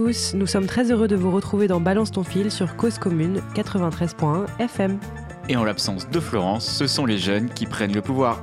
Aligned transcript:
Nous 0.00 0.46
sommes 0.46 0.66
très 0.66 0.90
heureux 0.90 1.08
de 1.08 1.16
vous 1.16 1.30
retrouver 1.30 1.66
dans 1.66 1.78
Balance 1.78 2.10
ton 2.10 2.24
fil 2.24 2.50
sur 2.50 2.74
Cause 2.76 2.98
Commune 2.98 3.42
93.1 3.54 4.46
FM. 4.58 4.98
Et 5.50 5.56
en 5.56 5.64
l'absence 5.64 6.08
de 6.08 6.20
Florence, 6.20 6.66
ce 6.66 6.86
sont 6.86 7.04
les 7.04 7.18
jeunes 7.18 7.50
qui 7.50 7.66
prennent 7.66 7.92
le 7.92 8.00
pouvoir. 8.00 8.42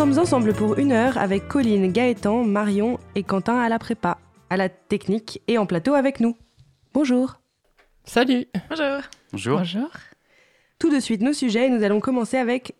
Sommes 0.00 0.18
ensemble 0.18 0.54
pour 0.54 0.78
une 0.78 0.92
heure 0.92 1.18
avec 1.18 1.46
Colline, 1.48 1.92
Gaëtan, 1.92 2.42
Marion 2.44 2.98
et 3.14 3.22
Quentin 3.22 3.58
à 3.58 3.68
la 3.68 3.78
prépa, 3.78 4.18
à 4.48 4.56
la 4.56 4.70
technique 4.70 5.42
et 5.46 5.58
en 5.58 5.66
plateau 5.66 5.92
avec 5.94 6.20
nous. 6.20 6.36
Bonjour. 6.94 7.40
Salut 8.04 8.46
Bonjour. 8.70 9.02
Bonjour. 9.32 9.58
Bonjour. 9.58 9.90
Tout 10.78 10.90
de 10.90 11.00
suite 11.00 11.20
nos 11.20 11.34
sujets 11.34 11.66
et 11.66 11.68
nous 11.70 11.82
allons 11.84 12.00
commencer 12.00 12.38
avec 12.38 12.74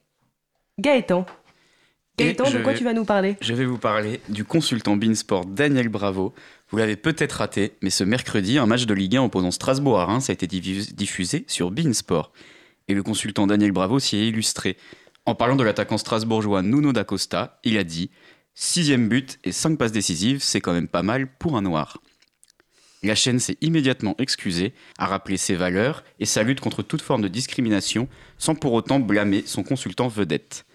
Gaëtan. 0.79 1.27
Gaëtan, 2.19 2.51
de 2.51 2.59
quoi 2.63 2.73
vais- 2.73 2.79
tu 2.79 2.85
vas 2.85 2.95
nous 2.95 3.05
parler? 3.05 3.37
Je 3.43 3.53
vais 3.53 3.67
vous 3.67 3.77
parler 3.79 4.21
du 4.31 4.45
consultant 4.47 4.97
Beansport 4.97 5.45
Daniel 5.45 5.91
Bravo. 5.91 6.33
Vous 6.71 6.79
l'avez 6.79 6.97
peut-être 6.97 7.33
raté, 7.35 7.73
mais 7.83 7.91
ce 7.91 8.03
mercredi, 8.03 8.57
un 8.57 8.65
match 8.67 8.87
de 8.87 8.95
Ligue 8.95 9.17
1 9.17 9.23
opposant 9.25 9.51
Strasbourg 9.51 10.01
à 10.01 10.07
Reims 10.07 10.31
a 10.31 10.33
été 10.33 10.47
diffus- 10.47 10.95
diffusé 10.95 11.45
sur 11.49 11.71
Beansport. 11.71 12.33
Et 12.89 12.95
le 12.95 13.03
consultant 13.03 13.47
Daniel 13.47 13.73
Bravo 13.73 13.99
s'y 13.99 14.17
est 14.17 14.29
illustré. 14.29 14.79
En 15.31 15.37
parlant 15.37 15.55
de 15.55 15.63
l'attaquant 15.63 15.97
strasbourgeois 15.97 16.61
Nuno 16.63 16.93
da 16.93 17.05
Costa, 17.05 17.61
il 17.63 17.79
a 17.79 17.85
dit 17.85 18.11
Sixième 18.57 19.09
but 19.09 19.39
et 19.45 19.53
cinq 19.53 19.79
passes 19.79 19.93
décisives, 19.93 20.43
c'est 20.43 20.61
quand 20.61 20.73
même 20.73 20.89
pas 20.89 21.05
mal 21.05 21.29
pour 21.39 21.57
un 21.57 21.63
noir. 21.63 21.99
La 23.05 23.15
chaîne 23.15 23.39
s'est 23.39 23.57
immédiatement 23.61 24.17
excusée, 24.19 24.75
a 24.99 25.07
rappelé 25.07 25.37
ses 25.37 25.55
valeurs 25.55 26.03
et 26.19 26.27
sa 26.27 26.43
lutte 26.43 26.59
contre 26.59 26.83
toute 26.83 27.01
forme 27.01 27.23
de 27.23 27.29
discrimination, 27.29 28.09
sans 28.39 28.57
pour 28.57 28.73
autant 28.73 28.99
blâmer 28.99 29.45
son 29.47 29.63
consultant 29.63 30.09
vedette. 30.09 30.67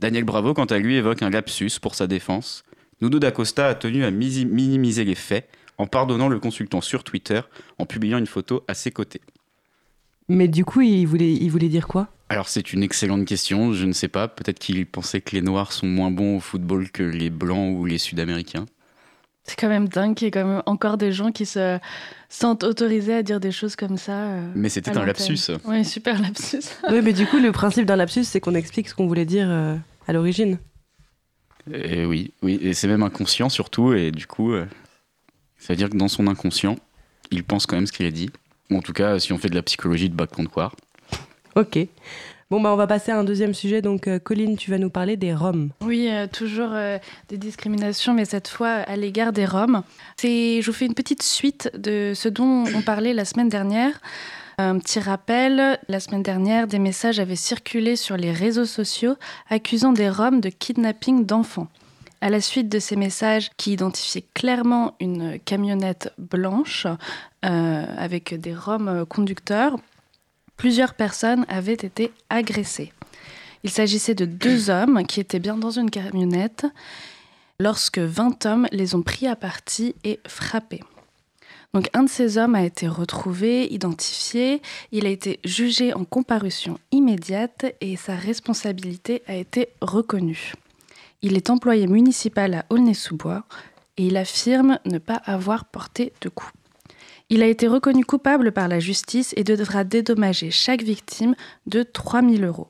Daniel 0.00 0.24
Bravo, 0.24 0.54
quant 0.54 0.64
à 0.64 0.78
lui, 0.78 0.96
évoque 0.96 1.22
un 1.22 1.30
lapsus 1.30 1.78
pour 1.80 1.94
sa 1.94 2.08
défense. 2.08 2.64
Nuno 3.00 3.20
da 3.20 3.30
Costa 3.30 3.68
a 3.68 3.76
tenu 3.76 4.04
à 4.04 4.10
minimiser 4.10 5.04
les 5.04 5.14
faits 5.14 5.48
en 5.78 5.86
pardonnant 5.86 6.28
le 6.28 6.40
consultant 6.40 6.80
sur 6.80 7.04
Twitter 7.04 7.42
en 7.78 7.86
publiant 7.86 8.18
une 8.18 8.26
photo 8.26 8.64
à 8.66 8.74
ses 8.74 8.90
côtés. 8.90 9.20
Mais 10.28 10.48
du 10.48 10.64
coup, 10.64 10.80
il 10.80 11.04
voulait, 11.06 11.32
il 11.32 11.50
voulait 11.50 11.68
dire 11.68 11.86
quoi? 11.86 12.08
Alors 12.30 12.48
c'est 12.48 12.72
une 12.72 12.82
excellente 12.82 13.26
question, 13.26 13.72
je 13.74 13.84
ne 13.84 13.92
sais 13.92 14.08
pas, 14.08 14.28
peut-être 14.28 14.58
qu'il 14.58 14.84
pensait 14.86 15.20
que 15.20 15.36
les 15.36 15.42
Noirs 15.42 15.72
sont 15.72 15.86
moins 15.86 16.10
bons 16.10 16.38
au 16.38 16.40
football 16.40 16.90
que 16.90 17.02
les 17.02 17.28
Blancs 17.30 17.76
ou 17.78 17.84
les 17.84 17.98
Sud-Américains. 17.98 18.64
C'est 19.44 19.56
quand 19.60 19.68
même 19.68 19.88
dingue 19.88 20.14
qu'il 20.14 20.24
y 20.24 20.28
ait 20.28 20.30
quand 20.30 20.46
même 20.46 20.62
encore 20.64 20.96
des 20.96 21.12
gens 21.12 21.30
qui 21.30 21.44
se 21.44 21.78
sentent 22.30 22.64
autorisés 22.64 23.14
à 23.14 23.22
dire 23.22 23.40
des 23.40 23.52
choses 23.52 23.76
comme 23.76 23.98
ça. 23.98 24.12
euh, 24.30 24.50
Mais 24.54 24.70
c'était 24.70 24.96
un 24.96 25.04
lapsus. 25.04 25.50
Oui, 25.66 25.84
super 25.84 26.20
lapsus. 26.20 26.62
Oui, 26.90 27.02
mais 27.02 27.12
du 27.12 27.26
coup, 27.26 27.38
le 27.38 27.52
principe 27.52 27.84
d'un 27.84 27.96
lapsus, 27.96 28.24
c'est 28.24 28.40
qu'on 28.40 28.54
explique 28.54 28.88
ce 28.88 28.94
qu'on 28.94 29.06
voulait 29.06 29.26
dire 29.26 29.46
euh, 29.50 29.76
à 30.08 30.14
l'origine. 30.14 30.58
Et 31.70 32.06
oui, 32.06 32.32
oui, 32.42 32.58
et 32.62 32.72
c'est 32.72 32.88
même 32.88 33.02
inconscient 33.02 33.50
surtout, 33.50 33.92
et 33.92 34.10
du 34.10 34.26
coup, 34.26 34.52
euh, 34.52 34.64
ça 35.58 35.74
veut 35.74 35.76
dire 35.76 35.90
que 35.90 35.96
dans 35.96 36.08
son 36.08 36.26
inconscient, 36.26 36.76
il 37.30 37.44
pense 37.44 37.66
quand 37.66 37.76
même 37.76 37.86
ce 37.86 37.92
qu'il 37.92 38.06
a 38.06 38.10
dit. 38.10 38.30
Ou 38.70 38.76
en 38.76 38.80
tout 38.80 38.92
cas, 38.92 39.18
si 39.18 39.32
on 39.32 39.38
fait 39.38 39.48
de 39.48 39.54
la 39.54 39.62
psychologie 39.62 40.08
de 40.08 40.14
bac 40.14 40.30
comptoir. 40.30 40.74
Ok. 41.56 41.78
Bon, 42.50 42.60
bah, 42.60 42.72
on 42.72 42.76
va 42.76 42.86
passer 42.86 43.10
à 43.10 43.18
un 43.18 43.24
deuxième 43.24 43.54
sujet. 43.54 43.80
Donc, 43.80 44.06
euh, 44.06 44.18
Colline, 44.18 44.56
tu 44.56 44.70
vas 44.70 44.78
nous 44.78 44.90
parler 44.90 45.16
des 45.16 45.34
Roms. 45.34 45.70
Oui, 45.80 46.08
euh, 46.10 46.26
toujours 46.26 46.70
euh, 46.72 46.98
des 47.28 47.38
discriminations, 47.38 48.12
mais 48.12 48.24
cette 48.24 48.48
fois 48.48 48.68
à 48.68 48.96
l'égard 48.96 49.32
des 49.32 49.46
Roms. 49.46 49.82
C'est, 50.16 50.60
je 50.60 50.66
vous 50.66 50.76
fais 50.76 50.86
une 50.86 50.94
petite 50.94 51.22
suite 51.22 51.70
de 51.76 52.12
ce 52.14 52.28
dont 52.28 52.64
on 52.74 52.82
parlait 52.82 53.14
la 53.14 53.24
semaine 53.24 53.48
dernière. 53.48 54.00
Un 54.58 54.78
petit 54.78 55.00
rappel, 55.00 55.80
la 55.88 56.00
semaine 56.00 56.22
dernière, 56.22 56.68
des 56.68 56.78
messages 56.78 57.18
avaient 57.18 57.34
circulé 57.34 57.96
sur 57.96 58.16
les 58.16 58.30
réseaux 58.30 58.66
sociaux 58.66 59.16
accusant 59.48 59.92
des 59.92 60.08
Roms 60.08 60.40
de 60.40 60.48
kidnapping 60.50 61.26
d'enfants. 61.26 61.68
À 62.24 62.30
la 62.30 62.40
suite 62.40 62.70
de 62.70 62.78
ces 62.78 62.96
messages 62.96 63.50
qui 63.58 63.74
identifiaient 63.74 64.24
clairement 64.32 64.94
une 64.98 65.38
camionnette 65.38 66.10
blanche 66.16 66.86
euh, 67.44 67.84
avec 67.98 68.32
des 68.32 68.54
Roms 68.54 69.04
conducteurs, 69.04 69.76
plusieurs 70.56 70.94
personnes 70.94 71.44
avaient 71.50 71.74
été 71.74 72.12
agressées. 72.30 72.94
Il 73.62 73.68
s'agissait 73.68 74.14
de 74.14 74.24
deux 74.24 74.70
hommes 74.70 75.06
qui 75.06 75.20
étaient 75.20 75.38
bien 75.38 75.58
dans 75.58 75.72
une 75.72 75.90
camionnette 75.90 76.64
lorsque 77.60 77.98
20 77.98 78.46
hommes 78.46 78.68
les 78.72 78.94
ont 78.94 79.02
pris 79.02 79.26
à 79.26 79.36
partie 79.36 79.94
et 80.02 80.18
frappés. 80.26 80.82
Donc 81.74 81.90
un 81.92 82.04
de 82.04 82.08
ces 82.08 82.38
hommes 82.38 82.54
a 82.54 82.64
été 82.64 82.88
retrouvé, 82.88 83.70
identifié, 83.70 84.62
il 84.92 85.04
a 85.04 85.10
été 85.10 85.40
jugé 85.44 85.92
en 85.92 86.06
comparution 86.06 86.78
immédiate 86.90 87.66
et 87.82 87.96
sa 87.96 88.16
responsabilité 88.16 89.22
a 89.26 89.34
été 89.34 89.68
reconnue. 89.82 90.54
Il 91.22 91.36
est 91.36 91.50
employé 91.50 91.86
municipal 91.86 92.54
à 92.54 92.66
Aulnay-sous-Bois 92.70 93.44
et 93.96 94.06
il 94.06 94.16
affirme 94.16 94.78
ne 94.84 94.98
pas 94.98 95.20
avoir 95.24 95.64
porté 95.64 96.12
de 96.20 96.28
coups. 96.28 96.52
Il 97.30 97.42
a 97.42 97.46
été 97.46 97.66
reconnu 97.66 98.04
coupable 98.04 98.52
par 98.52 98.68
la 98.68 98.80
justice 98.80 99.32
et 99.36 99.44
devra 99.44 99.84
dédommager 99.84 100.50
chaque 100.50 100.82
victime 100.82 101.34
de 101.66 101.82
3 101.82 102.22
000 102.22 102.44
euros. 102.44 102.68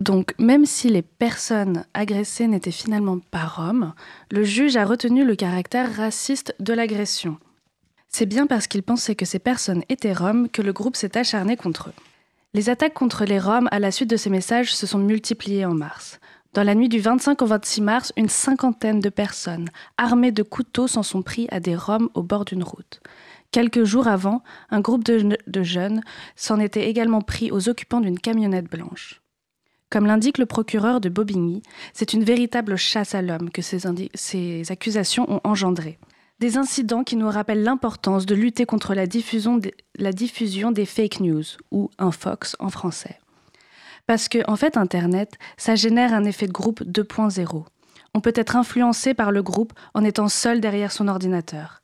Donc, 0.00 0.34
même 0.38 0.66
si 0.66 0.88
les 0.88 1.02
personnes 1.02 1.84
agressées 1.94 2.48
n'étaient 2.48 2.70
finalement 2.72 3.18
pas 3.18 3.44
roms, 3.44 3.94
le 4.30 4.42
juge 4.42 4.76
a 4.76 4.84
retenu 4.84 5.24
le 5.24 5.36
caractère 5.36 5.94
raciste 5.94 6.54
de 6.58 6.72
l'agression. 6.72 7.38
C'est 8.08 8.26
bien 8.26 8.46
parce 8.46 8.66
qu'il 8.66 8.82
pensait 8.82 9.14
que 9.14 9.24
ces 9.24 9.38
personnes 9.38 9.84
étaient 9.88 10.12
roms 10.12 10.48
que 10.48 10.60
le 10.60 10.72
groupe 10.72 10.96
s'est 10.96 11.16
acharné 11.16 11.56
contre 11.56 11.90
eux. 11.90 11.94
Les 12.52 12.68
attaques 12.68 12.94
contre 12.94 13.24
les 13.24 13.38
roms 13.38 13.68
à 13.70 13.78
la 13.78 13.90
suite 13.90 14.10
de 14.10 14.16
ces 14.16 14.28
messages 14.28 14.74
se 14.74 14.86
sont 14.86 14.98
multipliées 14.98 15.64
en 15.64 15.72
mars. 15.72 16.20
Dans 16.54 16.64
la 16.64 16.74
nuit 16.74 16.90
du 16.90 17.00
25 17.00 17.40
au 17.40 17.46
26 17.46 17.80
mars, 17.80 18.12
une 18.18 18.28
cinquantaine 18.28 19.00
de 19.00 19.08
personnes, 19.08 19.70
armées 19.96 20.32
de 20.32 20.42
couteaux, 20.42 20.86
s'en 20.86 21.02
sont 21.02 21.22
pris 21.22 21.48
à 21.50 21.60
des 21.60 21.74
roms 21.74 22.10
au 22.12 22.22
bord 22.22 22.44
d'une 22.44 22.62
route. 22.62 23.00
Quelques 23.52 23.84
jours 23.84 24.06
avant, 24.06 24.42
un 24.68 24.80
groupe 24.80 25.02
de, 25.02 25.62
jeunes 25.62 26.02
s'en 26.36 26.60
était 26.60 26.90
également 26.90 27.22
pris 27.22 27.50
aux 27.50 27.70
occupants 27.70 28.02
d'une 28.02 28.18
camionnette 28.18 28.70
blanche. 28.70 29.22
Comme 29.88 30.04
l'indique 30.04 30.36
le 30.36 30.44
procureur 30.44 31.00
de 31.00 31.08
Bobigny, 31.08 31.62
c'est 31.94 32.12
une 32.12 32.24
véritable 32.24 32.76
chasse 32.76 33.14
à 33.14 33.22
l'homme 33.22 33.48
que 33.48 33.62
ces, 33.62 34.70
accusations 34.70 35.32
ont 35.32 35.40
engendré. 35.44 35.98
Des 36.38 36.58
incidents 36.58 37.04
qui 37.04 37.16
nous 37.16 37.30
rappellent 37.30 37.62
l'importance 37.62 38.26
de 38.26 38.34
lutter 38.34 38.66
contre 38.66 38.92
la 38.92 39.06
diffusion, 39.06 39.56
des, 39.56 39.72
la 39.96 40.12
diffusion 40.12 40.70
des 40.70 40.84
fake 40.84 41.20
news, 41.20 41.44
ou 41.70 41.88
un 41.98 42.10
Fox 42.10 42.56
en 42.58 42.68
français. 42.68 43.21
Parce 44.06 44.28
que, 44.28 44.38
en 44.50 44.56
fait, 44.56 44.76
Internet, 44.76 45.38
ça 45.56 45.74
génère 45.74 46.12
un 46.12 46.24
effet 46.24 46.46
de 46.46 46.52
groupe 46.52 46.82
2.0. 46.82 47.64
On 48.14 48.20
peut 48.20 48.32
être 48.34 48.56
influencé 48.56 49.14
par 49.14 49.32
le 49.32 49.42
groupe 49.42 49.72
en 49.94 50.04
étant 50.04 50.28
seul 50.28 50.60
derrière 50.60 50.92
son 50.92 51.08
ordinateur. 51.08 51.80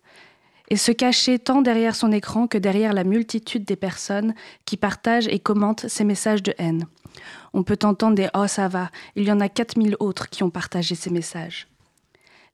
Et 0.71 0.77
se 0.77 0.93
cacher 0.93 1.39
tant 1.39 1.63
derrière 1.63 1.95
son 1.95 2.13
écran 2.13 2.47
que 2.47 2.59
derrière 2.59 2.93
la 2.93 3.05
multitude 3.05 3.65
des 3.65 3.77
personnes 3.77 4.35
qui 4.67 4.77
partagent 4.77 5.29
et 5.29 5.39
commentent 5.39 5.89
ces 5.89 6.05
messages 6.05 6.43
de 6.43 6.55
haine. 6.59 6.85
On 7.55 7.63
peut 7.63 7.79
entendre 7.85 8.15
des 8.15 8.29
Oh 8.35 8.47
ça 8.47 8.69
va, 8.69 8.91
il 9.17 9.25
y 9.25 9.33
en 9.33 9.41
a 9.41 9.49
4000 9.49 9.97
autres 9.99 10.29
qui 10.29 10.43
ont 10.43 10.51
partagé 10.51 10.95
ces 10.95 11.11
messages. 11.11 11.69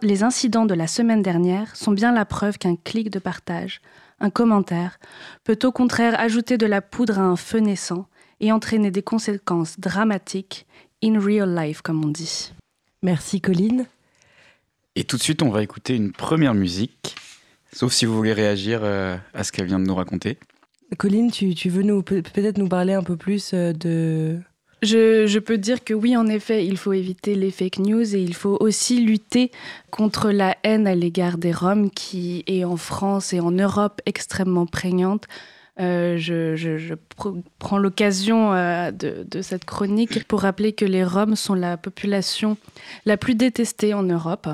Les 0.00 0.22
incidents 0.22 0.66
de 0.66 0.74
la 0.74 0.86
semaine 0.86 1.22
dernière 1.22 1.74
sont 1.74 1.92
bien 1.92 2.12
la 2.12 2.24
preuve 2.24 2.58
qu'un 2.58 2.76
clic 2.76 3.10
de 3.10 3.18
partage, 3.18 3.80
un 4.20 4.30
commentaire, 4.30 4.98
peut 5.42 5.58
au 5.64 5.72
contraire 5.72 6.18
ajouter 6.20 6.58
de 6.58 6.66
la 6.66 6.82
poudre 6.82 7.18
à 7.18 7.22
un 7.22 7.36
feu 7.36 7.58
naissant 7.58 8.06
et 8.44 8.52
entraîner 8.52 8.90
des 8.90 9.02
conséquences 9.02 9.80
dramatiques 9.80 10.66
in 11.02 11.18
real 11.18 11.54
life, 11.56 11.80
comme 11.80 12.04
on 12.04 12.08
dit. 12.08 12.52
Merci, 13.02 13.40
Colline. 13.40 13.86
Et 14.96 15.04
tout 15.04 15.16
de 15.16 15.22
suite, 15.22 15.42
on 15.42 15.48
va 15.48 15.62
écouter 15.62 15.96
une 15.96 16.12
première 16.12 16.52
musique. 16.54 17.16
Sauf 17.72 17.92
si 17.92 18.04
vous 18.04 18.14
voulez 18.14 18.34
réagir 18.34 18.80
euh, 18.82 19.16
à 19.32 19.44
ce 19.44 19.50
qu'elle 19.50 19.66
vient 19.66 19.80
de 19.80 19.86
nous 19.86 19.94
raconter. 19.94 20.38
Colline, 20.98 21.30
tu, 21.30 21.54
tu 21.54 21.70
veux 21.70 21.82
nous 21.82 22.02
peut- 22.02 22.22
peut-être 22.22 22.58
nous 22.58 22.68
parler 22.68 22.92
un 22.92 23.02
peu 23.02 23.16
plus 23.16 23.52
euh, 23.54 23.72
de. 23.72 24.38
je, 24.82 25.38
peux 25.38 25.56
dire 25.56 25.82
que 25.82 25.94
oui, 25.94 26.16
en 26.16 26.26
effet, 26.26 26.66
il 26.66 26.76
faut 26.76 26.92
éviter 26.92 27.34
les 27.34 27.50
fake 27.50 27.78
news 27.78 28.14
et 28.14 28.20
il 28.20 28.34
faut 28.34 28.58
aussi 28.60 29.00
lutter 29.00 29.50
contre 29.90 30.30
la 30.30 30.56
haine 30.64 30.86
à 30.86 30.94
l'égard 30.94 31.38
des 31.38 31.50
Roms 31.52 31.90
qui 31.90 32.44
est 32.46 32.64
en 32.64 32.76
France 32.76 33.32
et 33.32 33.40
en 33.40 33.50
Europe 33.52 34.02
extrêmement 34.04 34.66
prégnante. 34.66 35.24
Euh, 35.80 36.16
je, 36.18 36.94
prends 37.58 37.78
l'occasion 37.78 38.52
euh, 38.52 38.92
de, 38.92 39.42
cette 39.42 39.64
chronique 39.64 40.24
pour 40.28 40.42
rappeler 40.42 40.72
que 40.72 40.84
les 40.84 41.04
Roms 41.04 41.34
sont 41.34 41.54
la 41.54 41.76
population 41.76 42.56
la 43.06 43.16
plus 43.16 43.34
détestée 43.34 43.92
en 43.92 44.04
Europe, 44.04 44.48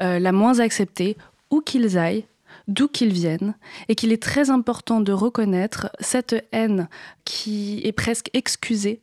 euh, 0.00 0.18
la 0.18 0.32
moins 0.32 0.58
acceptée, 0.58 1.16
où 1.50 1.60
qu'ils 1.60 1.98
aillent, 1.98 2.24
d'où 2.66 2.88
qu'ils 2.88 3.12
viennent, 3.12 3.54
et 3.88 3.94
qu'il 3.94 4.12
est 4.12 4.22
très 4.22 4.50
important 4.50 5.00
de 5.00 5.12
reconnaître 5.12 5.90
cette 6.00 6.44
haine 6.50 6.88
qui 7.24 7.80
est 7.84 7.92
presque 7.92 8.30
excusée 8.32 9.02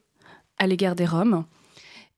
à 0.57 0.67
l'égard 0.67 0.95
des 0.95 1.05
Roms, 1.05 1.45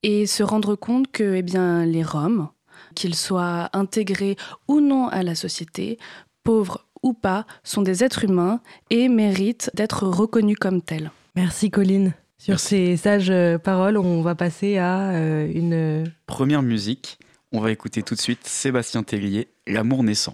et 0.02 0.26
se 0.26 0.42
rendre 0.42 0.76
compte 0.76 1.12
que 1.12 1.36
eh 1.36 1.44
bien, 1.44 1.86
les 1.86 2.04
Roms, 2.04 2.50
qu'ils 2.96 3.16
soient 3.16 3.70
intégrés 3.74 4.38
ou 4.68 4.80
non 4.80 5.08
à 5.08 5.22
la 5.22 5.36
société, 5.36 6.00
pauvres 6.44 6.85
ou 7.06 7.14
pas, 7.14 7.46
sont 7.64 7.82
des 7.82 8.04
êtres 8.04 8.26
humains 8.26 8.60
et 8.90 9.08
méritent 9.08 9.72
d'être 9.76 10.06
reconnus 10.06 10.58
comme 10.60 10.82
tels. 10.82 11.12
Merci 11.38 11.70
Colline. 11.70 12.14
Sur 12.38 12.60
ces 12.60 12.98
sages 12.98 13.30
euh, 13.30 13.58
paroles, 13.58 13.98
on 13.98 14.22
va 14.22 14.36
passer 14.36 14.78
à 14.78 15.12
euh, 15.12 15.50
une... 15.54 16.12
Première 16.26 16.62
musique, 16.62 17.18
on 17.54 17.62
va 17.62 17.72
écouter 17.72 18.04
tout 18.04 18.16
de 18.16 18.20
suite 18.20 18.46
Sébastien 18.46 19.04
Tellier, 19.04 19.48
L'amour 19.68 20.04
naissant. 20.04 20.34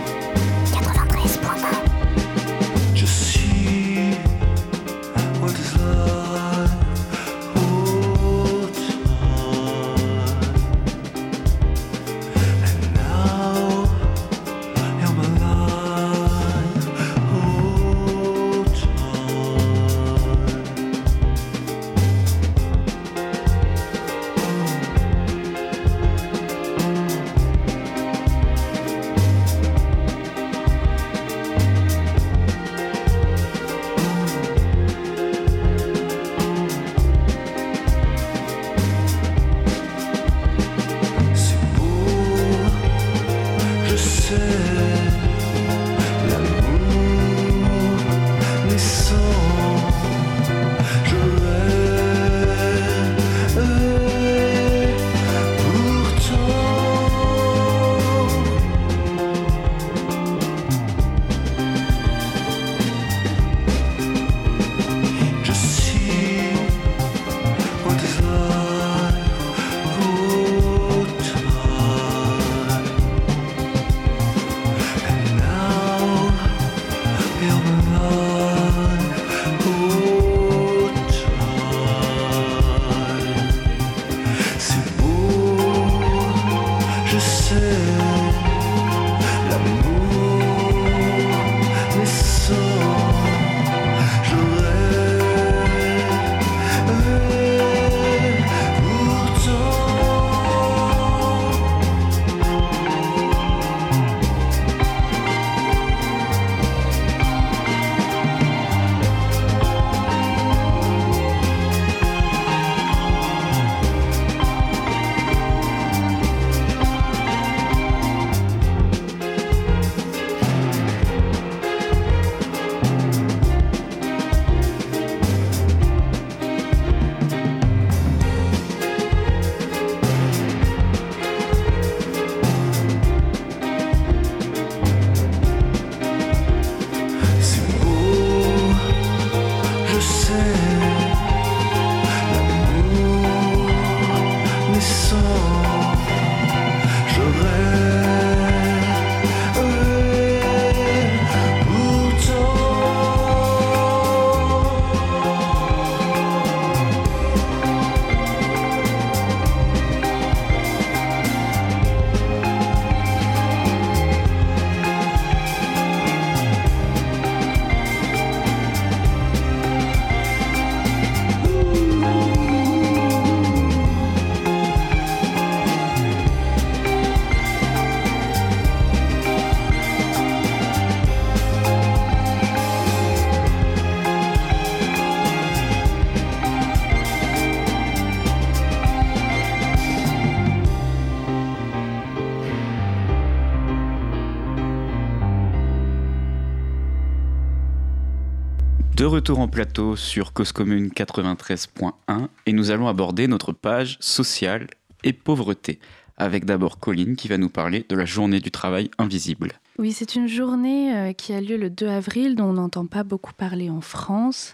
De 199.01 199.05
retour 199.07 199.39
en 199.39 199.47
plateau 199.47 199.95
sur 199.95 200.31
Cause 200.31 200.51
Commune 200.51 200.89
93.1 200.89 202.27
et 202.45 202.53
nous 202.53 202.69
allons 202.69 202.87
aborder 202.87 203.27
notre 203.27 203.51
page 203.51 203.97
sociale 203.99 204.67
et 205.03 205.11
pauvreté 205.11 205.79
avec 206.17 206.45
d'abord 206.45 206.77
Colline 206.77 207.15
qui 207.15 207.27
va 207.27 207.39
nous 207.39 207.49
parler 207.49 207.83
de 207.89 207.95
la 207.95 208.05
journée 208.05 208.39
du 208.39 208.51
travail 208.51 208.91
invisible. 208.99 209.53
Oui, 209.79 209.91
c'est 209.91 210.13
une 210.13 210.27
journée 210.27 210.95
euh, 210.95 211.13
qui 211.13 211.33
a 211.33 211.41
lieu 211.41 211.57
le 211.57 211.71
2 211.71 211.87
avril 211.87 212.35
dont 212.35 212.49
on 212.49 212.53
n'entend 212.53 212.85
pas 212.85 213.03
beaucoup 213.03 213.33
parler 213.33 213.71
en 213.71 213.81
France 213.81 214.53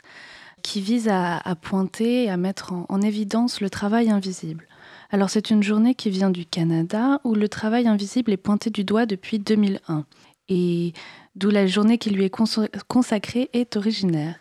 qui 0.63 0.79
vise 0.79 1.09
à, 1.09 1.41
pointer, 1.61 2.29
à 2.29 2.37
mettre 2.37 2.71
en, 2.71 3.01
évidence 3.01 3.59
le 3.59 3.69
travail 3.69 4.09
invisible. 4.09 4.65
Alors 5.11 5.29
c'est 5.29 5.49
une 5.49 5.61
journée 5.61 5.93
qui 5.93 6.09
vient 6.09 6.29
du 6.29 6.45
Canada 6.45 7.19
où 7.25 7.35
le 7.35 7.49
travail 7.49 7.85
invisible 7.85 8.31
est 8.31 8.37
pointé 8.37 8.69
du 8.69 8.85
doigt 8.85 9.05
depuis 9.05 9.39
2001 9.39 10.05
et 10.47 10.93
d'où 11.37 11.49
la 11.51 11.67
journée 11.67 11.97
qui 11.97 12.09
lui 12.09 12.25
est 12.25 12.35
consacrée 12.87 13.49
est 13.53 13.77
originaire. 13.77 14.35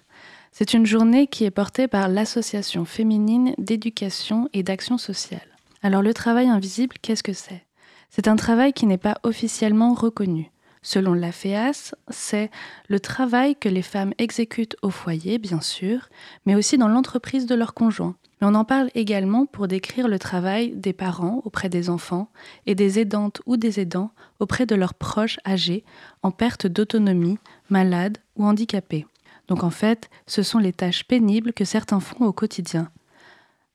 C'est 0.50 0.72
une 0.72 0.86
journée 0.86 1.26
qui 1.26 1.44
est 1.44 1.50
portée 1.50 1.86
par 1.86 2.08
l'Association 2.08 2.86
féminine 2.86 3.54
d'éducation 3.58 4.48
et 4.54 4.62
d'action 4.62 4.96
sociale. 4.96 5.46
Alors 5.82 6.00
le 6.00 6.14
travail 6.14 6.48
invisible, 6.48 6.96
qu'est-ce 7.02 7.22
que 7.22 7.34
c'est? 7.34 7.66
C'est 8.08 8.28
un 8.28 8.36
travail 8.36 8.72
qui 8.72 8.86
n'est 8.86 8.96
pas 8.96 9.18
officiellement 9.22 9.92
reconnu. 9.92 10.50
Selon 10.80 11.12
la 11.12 11.32
FEAS, 11.32 11.94
c'est 12.08 12.50
le 12.88 13.00
travail 13.00 13.56
que 13.56 13.68
les 13.68 13.82
femmes 13.82 14.14
exécutent 14.18 14.76
au 14.80 14.90
foyer, 14.90 15.38
bien 15.38 15.60
sûr, 15.60 16.08
mais 16.46 16.54
aussi 16.54 16.78
dans 16.78 16.88
l'entreprise 16.88 17.44
de 17.44 17.54
leur 17.54 17.74
conjoint. 17.74 18.16
Mais 18.40 18.46
on 18.46 18.54
en 18.54 18.64
parle 18.64 18.90
également 18.94 19.46
pour 19.46 19.66
décrire 19.66 20.08
le 20.08 20.18
travail 20.18 20.72
des 20.72 20.92
parents 20.92 21.40
auprès 21.44 21.68
des 21.68 21.88
enfants 21.88 22.28
et 22.66 22.74
des 22.74 22.98
aidantes 22.98 23.40
ou 23.46 23.56
des 23.56 23.80
aidants 23.80 24.10
auprès 24.40 24.66
de 24.66 24.74
leurs 24.74 24.94
proches 24.94 25.38
âgés 25.46 25.84
en 26.22 26.30
perte 26.30 26.66
d'autonomie, 26.66 27.38
malades 27.70 28.18
ou 28.36 28.44
handicapés. 28.44 29.06
Donc 29.48 29.64
en 29.64 29.70
fait, 29.70 30.10
ce 30.26 30.42
sont 30.42 30.58
les 30.58 30.72
tâches 30.72 31.04
pénibles 31.04 31.52
que 31.52 31.64
certains 31.64 32.00
font 32.00 32.26
au 32.26 32.32
quotidien. 32.32 32.90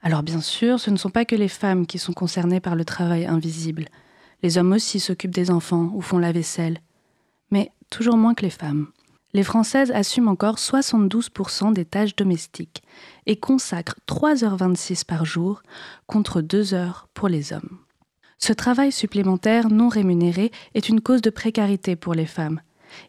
Alors 0.03 0.23
bien 0.23 0.41
sûr, 0.41 0.79
ce 0.79 0.91
ne 0.91 0.97
sont 0.97 1.09
pas 1.09 1.25
que 1.25 1.35
les 1.35 1.47
femmes 1.47 1.87
qui 1.87 1.97
sont 1.97 2.13
concernées 2.13 2.59
par 2.59 2.75
le 2.75 2.85
travail 2.85 3.25
invisible. 3.25 3.85
Les 4.43 4.57
hommes 4.57 4.73
aussi 4.73 4.99
s'occupent 4.99 5.33
des 5.33 5.51
enfants 5.51 5.91
ou 5.93 6.01
font 6.01 6.17
la 6.17 6.31
vaisselle. 6.31 6.79
Mais 7.51 7.71
toujours 7.89 8.17
moins 8.17 8.33
que 8.33 8.43
les 8.43 8.49
femmes 8.51 8.87
les 9.33 9.43
Françaises 9.43 9.91
assument 9.91 10.29
encore 10.29 10.57
72% 10.57 11.73
des 11.73 11.85
tâches 11.85 12.15
domestiques 12.15 12.83
et 13.25 13.37
consacrent 13.37 13.99
3h26 14.07 15.05
par 15.05 15.25
jour 15.25 15.63
contre 16.07 16.41
2 16.41 16.73
heures 16.73 17.07
pour 17.13 17.29
les 17.29 17.53
hommes. 17.53 17.79
Ce 18.37 18.53
travail 18.53 18.91
supplémentaire 18.91 19.69
non 19.69 19.87
rémunéré 19.87 20.51
est 20.73 20.89
une 20.89 21.01
cause 21.01 21.21
de 21.21 21.29
précarité 21.29 21.95
pour 21.95 22.13
les 22.13 22.25
femmes. 22.25 22.61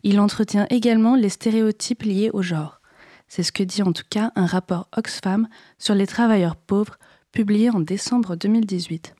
Il 0.02 0.20
entretient 0.20 0.66
également 0.70 1.16
les 1.16 1.30
stéréotypes 1.30 2.02
liés 2.02 2.30
au 2.32 2.42
genre. 2.42 2.80
C'est 3.28 3.42
ce 3.42 3.50
que 3.50 3.62
dit 3.62 3.82
en 3.82 3.92
tout 3.92 4.04
cas 4.08 4.30
un 4.36 4.46
rapport 4.46 4.88
Oxfam 4.96 5.48
sur 5.78 5.94
les 5.94 6.06
travailleurs 6.06 6.56
pauvres 6.56 6.98
publié 7.32 7.70
en 7.70 7.80
décembre 7.80 8.36
2018. 8.36 9.14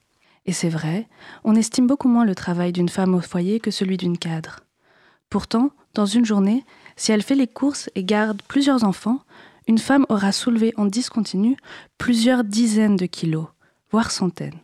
Et 0.45 0.53
c'est 0.53 0.69
vrai, 0.69 1.09
on 1.45 1.55
estime 1.55 1.87
beaucoup 1.87 2.09
moins 2.09 2.27
le 2.27 2.35
travail 2.35 2.73
d'une 2.73 2.89
femme 2.89 3.15
au 3.15 3.21
foyer 3.21 3.59
que 3.59 3.71
celui 3.71 3.97
d'une 3.97 4.19
cadre. 4.19 4.61
Pourtant, 5.31 5.71
dans 5.95 6.05
une 6.05 6.27
journée, 6.27 6.65
si 6.97 7.13
elle 7.13 7.23
fait 7.23 7.35
les 7.35 7.47
courses 7.47 7.91
et 7.95 8.05
garde 8.05 8.43
plusieurs 8.49 8.85
enfants, 8.85 9.21
une 9.69 9.79
femme 9.79 10.07
aura 10.09 10.33
soulevé 10.33 10.75
en 10.77 10.87
discontinu 10.87 11.57
plusieurs 11.99 12.45
dizaines 12.45 12.97
de 12.97 13.07
kilos, 13.07 13.47
voire 13.91 14.11
centaines. 14.11 14.59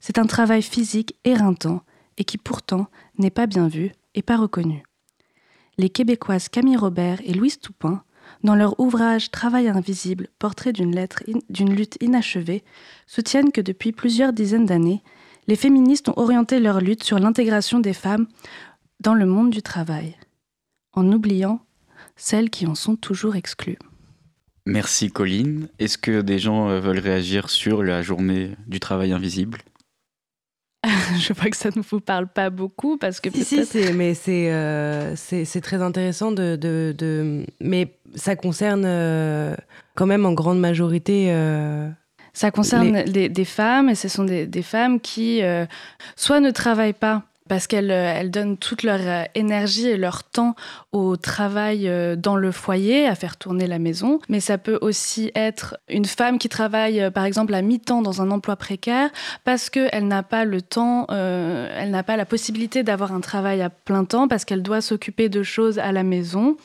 C'est 0.00 0.18
un 0.18 0.26
travail 0.26 0.62
physique 0.62 1.16
éreintant 1.24 1.82
et 2.18 2.24
qui 2.24 2.38
pourtant 2.38 2.86
n'est 3.18 3.30
pas 3.30 3.46
bien 3.46 3.68
vu 3.68 3.92
et 4.14 4.22
pas 4.22 4.36
reconnu. 4.36 4.82
Les 5.78 5.90
Québécoises 5.90 6.48
Camille 6.48 6.76
Robert 6.76 7.20
et 7.24 7.34
Louise 7.34 7.58
Toupin, 7.58 8.02
dans 8.42 8.54
leur 8.54 8.78
ouvrage 8.80 9.30
Travail 9.30 9.68
invisible, 9.68 10.28
portrait 10.38 10.72
d'une 10.72 11.74
lutte 11.74 11.98
inachevée, 12.00 12.64
soutiennent 13.06 13.52
que 13.52 13.60
depuis 13.60 13.92
plusieurs 13.92 14.32
dizaines 14.32 14.66
d'années, 14.66 15.02
les 15.48 15.56
féministes 15.56 16.08
ont 16.08 16.18
orienté 16.18 16.58
leur 16.60 16.80
lutte 16.80 17.04
sur 17.04 17.18
l'intégration 17.18 17.78
des 17.78 17.92
femmes 17.92 18.26
dans 19.00 19.14
le 19.14 19.26
monde 19.26 19.50
du 19.50 19.62
travail 19.62 20.16
en 20.96 21.12
oubliant 21.12 21.60
celles 22.16 22.50
qui 22.50 22.66
en 22.66 22.74
sont 22.74 22.96
toujours 22.96 23.36
exclues. 23.36 23.78
Merci 24.66 25.10
Colline. 25.12 25.68
Est-ce 25.78 25.96
que 25.96 26.22
des 26.22 26.40
gens 26.40 26.68
euh, 26.68 26.80
veulent 26.80 26.98
réagir 26.98 27.50
sur 27.50 27.84
la 27.84 28.02
journée 28.02 28.50
du 28.66 28.80
travail 28.80 29.12
invisible? 29.12 29.58
Je 31.18 31.32
vois 31.32 31.50
que 31.50 31.56
ça 31.56 31.68
ne 31.74 31.82
vous 31.82 32.00
parle 32.00 32.26
pas 32.26 32.50
beaucoup 32.50 32.96
parce 32.96 33.20
que 33.20 33.30
si, 33.30 33.64
si 33.64 33.92
mais 33.92 34.14
euh, 34.28 35.12
c'est 35.16 35.60
très 35.60 35.82
intéressant 35.82 36.32
de, 36.32 36.56
de, 36.56 37.46
mais 37.60 37.96
ça 38.16 38.34
concerne 38.34 38.84
euh, 38.84 39.54
quand 39.94 40.06
même 40.06 40.26
en 40.26 40.32
grande 40.32 40.58
majorité 40.58 41.32
ça 42.32 42.50
concerne 42.50 43.04
des 43.04 43.44
femmes 43.44 43.88
et 43.88 43.94
ce 43.94 44.08
sont 44.08 44.24
des, 44.24 44.46
des 44.46 44.62
femmes 44.62 45.00
qui 45.00 45.40
soit 46.16 46.40
ne 46.40 46.50
travaillent 46.50 46.92
pas 46.92 47.24
parce 47.48 47.66
qu'elles 47.66 47.90
euh, 47.90 48.28
donnent 48.28 48.56
toute 48.56 48.82
leur 48.82 49.00
euh, 49.00 49.24
énergie 49.34 49.88
et 49.88 49.96
leur 49.96 50.24
temps 50.24 50.54
au 50.92 51.16
travail 51.16 51.88
euh, 51.88 52.16
dans 52.16 52.36
le 52.36 52.52
foyer, 52.52 53.06
à 53.06 53.14
faire 53.14 53.36
tourner 53.36 53.66
la 53.66 53.78
maison. 53.78 54.20
Mais 54.28 54.40
ça 54.40 54.58
peut 54.58 54.78
aussi 54.80 55.30
être 55.34 55.76
une 55.88 56.04
femme 56.04 56.38
qui 56.38 56.48
travaille, 56.48 57.10
par 57.10 57.24
exemple, 57.24 57.54
à 57.54 57.62
mi-temps 57.62 58.02
dans 58.02 58.22
un 58.22 58.30
emploi 58.30 58.56
précaire 58.56 59.10
parce 59.44 59.70
qu'elle 59.70 60.08
n'a 60.08 60.22
pas 60.22 60.44
le 60.44 60.62
temps, 60.62 61.06
elle 61.08 61.90
n'a 61.90 62.02
pas 62.02 62.16
la 62.16 62.24
possibilité 62.24 62.82
d'avoir 62.82 63.12
un 63.12 63.20
travail 63.20 63.62
à 63.62 63.70
plein 63.70 64.04
temps 64.04 64.28
parce 64.28 64.44
qu'elle 64.44 64.62
doit 64.62 64.80
s'occuper 64.80 65.28
de 65.28 65.42
choses 65.42 65.78
à 65.78 65.92
la 65.92 66.02
maison. 66.02 66.56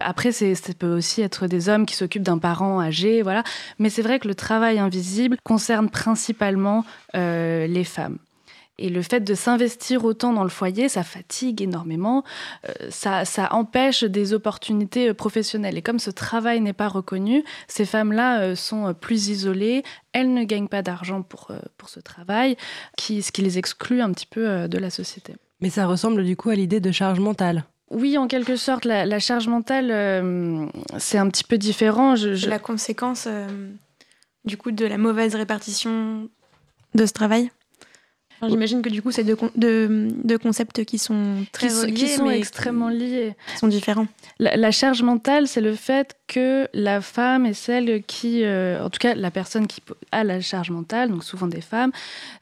Après, 0.00 0.32
ça 0.32 0.46
peut 0.78 0.94
aussi 0.94 1.22
être 1.22 1.46
des 1.46 1.68
hommes 1.68 1.86
qui 1.86 1.96
s'occupent 1.96 2.22
d'un 2.22 2.38
parent 2.38 2.80
âgé, 2.80 3.22
voilà. 3.22 3.42
Mais 3.78 3.90
c'est 3.90 4.02
vrai 4.02 4.18
que 4.18 4.28
le 4.28 4.34
travail 4.34 4.78
invisible 4.78 5.36
concerne 5.44 5.88
principalement 5.90 6.84
les 7.14 7.84
femmes. 7.84 8.18
Et 8.78 8.90
le 8.90 9.02
fait 9.02 9.20
de 9.20 9.34
s'investir 9.34 10.04
autant 10.04 10.32
dans 10.32 10.44
le 10.44 10.48
foyer, 10.48 10.88
ça 10.88 11.02
fatigue 11.02 11.62
énormément, 11.62 12.22
euh, 12.68 12.72
ça, 12.90 13.24
ça, 13.24 13.52
empêche 13.52 14.04
des 14.04 14.32
opportunités 14.32 15.08
euh, 15.08 15.14
professionnelles. 15.14 15.76
Et 15.76 15.82
comme 15.82 15.98
ce 15.98 16.10
travail 16.10 16.60
n'est 16.60 16.72
pas 16.72 16.86
reconnu, 16.86 17.44
ces 17.66 17.84
femmes-là 17.84 18.40
euh, 18.40 18.54
sont 18.54 18.94
plus 18.94 19.28
isolées, 19.28 19.82
elles 20.12 20.32
ne 20.32 20.44
gagnent 20.44 20.68
pas 20.68 20.82
d'argent 20.82 21.22
pour, 21.22 21.50
pour 21.76 21.88
ce 21.88 21.98
travail, 21.98 22.56
qui, 22.96 23.22
ce 23.22 23.32
qui 23.32 23.42
les 23.42 23.58
exclut 23.58 24.00
un 24.00 24.12
petit 24.12 24.26
peu 24.26 24.68
de 24.68 24.78
la 24.78 24.90
société. 24.90 25.34
Mais 25.60 25.70
ça 25.70 25.86
ressemble 25.86 26.24
du 26.24 26.36
coup 26.36 26.50
à 26.50 26.54
l'idée 26.54 26.80
de 26.80 26.92
charge 26.92 27.18
mentale. 27.18 27.64
Oui, 27.90 28.16
en 28.16 28.28
quelque 28.28 28.56
sorte, 28.56 28.84
la, 28.84 29.18
charge 29.18 29.48
mentale, 29.48 30.70
c'est 30.98 31.18
un 31.18 31.28
petit 31.28 31.44
peu 31.44 31.58
différent. 31.58 32.16
Je, 32.16 32.48
La 32.48 32.58
conséquence, 32.58 33.28
du 34.44 34.56
coup, 34.56 34.70
de 34.70 34.84
la 34.84 34.98
mauvaise 34.98 35.34
répartition 35.34 36.28
de 36.94 37.06
ce 37.06 37.12
travail? 37.12 37.50
J'imagine 38.46 38.82
que 38.82 38.88
du 38.88 39.02
coup, 39.02 39.10
c'est 39.10 39.24
deux, 39.24 39.36
deux, 39.56 40.38
concepts 40.38 40.84
qui 40.84 40.98
sont 40.98 41.44
très 41.52 41.68
reliés, 41.68 41.92
qui 41.92 42.08
sont 42.08 42.30
extrêmement 42.30 42.88
liés, 42.88 43.34
qui 43.52 43.58
sont 43.58 43.68
différents. 43.68 44.06
La, 44.38 44.70
charge 44.70 45.02
mentale, 45.02 45.48
c'est 45.48 45.60
le 45.60 45.74
fait 45.74 46.14
que 46.28 46.68
la 46.72 47.00
femme 47.00 47.46
est 47.46 47.54
celle 47.54 48.02
qui, 48.04 48.44
euh, 48.44 48.84
en 48.84 48.90
tout 48.90 48.98
cas, 48.98 49.14
la 49.14 49.30
personne 49.30 49.66
qui 49.66 49.82
a 50.12 50.22
la 50.22 50.40
charge 50.40 50.70
mentale, 50.70 51.10
donc 51.10 51.24
souvent 51.24 51.48
des 51.48 51.60
femmes, 51.60 51.90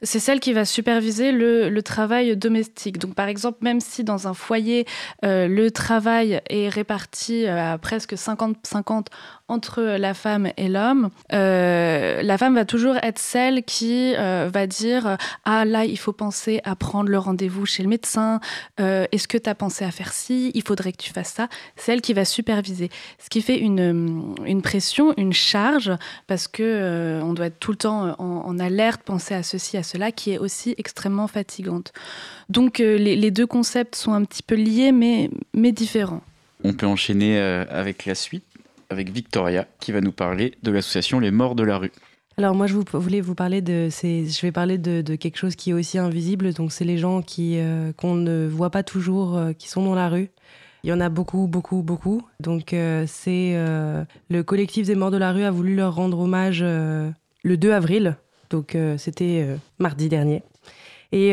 c'est 0.03 0.19
celle 0.19 0.39
qui 0.39 0.53
va 0.53 0.65
superviser 0.65 1.31
le, 1.31 1.69
le, 1.69 1.81
travail 1.81 2.35
domestique. 2.37 2.99
Donc, 2.99 3.15
par 3.15 3.27
exemple, 3.27 3.59
même 3.61 3.79
si 3.79 4.03
dans 4.03 4.27
un 4.27 4.33
foyer, 4.33 4.85
euh, 5.25 5.47
le 5.47 5.71
travail 5.71 6.41
est 6.49 6.69
réparti 6.69 7.45
euh, 7.45 7.73
à 7.73 7.77
presque 7.77 8.13
50-50 8.13 9.07
entre 9.49 9.81
la 9.81 10.13
femme 10.13 10.51
et 10.57 10.67
l'homme, 10.67 11.09
euh, 11.31 12.21
la 12.21 12.37
femme 12.37 12.55
va 12.55 12.65
toujours 12.65 12.97
être 13.01 13.19
celle 13.19 13.63
qui 13.63 14.13
euh, 14.17 14.49
va 14.53 14.67
dire 14.67 15.17
Ah 15.45 15.63
là, 15.63 15.85
il 15.85 15.97
faut 15.97 16.11
penser 16.11 16.59
à 16.65 16.75
prendre 16.75 17.09
le 17.09 17.17
rendez-vous 17.17 17.65
chez 17.65 17.81
le 17.81 17.89
médecin. 17.89 18.41
Euh, 18.79 19.05
est-ce 19.11 19.27
que 19.27 19.37
tu 19.37 19.49
as 19.49 19.55
pensé 19.55 19.85
à 19.85 19.91
faire 19.91 20.11
ci? 20.11 20.51
Il 20.53 20.63
faudrait 20.63 20.91
que 20.91 20.97
tu 20.97 21.13
fasses 21.13 21.33
ça. 21.33 21.47
C'est 21.77 21.93
elle 21.93 22.01
qui 22.01 22.13
va 22.13 22.25
superviser. 22.25 22.89
Ce 23.19 23.29
qui 23.29 23.41
fait 23.41 23.57
une, 23.57 24.61
pression, 24.61 25.13
une 25.17 25.33
charge, 25.33 25.91
parce 26.27 26.47
que 26.47 27.21
on 27.23 27.33
doit 27.33 27.47
être 27.47 27.59
tout 27.59 27.71
le 27.71 27.77
temps 27.77 28.15
en, 28.19 28.59
alerte, 28.59 29.01
penser 29.03 29.33
à 29.33 29.43
ceci, 29.43 29.77
à 29.77 29.83
cela, 29.83 30.11
qui 30.11 30.31
est 30.31 30.39
aussi 30.39 30.75
extrêmement 30.77 31.27
fatigante. 31.27 31.93
Donc 32.49 32.79
les, 32.79 33.31
deux 33.31 33.47
concepts 33.47 33.95
sont 33.95 34.13
un 34.13 34.25
petit 34.25 34.43
peu 34.43 34.55
liés, 34.55 34.91
mais 34.91 35.71
différents. 35.71 36.21
On 36.63 36.73
peut 36.73 36.87
enchaîner 36.87 37.39
avec 37.39 38.05
la 38.05 38.15
suite 38.15 38.43
avec 38.89 39.09
Victoria 39.09 39.67
qui 39.79 39.91
va 39.91 40.01
nous 40.01 40.11
parler 40.11 40.53
de 40.63 40.71
l'association 40.71 41.19
Les 41.19 41.31
Morts 41.31 41.55
de 41.55 41.63
la 41.63 41.77
rue. 41.77 41.91
Alors 42.39 42.53
moi 42.53 42.67
je 42.67 42.75
voulais 42.75 43.19
vous 43.19 43.33
parler 43.33 43.61
de, 43.61 43.89
je 43.89 44.41
vais 44.43 44.51
parler 44.51 44.77
de, 44.77 45.15
quelque 45.15 45.37
chose 45.37 45.55
qui 45.55 45.71
est 45.71 45.73
aussi 45.73 45.97
invisible, 45.97 46.53
donc 46.53 46.71
c'est 46.71 46.85
les 46.85 46.99
gens 46.99 47.23
qui 47.23 47.57
euh, 47.57 47.91
qu'on 47.93 48.13
ne 48.13 48.45
voit 48.45 48.69
pas 48.69 48.83
toujours, 48.83 49.35
euh, 49.35 49.53
qui 49.53 49.67
sont 49.67 49.83
dans 49.83 49.95
la 49.95 50.07
rue. 50.07 50.29
Il 50.83 50.91
y 50.91 50.93
en 50.93 50.99
a 50.99 51.09
beaucoup, 51.09 51.47
beaucoup, 51.47 51.81
beaucoup. 51.81 52.21
Donc 52.39 52.73
euh, 52.73 53.05
c'est 53.07 53.55
le 54.29 54.43
collectif 54.43 54.85
des 54.85 54.93
morts 54.93 55.09
de 55.09 55.17
la 55.17 55.31
rue 55.31 55.45
a 55.45 55.51
voulu 55.51 55.75
leur 55.75 55.95
rendre 55.95 56.19
hommage 56.19 56.61
le 56.61 57.13
2 57.43 57.71
avril, 57.71 58.17
donc 58.51 58.77
c'était 58.97 59.47
mardi 59.79 60.07
dernier. 60.07 60.43
Et 61.11 61.31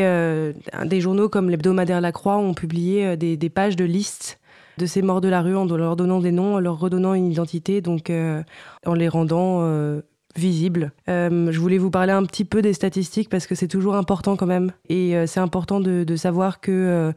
des 0.85 1.01
journaux 1.01 1.29
comme 1.29 1.51
l'hebdomadaire 1.51 2.01
La 2.01 2.11
Croix 2.11 2.37
ont 2.37 2.55
publié 2.55 3.15
des, 3.15 3.37
des 3.37 3.49
pages 3.51 3.75
de 3.75 3.85
listes 3.85 4.39
de 4.77 4.85
ces 4.85 5.01
morts 5.01 5.21
de 5.21 5.27
la 5.27 5.41
rue 5.41 5.55
en 5.55 5.65
leur 5.65 5.95
donnant 5.95 6.19
des 6.19 6.31
noms, 6.31 6.55
en 6.55 6.59
leur 6.59 6.79
redonnant 6.79 7.13
une 7.13 7.31
identité, 7.31 7.81
donc 7.81 8.09
euh, 8.09 8.43
en 8.85 8.93
les 8.93 9.07
rendant 9.07 9.59
euh, 9.61 10.01
visibles. 10.35 10.91
Euh, 11.09 11.51
je 11.51 11.59
voulais 11.59 11.77
vous 11.77 11.91
parler 11.91 12.11
un 12.11 12.23
petit 12.23 12.45
peu 12.45 12.61
des 12.61 12.73
statistiques 12.73 13.29
parce 13.29 13.47
que 13.47 13.55
c'est 13.55 13.67
toujours 13.67 13.95
important 13.95 14.35
quand 14.35 14.45
même. 14.45 14.71
Et 14.89 15.15
c'est 15.27 15.39
important 15.39 15.79
de, 15.79 16.15
savoir 16.15 16.59
que 16.59 17.13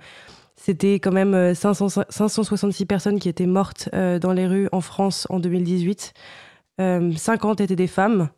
c'était 0.57 0.95
quand 0.95 1.13
même 1.13 1.55
566 1.55 2.87
personnes 2.87 3.19
qui 3.19 3.29
étaient 3.29 3.47
mortes 3.47 3.89
dans 3.93 4.33
les 4.33 4.47
rues 4.47 4.69
en 4.73 4.81
France 4.81 5.27
en 5.31 5.41
2018. 5.41 6.13
50 6.79 7.61
étaient 7.61 7.77
des 7.77 7.89
femmes. 7.89 8.29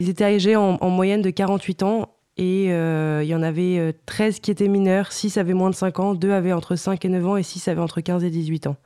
Ils 0.00 0.10
étaient 0.10 0.24
âgés 0.24 0.56
en, 0.56 0.76
en 0.82 0.90
moyenne 0.90 1.22
de 1.22 1.30
48 1.30 1.82
ans 1.82 2.15
Et 2.38 2.70
euh, 2.70 3.22
il 3.22 3.28
y 3.28 3.34
en 3.34 3.42
avait 3.42 3.94
13 4.04 4.40
qui 4.40 4.50
étaient 4.50 4.68
mineurs, 4.68 5.10
6 5.10 5.38
avaient 5.38 5.54
moins 5.54 5.70
de 5.70 5.74
5 5.74 6.00
ans, 6.00 6.14
2 6.14 6.32
avaient 6.32 6.52
entre 6.52 6.76
5 6.76 7.02
et 7.04 7.08
9 7.08 7.26
ans 7.26 7.36
et 7.36 7.42
6 7.42 7.68
avaient 7.68 7.80
entre 7.80 8.00
15 8.00 8.24
et 8.24 8.30
18 8.30 8.66
ans. 8.66 8.76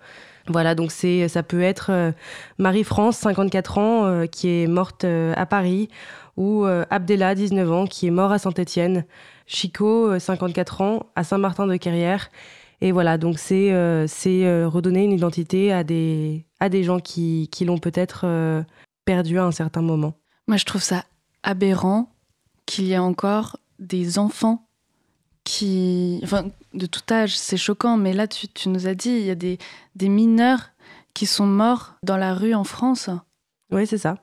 Voilà, 0.46 0.74
donc 0.74 0.90
c'est, 0.90 1.28
ça 1.28 1.42
peut 1.42 1.60
être 1.60 2.12
Marie-France, 2.58 3.18
54 3.18 3.78
ans, 3.78 4.26
qui 4.26 4.48
est 4.48 4.66
morte 4.66 5.04
à 5.04 5.46
Paris, 5.46 5.88
ou 6.36 6.64
Abdella, 6.64 7.34
19 7.34 7.70
ans, 7.70 7.86
qui 7.86 8.06
est 8.06 8.10
mort 8.10 8.32
à 8.32 8.38
Saint-Étienne, 8.38 9.04
Chico, 9.46 10.18
54 10.18 10.80
ans, 10.80 11.06
à 11.14 11.24
Saint-Martin-de-Carrière. 11.24 12.30
Et 12.80 12.90
voilà, 12.90 13.18
donc 13.18 13.38
c'est, 13.38 13.72
c'est 14.08 14.64
redonner 14.64 15.04
une 15.04 15.12
identité 15.12 15.72
à 15.72 15.84
des, 15.84 16.46
à 16.58 16.68
des 16.68 16.84
gens 16.84 17.00
qui, 17.00 17.48
qui 17.52 17.64
l'ont 17.64 17.78
peut-être 17.78 18.26
perdu 19.04 19.38
à 19.38 19.44
un 19.44 19.52
certain 19.52 19.82
moment. 19.82 20.14
Moi, 20.48 20.56
je 20.56 20.64
trouve 20.64 20.82
ça 20.82 21.04
aberrant 21.42 22.10
qu'il 22.70 22.84
y 22.84 22.92
ait 22.92 22.98
encore 22.98 23.58
des 23.80 24.18
enfants 24.20 24.64
qui. 25.42 26.20
Enfin, 26.22 26.44
de 26.72 26.86
tout 26.86 27.02
âge, 27.10 27.36
c'est 27.36 27.56
choquant, 27.56 27.96
mais 27.96 28.12
là, 28.12 28.28
tu, 28.28 28.46
tu, 28.46 28.68
nous 28.68 28.86
as 28.86 28.94
dit, 28.94 29.10
il 29.10 29.26
y 29.26 29.30
a 29.30 29.34
des, 29.34 29.58
des 29.96 30.08
mineurs 30.08 30.70
qui 31.12 31.26
sont 31.26 31.46
morts 31.46 31.96
dans 32.04 32.16
la 32.16 32.32
rue 32.32 32.54
en 32.54 32.62
France. 32.62 33.10
Oui, 33.72 33.88
c'est 33.88 33.98
ça. 33.98 34.18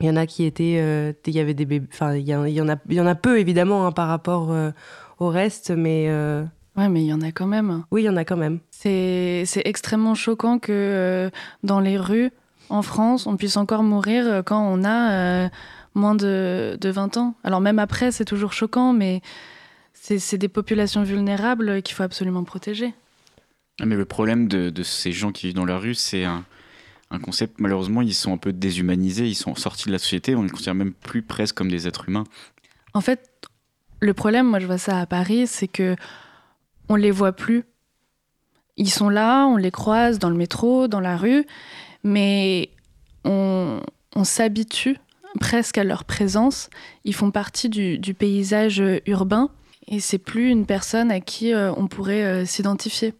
Il 0.00 0.06
y 0.06 0.10
en 0.10 0.16
a 0.16 0.24
qui 0.24 0.44
étaient. 0.44 0.78
Euh, 0.78 1.12
il 1.26 1.34
y 1.34 1.40
avait 1.40 1.52
des 1.52 1.66
bébés. 1.66 1.86
Enfin, 1.92 2.14
il 2.14 2.26
y, 2.26 2.34
en 2.34 2.42
a, 2.42 2.48
il 2.88 2.94
y 2.94 3.00
en 3.02 3.06
a 3.06 3.14
peu, 3.14 3.38
évidemment, 3.38 3.86
hein, 3.86 3.92
par 3.92 4.08
rapport 4.08 4.50
euh, 4.50 4.70
au 5.18 5.28
reste, 5.28 5.70
mais. 5.70 6.06
Euh, 6.08 6.42
ouais, 6.78 6.88
mais 6.88 7.02
il 7.02 7.06
y 7.06 7.12
en 7.12 7.20
a 7.20 7.32
quand 7.32 7.46
même. 7.46 7.84
Oui, 7.90 8.02
il 8.02 8.06
y 8.06 8.08
en 8.08 8.16
a 8.16 8.24
quand 8.24 8.38
même. 8.38 8.60
C'est 8.70 9.44
extrêmement 9.66 10.14
choquant 10.14 10.58
que 10.58 11.30
dans 11.64 11.80
les 11.80 11.98
rues, 11.98 12.30
en 12.70 12.80
France, 12.80 13.26
on 13.26 13.36
puisse 13.36 13.58
encore 13.58 13.82
mourir 13.82 14.42
quand 14.46 14.66
on 14.66 14.84
a 14.86 15.50
moins 15.94 16.14
de, 16.14 16.78
de 16.80 16.88
20 16.90 17.16
ans. 17.16 17.34
Alors 17.44 17.60
même 17.60 17.78
après, 17.78 18.12
c'est 18.12 18.24
toujours 18.24 18.52
choquant, 18.52 18.92
mais 18.92 19.22
c'est 19.92 20.38
des 20.38 20.48
populations 20.48 21.02
vulnérables 21.02 21.82
qu'il 21.82 21.94
faut 21.94 22.02
absolument 22.02 22.44
protéger. 22.44 22.94
Ah, 23.80 23.86
mais 23.86 23.96
le 23.96 24.04
problème 24.04 24.48
de, 24.48 24.70
de, 24.70 24.82
ces 24.82 25.12
gens 25.12 25.32
qui 25.32 25.46
vivent 25.46 25.56
dans 25.56 25.64
la 25.64 25.78
rue, 25.78 25.94
c'est 25.94 26.24
un, 26.24 26.44
un, 27.10 27.18
concept, 27.18 27.60
malheureusement, 27.60 28.02
ils 28.02 28.14
sont 28.14 28.32
un 28.32 28.36
peu 28.36 28.52
déshumanisés, 28.52 29.26
ils 29.26 29.34
sont 29.34 29.54
sortis 29.54 29.86
de 29.86 29.92
la 29.92 29.98
société, 29.98 30.34
on 30.34 30.42
les 30.42 30.50
considère 30.50 30.74
même 30.74 30.92
plus 30.92 31.22
presque 31.22 31.56
comme 31.56 31.70
des 31.70 31.86
êtres 31.86 32.08
humains. 32.08 32.24
En 32.92 33.00
fait, 33.00 33.48
le 34.00 34.14
problème, 34.14 34.46
moi 34.46 34.58
je 34.58 34.66
vois 34.66 34.78
ça 34.78 34.98
à 34.98 35.06
Paris, 35.06 35.46
c'est 35.46 35.68
que 35.68 35.96
on 36.88 36.96
les 36.96 37.10
voit 37.10 37.32
plus. 37.32 37.64
Ils 38.76 38.90
sont 38.90 39.08
là, 39.08 39.46
on 39.46 39.56
les 39.56 39.70
croise 39.70 40.18
dans 40.18 40.30
le 40.30 40.36
métro, 40.36 40.88
dans 40.88 41.00
la 41.00 41.16
rue, 41.16 41.46
mais 42.02 42.70
on, 43.24 43.80
on 44.16 44.24
s'habitue 44.24 44.96
presque 45.38 45.78
à 45.78 45.84
leur 45.84 46.04
présence. 46.04 46.70
Ils 47.04 47.14
font 47.14 47.30
partie 47.30 47.68
du, 47.68 48.14
paysage 48.14 48.82
urbain 49.06 49.50
et 49.86 50.00
c'est 50.00 50.18
plus 50.18 50.50
une 50.50 50.66
personne 50.66 51.10
à 51.10 51.20
qui 51.20 51.52
euh, 51.52 51.72
on 51.76 51.86
pourrait 51.86 52.24
euh, 52.24 52.44
s'identifier. 52.44 53.14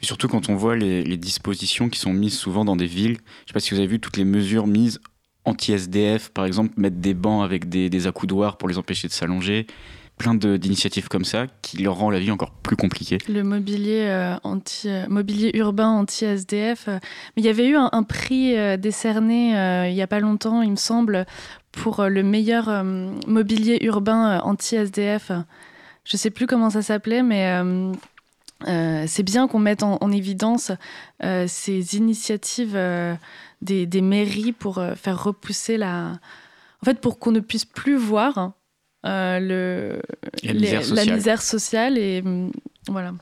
surtout 0.00 0.28
quand 0.28 0.48
on 0.48 0.56
voit 0.56 0.76
les, 0.76 1.16
dispositions 1.16 1.88
qui 1.88 1.98
sont 1.98 2.12
mises 2.12 2.36
souvent 2.36 2.64
dans 2.64 2.76
des 2.76 2.86
villes. 2.86 3.16
Je 3.16 3.42
ne 3.42 3.46
sais 3.48 3.52
pas 3.54 3.60
si 3.60 3.70
vous 3.70 3.78
avez 3.78 3.86
vu 3.86 4.00
toutes 4.00 4.16
les 4.16 4.24
mesures 4.24 4.66
mises 4.66 5.00
anti-SDF, 5.44 6.30
par 6.30 6.46
exemple, 6.46 6.72
mettre 6.78 6.96
des 6.96 7.12
bancs 7.12 7.44
avec 7.44 7.68
des, 7.68 7.90
des 7.90 8.06
accoudoirs 8.06 8.56
pour 8.56 8.68
les 8.68 8.78
empêcher 8.78 9.08
de 9.08 9.12
s'allonger 9.12 9.66
plein 10.16 10.34
d'initiatives 10.34 11.08
comme 11.08 11.24
ça 11.24 11.46
qui 11.62 11.78
leur 11.78 11.96
rend 11.96 12.10
la 12.10 12.18
vie 12.18 12.30
encore 12.30 12.50
plus 12.50 12.76
compliquée. 12.76 13.18
Le 13.28 13.42
mobilier, 13.42 14.06
euh, 14.08 14.36
euh, 14.84 15.06
mobilier 15.08 15.50
urbain 15.54 15.88
anti-SDF. 15.88 16.88
Euh, 16.88 16.98
mais 17.36 17.42
il 17.42 17.44
y 17.44 17.48
avait 17.48 17.68
eu 17.68 17.76
un, 17.76 18.02
prix 18.02 18.54
décerné 18.78 19.50
il 19.88 19.94
n'y 19.94 20.02
a 20.02 20.06
pas 20.06 20.20
longtemps, 20.20 20.62
il 20.62 20.70
me 20.70 20.76
semble, 20.76 21.26
pour 21.72 22.04
le 22.04 22.22
meilleur 22.22 22.84
mobilier 23.26 23.78
urbain 23.82 24.40
anti-SDF. 24.40 25.32
Je 26.04 26.16
ne 26.16 26.18
sais 26.18 26.30
plus 26.30 26.46
comment 26.46 26.70
ça 26.70 26.82
s'appelait, 26.82 27.22
mais 27.22 27.60
c'est 29.06 29.22
bien 29.22 29.48
qu'on 29.48 29.58
mette 29.58 29.82
en, 29.82 30.12
évidence 30.12 30.70
ces 31.46 31.96
initiatives 31.96 32.78
des, 33.62 34.00
mairies 34.02 34.52
pour 34.52 34.82
faire 34.96 35.24
repousser 35.24 35.76
la... 35.76 36.12
En 36.82 36.84
fait, 36.84 37.00
pour 37.00 37.18
qu'on 37.18 37.32
ne 37.32 37.40
puisse 37.40 37.64
plus 37.64 37.96
voir 37.96 38.38
euh, 38.38 38.48
le, 39.04 40.00
la, 40.42 41.04
misère 41.04 41.42
sociale 41.42 41.98
et 41.98 42.22
mm, 42.22 42.50
voilà. 42.88 43.14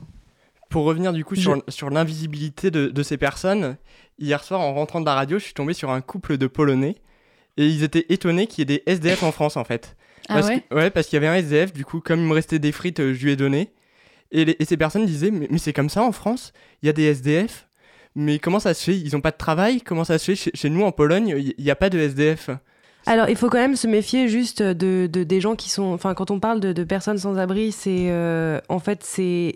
Pour 0.69 0.85
revenir 0.85 1.13
du 1.13 1.25
coup 1.25 1.37
sur, 1.37 1.63
sur 1.69 1.91
l'invisibilité 1.91 2.71
de, 2.71 2.89
de, 2.89 3.03
ces 3.03 3.19
personnes, 3.19 3.77
hier 4.19 4.43
soir 4.43 4.61
en 4.61 4.73
rentrant 4.73 5.01
de 5.01 5.07
la 5.07 5.15
radio, 5.15 5.39
je 5.39 5.45
suis 5.45 5.55
tombé 5.55 5.75
sur 5.75 5.91
un 5.91 6.01
couple 6.01 6.39
de 6.39 6.47
Polonais 6.47 6.97
et 7.57 7.67
ils 7.67 7.83
étaient 7.83 8.07
étonnés 8.09 8.47
qu'il 8.47 8.61
y 8.61 8.63
ait 8.63 8.79
des 8.79 8.83
SDF 8.87 9.23
en 9.23 9.33
France 9.33 9.57
en 9.57 9.65
fait. 9.65 9.97
Ah 10.29 10.35
parce 10.35 10.49
ouais, 10.49 10.61
que, 10.61 10.75
ouais 10.75 10.91
parce 10.91 11.09
qu'il 11.09 11.17
y 11.17 11.19
avait 11.19 11.27
un 11.27 11.35
SDF, 11.35 11.73
du 11.73 11.85
coup 11.85 12.01
comme 12.01 12.21
il 12.21 12.27
me 12.27 12.33
restait 12.33 12.59
des 12.59 12.73
frites, 12.73 13.01
euh, 13.01 13.13
je 13.13 13.25
lui 13.25 13.33
ai 13.33 13.37
donné. 13.37 13.73
Et, 14.31 14.63
et 14.63 14.65
ces 14.65 14.77
personnes 14.77 15.05
disaient 15.05 15.31
mais, 15.31 15.49
mais 15.51 15.59
c'est 15.59 15.73
comme 15.73 15.91
ça 15.91 16.03
en 16.03 16.13
France, 16.13 16.53
il 16.83 16.87
y 16.87 16.89
a 16.89 16.93
des 16.93 17.05
SDF. 17.05 17.67
Mais 18.15 18.39
comment 18.39 18.61
ça 18.61 18.75
se 18.75 18.85
fait? 18.85 18.97
Ils 18.99 19.15
n'ont 19.15 19.23
pas 19.23 19.31
de 19.31 19.39
travail? 19.39 19.81
Comment 19.81 20.05
ça 20.05 20.19
se 20.19 20.25
fait? 20.27 20.37
Chez, 20.37 20.51
chez 20.55 20.69
nous 20.69 20.83
en 20.83 20.93
Pologne, 20.93 21.35
il 21.57 21.65
n'y 21.65 21.71
a 21.71 21.77
pas 21.77 21.89
de 21.89 21.99
SDF 21.99 22.51
alors, 23.05 23.29
il 23.29 23.37
faut 23.37 23.49
quand 23.49 23.59
même 23.59 23.75
se 23.75 23.89
méfier 23.89 24.29
juste 24.29 24.63
de, 24.63 25.07
des 25.07 25.41
gens 25.41 25.57
qui 25.57 25.71
sont. 25.71 25.93
Enfin, 25.93 26.15
quand 26.15 26.31
on 26.31 26.39
parle 26.39 26.61
de, 26.61 26.85
personnes 26.85 27.19
sans 27.19 27.37
abri, 27.37 27.73
c'est 27.73 28.07
euh, 28.11 28.61
en 28.69 28.79
fait 28.79 29.03
c'est 29.03 29.55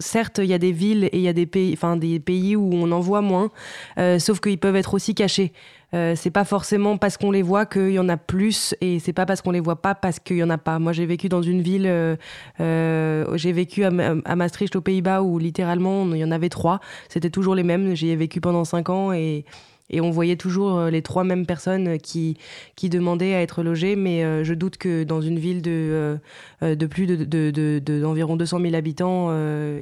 certes 0.00 0.38
il 0.38 0.46
y 0.46 0.54
a 0.54 0.58
des 0.58 0.72
villes 0.72 1.04
et 1.04 1.18
il 1.18 1.20
y 1.20 1.28
a 1.28 1.32
des 1.32 1.46
pays, 1.46 1.72
enfin 1.74 1.96
des 1.96 2.18
pays 2.18 2.56
où 2.56 2.70
on 2.72 2.90
en 2.92 3.00
voit 3.00 3.20
moins, 3.20 3.50
euh, 3.98 4.18
sauf 4.18 4.40
qu'ils 4.40 4.58
peuvent 4.58 4.76
être 4.76 4.94
aussi 4.94 5.14
cachés. 5.14 5.52
Euh, 5.92 6.14
c'est 6.16 6.30
pas 6.30 6.44
forcément 6.44 6.96
parce 6.96 7.16
qu'on 7.16 7.30
les 7.30 7.42
voit 7.42 7.66
qu'il 7.66 7.90
y 7.90 7.98
en 8.00 8.08
a 8.08 8.16
plus 8.16 8.74
et 8.80 8.98
c'est 8.98 9.12
pas 9.12 9.26
parce 9.26 9.42
qu'on 9.42 9.52
les 9.52 9.60
voit 9.60 9.80
pas 9.80 9.94
parce 9.94 10.18
qu'il 10.18 10.38
y 10.38 10.42
en 10.42 10.50
a 10.50 10.58
pas. 10.58 10.80
Moi, 10.80 10.92
j'ai 10.92 11.06
vécu 11.06 11.28
dans 11.28 11.42
une 11.42 11.62
ville, 11.62 12.16
j'ai 12.58 13.52
vécu 13.52 13.84
à, 13.84 13.90
à, 14.24 14.36
Maastricht 14.36 14.74
aux 14.74 14.80
Pays-Bas 14.80 15.22
où 15.22 15.38
littéralement 15.38 16.04
il 16.12 16.18
y 16.18 16.24
en 16.24 16.32
avait 16.32 16.48
trois. 16.48 16.80
C'était 17.08 17.30
toujours 17.30 17.54
les 17.54 17.62
mêmes. 17.62 17.94
J'y 17.94 18.10
ai 18.10 18.16
vécu 18.16 18.40
pendant 18.40 18.64
cinq 18.64 18.88
ans 18.88 19.12
et 19.12 19.44
et 19.90 20.00
on 20.00 20.10
voyait 20.10 20.36
toujours 20.36 20.78
euh, 20.78 20.90
les 20.90 21.02
trois 21.02 21.24
mêmes 21.24 21.46
personnes 21.46 21.98
qui, 21.98 22.38
qui 22.76 22.88
demandaient 22.88 23.34
à 23.34 23.42
être 23.42 23.62
logées, 23.62 23.96
mais 23.96 24.24
euh, 24.24 24.42
je 24.42 24.54
doute 24.54 24.78
que 24.78 25.04
dans 25.04 25.20
une 25.20 25.38
ville 25.38 25.62
de, 25.62 26.18
euh, 26.62 26.74
de 26.74 26.86
plus 26.86 27.06
d'environ 27.06 28.34
de, 28.34 28.38
de, 28.38 28.44
200 28.44 28.60
000 28.60 28.74
habitants, 28.74 29.30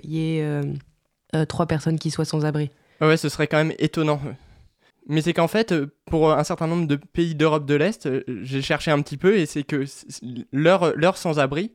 il 0.03 0.13
y 0.13 0.39
ait 0.39 0.61
trois 1.49 1.67
personnes 1.67 1.99
qui 1.99 2.11
soient 2.11 2.25
sans 2.25 2.45
abri. 2.45 2.71
Ouais, 3.01 3.17
ce 3.17 3.29
serait 3.29 3.47
quand 3.47 3.57
même 3.57 3.75
étonnant. 3.79 4.21
Mais 5.09 5.23
c'est 5.23 5.33
qu'en 5.33 5.49
fait, 5.49 5.75
pour 6.07 6.33
un 6.33 6.45
certain 6.45 6.69
nombre 6.69 6.87
de 6.87 6.97
pays 6.97 7.35
d'Europe 7.35 7.67
de 7.67 7.75
l'Est, 7.75 8.09
j'ai 8.43 8.63
cherché 8.63 8.91
un 8.91 9.03
petit 9.03 9.17
peu 9.17 9.37
et 9.37 9.47
c'est 9.47 9.65
que 9.65 9.85
leurs 10.53 11.17
sans-abri 11.17 11.73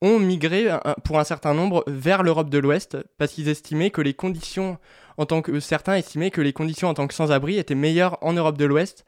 ont 0.00 0.18
migré 0.18 0.68
pour 1.04 1.18
un 1.18 1.24
certain 1.24 1.54
nombre 1.54 1.84
vers 1.86 2.22
l'Europe 2.22 2.50
de 2.50 2.58
l'Ouest 2.58 2.98
parce 3.18 3.32
qu'ils 3.32 3.48
estimaient 3.48 3.90
que 3.90 4.00
les 4.00 4.14
conditions 4.14 4.78
en 5.16 5.26
tant 5.26 5.42
que 5.42 5.60
certains 5.60 5.94
estimaient 5.94 6.30
que 6.30 6.40
les 6.40 6.52
conditions 6.52 6.88
en 6.88 6.94
tant 6.94 7.06
que 7.06 7.14
sans-abri 7.14 7.58
étaient 7.58 7.74
meilleures 7.74 8.18
en 8.22 8.32
Europe 8.32 8.58
de 8.58 8.64
l'Ouest 8.64 9.04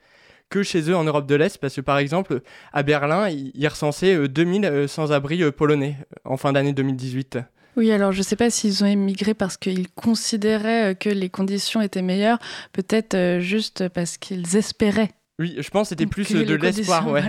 que 0.49 0.63
chez 0.63 0.89
eux 0.89 0.95
en 0.95 1.03
Europe 1.03 1.25
de 1.25 1.35
l'Est, 1.35 1.57
parce 1.57 1.75
que 1.75 1.81
par 1.81 1.97
exemple, 1.97 2.41
à 2.71 2.83
Berlin, 2.83 3.29
ils 3.29 3.67
recensaient 3.67 4.27
2000 4.27 4.65
euh, 4.65 4.71
euh, 4.71 4.87
sans-abri 4.87 5.41
euh, 5.41 5.51
polonais 5.51 5.97
en 6.23 6.37
fin 6.37 6.53
d'année 6.53 6.73
2018. 6.73 7.39
Oui, 7.77 7.91
alors 7.91 8.11
je 8.11 8.19
ne 8.19 8.23
sais 8.23 8.35
pas 8.35 8.49
s'ils 8.49 8.83
ont 8.83 8.87
émigré 8.87 9.33
parce 9.33 9.57
qu'ils 9.57 9.89
considéraient 9.89 10.95
que 10.95 11.09
les 11.09 11.29
conditions 11.29 11.81
étaient 11.81 12.01
meilleures, 12.01 12.39
peut-être 12.71 13.39
juste 13.39 13.89
parce 13.89 14.17
qu'ils 14.17 14.55
espéraient 14.55 15.11
oui, 15.37 15.55
je 15.59 15.69
pense 15.69 15.87
que 15.87 15.89
c'était 15.89 16.05
plus 16.05 16.31
de 16.31 16.55
l'espoir, 16.55 17.09
ouais. 17.09 17.21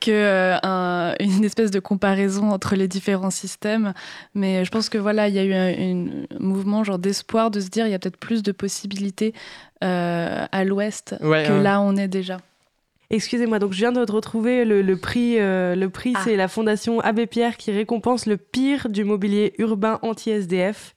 que 0.00 0.10
euh, 0.10 1.14
une 1.20 1.44
espèce 1.44 1.70
de 1.70 1.80
comparaison 1.80 2.50
entre 2.50 2.76
les 2.76 2.88
différents 2.88 3.30
systèmes. 3.30 3.92
Mais 4.34 4.64
je 4.64 4.70
pense 4.70 4.88
que 4.88 4.96
voilà, 4.96 5.28
il 5.28 5.34
y 5.34 5.38
a 5.38 5.44
eu 5.44 5.52
un, 5.52 6.06
mouvement 6.40 6.82
genre 6.82 6.98
d'espoir 6.98 7.50
de 7.50 7.60
se 7.60 7.68
dire 7.68 7.86
il 7.86 7.90
y 7.90 7.94
a 7.94 7.98
peut-être 7.98 8.16
plus 8.16 8.42
de 8.42 8.52
possibilités 8.52 9.34
euh, 9.84 10.46
à 10.50 10.64
l'Ouest 10.64 11.16
que 11.20 11.62
là 11.62 11.82
on 11.82 11.96
est 11.96 12.08
déjà. 12.08 12.38
Excusez-moi, 13.10 13.60
donc 13.60 13.72
je 13.72 13.78
viens 13.78 13.92
de 13.92 14.00
retrouver 14.10 14.64
le, 14.64 14.96
prix. 14.96 15.38
Euh, 15.38 15.76
le 15.76 15.90
prix, 15.90 16.14
ah. 16.16 16.20
c'est 16.24 16.36
la 16.36 16.48
Fondation 16.48 17.00
Abbé 17.00 17.26
Pierre 17.26 17.56
qui 17.56 17.70
récompense 17.70 18.26
le 18.26 18.36
pire 18.36 18.88
du 18.88 19.04
mobilier 19.04 19.52
urbain 19.58 19.98
anti-SDF. 20.02 20.95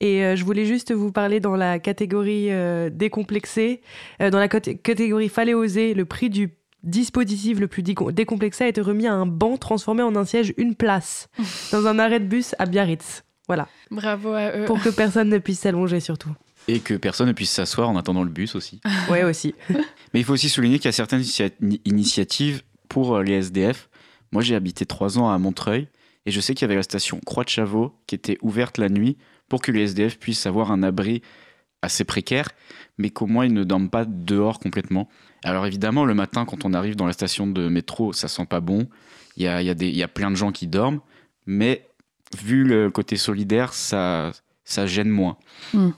Et 0.00 0.24
euh, 0.24 0.36
je 0.36 0.44
voulais 0.44 0.66
juste 0.66 0.92
vous 0.92 1.12
parler 1.12 1.40
dans 1.40 1.56
la 1.56 1.78
catégorie 1.78 2.50
euh, 2.50 2.90
décomplexée. 2.90 3.80
Euh, 4.20 4.30
dans 4.30 4.38
la 4.38 4.48
catégorie 4.48 5.28
fallait 5.28 5.54
oser, 5.54 5.94
le 5.94 6.04
prix 6.04 6.30
du 6.30 6.50
dispositif 6.82 7.58
le 7.58 7.68
plus 7.68 7.82
décomplexé 7.82 8.64
a 8.64 8.68
été 8.68 8.80
remis 8.80 9.06
à 9.06 9.14
un 9.14 9.24
banc 9.24 9.56
transformé 9.56 10.02
en 10.02 10.14
un 10.16 10.26
siège 10.26 10.52
une 10.58 10.74
place 10.74 11.28
dans 11.72 11.86
un 11.86 11.98
arrêt 11.98 12.20
de 12.20 12.26
bus 12.26 12.54
à 12.58 12.66
Biarritz. 12.66 13.24
Voilà. 13.46 13.68
Bravo 13.90 14.32
à 14.32 14.56
eux. 14.56 14.64
Pour 14.66 14.80
que 14.82 14.88
personne 14.94 15.28
ne 15.28 15.38
puisse 15.38 15.60
s'allonger 15.60 16.00
surtout. 16.00 16.34
Et 16.66 16.80
que 16.80 16.94
personne 16.94 17.28
ne 17.28 17.32
puisse 17.32 17.50
s'asseoir 17.50 17.88
en 17.88 17.96
attendant 17.96 18.24
le 18.24 18.30
bus 18.30 18.54
aussi. 18.54 18.80
ouais 19.10 19.22
aussi. 19.22 19.54
Mais 19.70 20.20
il 20.20 20.24
faut 20.24 20.32
aussi 20.32 20.48
souligner 20.48 20.78
qu'il 20.78 20.86
y 20.86 20.88
a 20.88 20.92
certaines 20.92 21.24
initiatives 21.84 22.62
pour 22.88 23.20
les 23.20 23.34
SDF. 23.34 23.88
Moi 24.32 24.42
j'ai 24.42 24.54
habité 24.54 24.84
trois 24.84 25.18
ans 25.18 25.30
à 25.30 25.38
Montreuil 25.38 25.88
et 26.26 26.30
je 26.30 26.40
sais 26.40 26.54
qu'il 26.54 26.62
y 26.62 26.64
avait 26.66 26.76
la 26.76 26.82
station 26.82 27.20
Croix 27.24 27.44
de 27.44 27.50
Chavaux 27.50 27.94
qui 28.06 28.14
était 28.14 28.38
ouverte 28.42 28.78
la 28.78 28.88
nuit 28.88 29.16
pour 29.48 29.62
que 29.62 29.72
les 29.72 29.82
SDF 29.82 30.18
puissent 30.18 30.46
avoir 30.46 30.72
un 30.72 30.82
abri 30.82 31.22
assez 31.82 32.04
précaire, 32.04 32.48
mais 32.98 33.10
qu'au 33.10 33.26
moins 33.26 33.44
ils 33.44 33.52
ne 33.52 33.64
dorment 33.64 33.90
pas 33.90 34.04
dehors 34.04 34.58
complètement. 34.58 35.08
Alors 35.42 35.66
évidemment, 35.66 36.04
le 36.04 36.14
matin, 36.14 36.44
quand 36.44 36.64
on 36.64 36.72
arrive 36.72 36.96
dans 36.96 37.06
la 37.06 37.12
station 37.12 37.46
de 37.46 37.68
métro, 37.68 38.12
ça 38.12 38.28
sent 38.28 38.46
pas 38.46 38.60
bon. 38.60 38.88
Il 39.36 39.42
y 39.42 39.48
a, 39.48 39.62
y, 39.62 39.70
a 39.70 39.74
y 39.74 40.02
a 40.02 40.08
plein 40.08 40.30
de 40.30 40.36
gens 40.36 40.52
qui 40.52 40.66
dorment, 40.66 41.00
mais 41.46 41.86
vu 42.38 42.64
le 42.64 42.90
côté 42.90 43.16
solidaire, 43.16 43.74
ça, 43.74 44.32
ça 44.64 44.86
gêne 44.86 45.10
moins. 45.10 45.36
Hmm. 45.72 45.90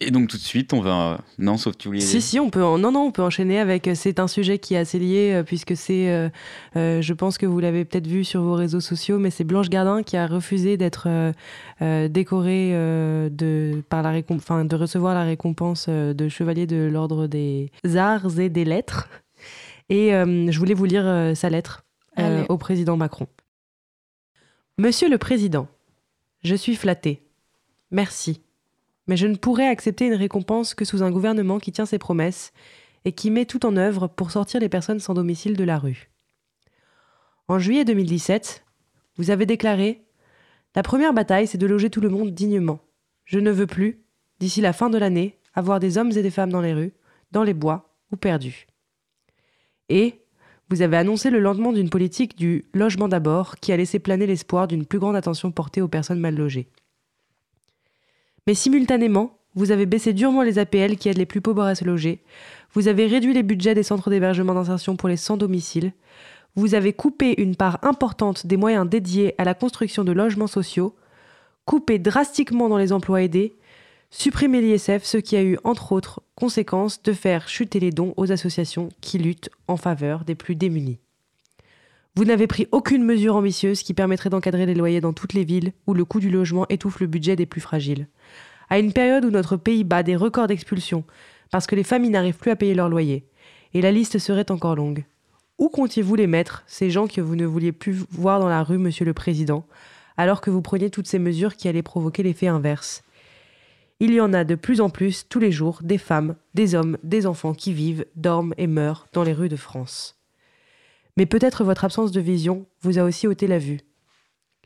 Et 0.00 0.10
donc 0.10 0.28
tout 0.28 0.36
de 0.36 0.42
suite, 0.42 0.72
on 0.72 0.80
va... 0.80 1.20
Non, 1.38 1.56
sauf 1.56 1.74
que 1.74 1.78
tu 1.82 1.88
voulais... 1.88 2.00
Si, 2.00 2.20
si, 2.20 2.40
on 2.40 2.50
peut, 2.50 2.64
en- 2.64 2.78
non, 2.78 2.90
non, 2.90 3.06
on 3.06 3.12
peut 3.12 3.22
enchaîner 3.22 3.60
avec. 3.60 3.86
euh, 3.88 3.94
C'est 3.94 4.18
un 4.18 4.26
sujet 4.26 4.58
qui 4.58 4.74
est 4.74 4.78
assez 4.78 4.98
lié, 4.98 5.32
euh, 5.32 5.42
puisque 5.44 5.76
c'est. 5.76 6.10
euh, 6.10 6.28
euh, 6.76 7.00
je 7.00 7.14
pense 7.14 7.38
que 7.38 7.46
vous 7.46 7.60
l'avez 7.60 7.84
peut-être 7.84 8.06
vu 8.08 8.24
sur 8.24 8.42
vos 8.42 8.54
réseaux 8.54 8.80
sociaux, 8.80 9.18
mais 9.20 9.30
c'est 9.30 9.44
Blanche 9.44 9.70
Gardin 9.70 10.02
qui 10.02 10.16
a 10.16 10.26
refusé 10.26 10.76
d'être 10.76 11.06
décorée 11.80 12.70
euh, 12.74 13.28
de, 13.30 13.82
par 13.88 14.02
la 14.02 14.12
récom- 14.12 14.36
enfin, 14.36 14.64
de 14.64 14.76
recevoir 14.76 15.14
la 15.14 15.22
récompense 15.24 15.88
de 15.88 16.28
chevalier 16.28 16.66
de 16.66 16.88
l'ordre 16.92 17.26
des 17.28 17.70
arts 17.96 18.38
et 18.40 18.48
des 18.48 18.64
lettres. 18.64 19.08
Et 19.90 20.12
euh, 20.14 20.50
je 20.50 20.58
voulais 20.58 20.74
vous 20.74 20.86
lire 20.86 21.06
euh, 21.06 21.34
sa 21.34 21.50
lettre 21.50 21.84
euh, 22.18 22.44
au 22.48 22.58
président 22.58 22.96
Macron. 22.96 23.28
Monsieur 24.76 25.08
le 25.08 25.18
Président, 25.18 25.68
je 26.42 26.54
suis 26.56 26.74
flatté. 26.74 27.22
Merci. 27.90 28.40
Mais 29.06 29.16
je 29.16 29.26
ne 29.26 29.36
pourrais 29.36 29.68
accepter 29.68 30.06
une 30.06 30.14
récompense 30.14 30.74
que 30.74 30.84
sous 30.84 31.02
un 31.02 31.10
gouvernement 31.10 31.58
qui 31.58 31.72
tient 31.72 31.86
ses 31.86 31.98
promesses 31.98 32.52
et 33.04 33.12
qui 33.12 33.30
met 33.30 33.44
tout 33.44 33.66
en 33.66 33.76
œuvre 33.76 34.08
pour 34.08 34.30
sortir 34.30 34.60
les 34.60 34.68
personnes 34.68 35.00
sans 35.00 35.14
domicile 35.14 35.56
de 35.56 35.64
la 35.64 35.78
rue. 35.78 36.10
En 37.48 37.58
juillet 37.58 37.84
2017, 37.84 38.64
vous 39.16 39.30
avez 39.30 39.46
déclaré 39.46 40.04
La 40.74 40.82
première 40.82 41.12
bataille, 41.12 41.46
c'est 41.46 41.58
de 41.58 41.66
loger 41.66 41.90
tout 41.90 42.00
le 42.00 42.08
monde 42.08 42.32
dignement. 42.32 42.80
Je 43.24 43.38
ne 43.38 43.50
veux 43.50 43.66
plus, 43.66 44.02
d'ici 44.40 44.60
la 44.60 44.72
fin 44.72 44.88
de 44.88 44.98
l'année, 44.98 45.38
avoir 45.54 45.80
des 45.80 45.98
hommes 45.98 46.10
et 46.12 46.22
des 46.22 46.30
femmes 46.30 46.50
dans 46.50 46.62
les 46.62 46.72
rues, 46.72 46.94
dans 47.30 47.42
les 47.42 47.54
bois 47.54 47.94
ou 48.10 48.16
perdus. 48.16 48.66
Et 49.88 50.22
vous 50.70 50.80
avez 50.80 50.96
annoncé 50.96 51.30
le 51.30 51.40
lendemain 51.40 51.72
d'une 51.72 51.90
politique 51.90 52.36
du 52.36 52.64
logement 52.72 53.08
d'abord 53.08 53.56
qui 53.56 53.72
a 53.72 53.76
laissé 53.76 53.98
planer 53.98 54.26
l'espoir 54.26 54.66
d'une 54.66 54.86
plus 54.86 54.98
grande 54.98 55.16
attention 55.16 55.52
portée 55.52 55.82
aux 55.82 55.88
personnes 55.88 56.20
mal 56.20 56.34
logées. 56.34 56.68
Mais 58.46 58.54
simultanément, 58.54 59.38
vous 59.54 59.70
avez 59.70 59.86
baissé 59.86 60.12
durement 60.12 60.42
les 60.42 60.58
APL 60.58 60.96
qui 60.96 61.08
aident 61.08 61.18
les 61.18 61.26
plus 61.26 61.40
pauvres 61.40 61.62
à 61.62 61.74
se 61.74 61.84
loger, 61.84 62.22
vous 62.72 62.88
avez 62.88 63.06
réduit 63.06 63.32
les 63.32 63.42
budgets 63.42 63.74
des 63.74 63.82
centres 63.82 64.10
d'hébergement 64.10 64.54
d'insertion 64.54 64.96
pour 64.96 65.08
les 65.08 65.16
sans 65.16 65.36
domicile, 65.36 65.92
vous 66.56 66.74
avez 66.74 66.92
coupé 66.92 67.34
une 67.40 67.56
part 67.56 67.78
importante 67.82 68.46
des 68.46 68.56
moyens 68.56 68.88
dédiés 68.88 69.34
à 69.38 69.44
la 69.44 69.54
construction 69.54 70.04
de 70.04 70.12
logements 70.12 70.46
sociaux, 70.46 70.94
coupé 71.64 71.98
drastiquement 71.98 72.68
dans 72.68 72.78
les 72.78 72.92
emplois 72.92 73.22
aidés, 73.22 73.56
supprimé 74.10 74.60
l'ISF, 74.60 75.04
ce 75.04 75.16
qui 75.16 75.36
a 75.36 75.42
eu 75.42 75.58
entre 75.64 75.92
autres 75.92 76.20
conséquence 76.36 77.02
de 77.02 77.12
faire 77.12 77.48
chuter 77.48 77.80
les 77.80 77.90
dons 77.90 78.14
aux 78.16 78.30
associations 78.30 78.88
qui 79.00 79.18
luttent 79.18 79.50
en 79.68 79.76
faveur 79.76 80.24
des 80.24 80.34
plus 80.34 80.54
démunis. 80.54 80.98
Vous 82.16 82.24
n'avez 82.24 82.46
pris 82.46 82.68
aucune 82.70 83.02
mesure 83.02 83.34
ambitieuse 83.34 83.82
qui 83.82 83.92
permettrait 83.92 84.30
d'encadrer 84.30 84.66
les 84.66 84.74
loyers 84.74 85.00
dans 85.00 85.12
toutes 85.12 85.32
les 85.32 85.42
villes 85.42 85.72
où 85.88 85.94
le 85.94 86.04
coût 86.04 86.20
du 86.20 86.30
logement 86.30 86.64
étouffe 86.68 87.00
le 87.00 87.08
budget 87.08 87.34
des 87.34 87.46
plus 87.46 87.60
fragiles. 87.60 88.06
À 88.70 88.78
une 88.78 88.92
période 88.92 89.24
où 89.24 89.30
notre 89.30 89.56
pays 89.56 89.82
bat 89.82 90.04
des 90.04 90.14
records 90.14 90.46
d'expulsion 90.46 91.04
parce 91.50 91.66
que 91.66 91.74
les 91.74 91.82
familles 91.82 92.10
n'arrivent 92.10 92.38
plus 92.38 92.50
à 92.50 92.56
payer 92.56 92.74
leur 92.74 92.88
loyer, 92.88 93.24
et 93.74 93.80
la 93.80 93.92
liste 93.92 94.18
serait 94.18 94.50
encore 94.50 94.76
longue. 94.76 95.04
Où 95.58 95.68
comptiez-vous 95.68 96.14
les 96.16 96.26
mettre, 96.26 96.64
ces 96.66 96.90
gens 96.90 97.06
que 97.06 97.20
vous 97.20 97.36
ne 97.36 97.46
vouliez 97.46 97.72
plus 97.72 98.04
voir 98.10 98.40
dans 98.40 98.48
la 98.48 98.62
rue, 98.62 98.78
monsieur 98.78 99.04
le 99.04 99.14
Président, 99.14 99.66
alors 100.16 100.40
que 100.40 100.50
vous 100.50 100.62
preniez 100.62 100.90
toutes 100.90 101.06
ces 101.06 101.18
mesures 101.18 101.56
qui 101.56 101.68
allaient 101.68 101.82
provoquer 101.82 102.22
l'effet 102.22 102.48
inverse? 102.48 103.02
Il 104.00 104.12
y 104.12 104.20
en 104.20 104.32
a 104.32 104.42
de 104.42 104.56
plus 104.56 104.80
en 104.80 104.90
plus, 104.90 105.26
tous 105.28 105.38
les 105.38 105.52
jours, 105.52 105.80
des 105.82 105.98
femmes, 105.98 106.34
des 106.54 106.74
hommes, 106.74 106.98
des 107.04 107.26
enfants 107.26 107.54
qui 107.54 107.72
vivent, 107.72 108.04
dorment 108.16 108.54
et 108.58 108.66
meurent 108.66 109.06
dans 109.12 109.22
les 109.22 109.32
rues 109.32 109.48
de 109.48 109.56
France. 109.56 110.16
Mais 111.16 111.26
peut-être 111.26 111.64
votre 111.64 111.84
absence 111.84 112.12
de 112.12 112.20
vision 112.20 112.66
vous 112.80 112.98
a 112.98 113.02
aussi 113.02 113.26
ôté 113.26 113.46
la 113.46 113.58
vue. 113.58 113.80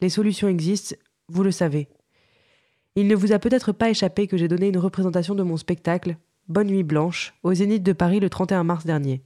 Les 0.00 0.08
solutions 0.08 0.48
existent, 0.48 0.96
vous 1.28 1.42
le 1.42 1.50
savez. 1.50 1.88
Il 2.94 3.06
ne 3.06 3.14
vous 3.14 3.32
a 3.32 3.38
peut-être 3.38 3.72
pas 3.72 3.90
échappé 3.90 4.26
que 4.26 4.36
j'ai 4.36 4.48
donné 4.48 4.68
une 4.68 4.78
représentation 4.78 5.34
de 5.34 5.42
mon 5.42 5.56
spectacle, 5.56 6.16
Bonne 6.48 6.68
Nuit 6.68 6.82
Blanche, 6.82 7.34
au 7.42 7.52
Zénith 7.52 7.82
de 7.82 7.92
Paris 7.92 8.20
le 8.20 8.30
31 8.30 8.64
mars 8.64 8.86
dernier. 8.86 9.22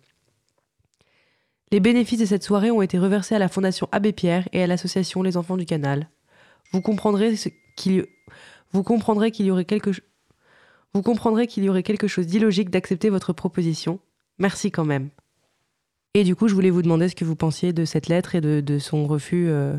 Les 1.71 1.81
bénéfices 1.81 2.19
de 2.19 2.27
cette 2.27 2.43
soirée 2.43 2.71
ont 2.71 2.83
été 2.83 2.99
reversés 2.99 3.35
à 3.35 3.39
la 3.39 3.49
Fondation 3.49 3.89
Abbé 3.93 4.13
Pierre 4.13 4.49
et 4.53 4.63
à 4.63 4.67
l'association 4.67 5.23
Les 5.23 5.39
Enfants 5.39 5.57
du 5.57 5.65
Canal. 5.65 6.11
Vous 6.73 6.83
comprendrez 6.83 7.35
qu'il 7.77 7.95
y... 7.95 9.51
aurait 9.51 9.65
quelque 9.65 9.91
y 10.93 11.69
aurait 11.69 11.83
quelque 11.83 12.09
chose 12.09 12.27
d'illogique 12.27 12.69
d'accepter 12.69 13.09
votre 13.09 13.33
proposition. 13.33 14.01
Merci 14.39 14.71
quand 14.71 14.85
même. 14.85 15.09
Et 16.15 16.25
du 16.25 16.37
coup, 16.37 16.47
je 16.47 16.55
voulais 16.55 16.71
vous 16.71 16.83
demander 16.83 17.09
ce 17.09 17.15
que 17.15 17.25
vous 17.25 17.37
pensiez 17.37 17.73
de 17.73 17.87
cette 17.87 18.09
lettre 18.09 18.35
et 18.35 18.41
de, 18.43 18.79
son 18.79 19.07
refus. 19.07 19.47
euh, 19.49 19.75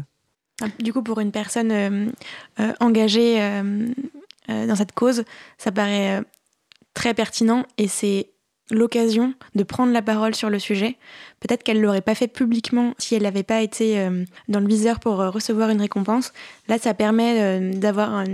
Ah, 0.62 0.66
Du 0.80 0.92
coup, 0.92 1.04
pour 1.04 1.20
une 1.20 1.32
personne 1.32 1.72
euh, 1.72 2.08
euh, 2.60 2.74
engagée 2.80 3.40
dans 4.48 4.76
cette 4.76 4.94
cause, 4.94 5.24
ça 5.58 5.72
paraît 5.72 6.22
très 6.94 7.14
pertinent 7.14 7.66
et 7.78 7.88
c'est 7.88 8.30
l'occasion 8.72 9.34
de 9.56 9.64
prendre 9.64 9.94
la 9.94 10.02
parole 10.02 10.36
sur 10.36 10.50
le 10.50 10.58
sujet. 10.60 10.98
Peut-être 11.40 11.64
qu'elle 11.64 11.80
l'aurait 11.80 12.02
pas 12.02 12.16
fait 12.16 12.28
publiquement 12.28 12.94
si 12.98 13.16
elle 13.16 13.24
n'avait 13.24 13.44
pas 13.44 13.62
été 13.62 14.06
dans 14.50 14.60
le 14.60 14.68
viseur 14.68 15.00
pour 15.00 15.18
recevoir 15.18 15.70
une 15.70 15.80
récompense. 15.82 16.34
Là, 16.68 16.78
ça 16.78 16.94
permet 16.94 17.72
d'avoir 17.72 18.26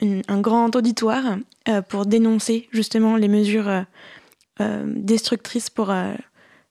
un 0.00 0.40
grand 0.40 0.74
auditoire 0.74 1.36
pour 1.88 2.06
dénoncer 2.06 2.68
justement 2.72 3.16
les 3.16 3.28
mesures 3.28 3.84
destructrices 4.58 5.68
pour 5.68 5.92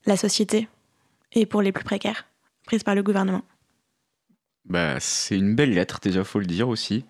la 0.06 0.16
société 0.16 0.68
et 1.32 1.46
pour 1.46 1.62
les 1.62 1.72
plus 1.72 1.84
précaires 1.84 2.26
prises 2.64 2.82
par 2.82 2.94
le 2.94 3.02
gouvernement. 3.02 3.42
Bah, 4.66 5.00
c'est 5.00 5.36
une 5.36 5.54
belle 5.54 5.72
lettre, 5.72 6.00
déjà, 6.02 6.22
faut 6.24 6.38
le 6.38 6.46
dire 6.46 6.68
aussi. 6.68 7.04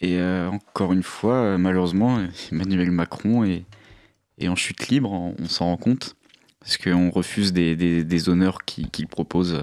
Et 0.00 0.18
euh, 0.18 0.48
encore 0.50 0.92
une 0.92 1.02
fois, 1.02 1.36
euh, 1.36 1.58
malheureusement, 1.58 2.18
Emmanuel 2.52 2.90
Macron 2.90 3.44
est, 3.44 3.64
en 4.46 4.56
chute 4.56 4.88
libre, 4.88 5.10
on 5.10 5.48
s'en 5.48 5.66
rend 5.66 5.76
compte, 5.78 6.16
parce 6.60 6.76
qu'on 6.76 7.10
refuse 7.10 7.52
des, 7.52 8.28
honneurs 8.28 8.64
qu'il 8.64 9.06
propose. 9.06 9.62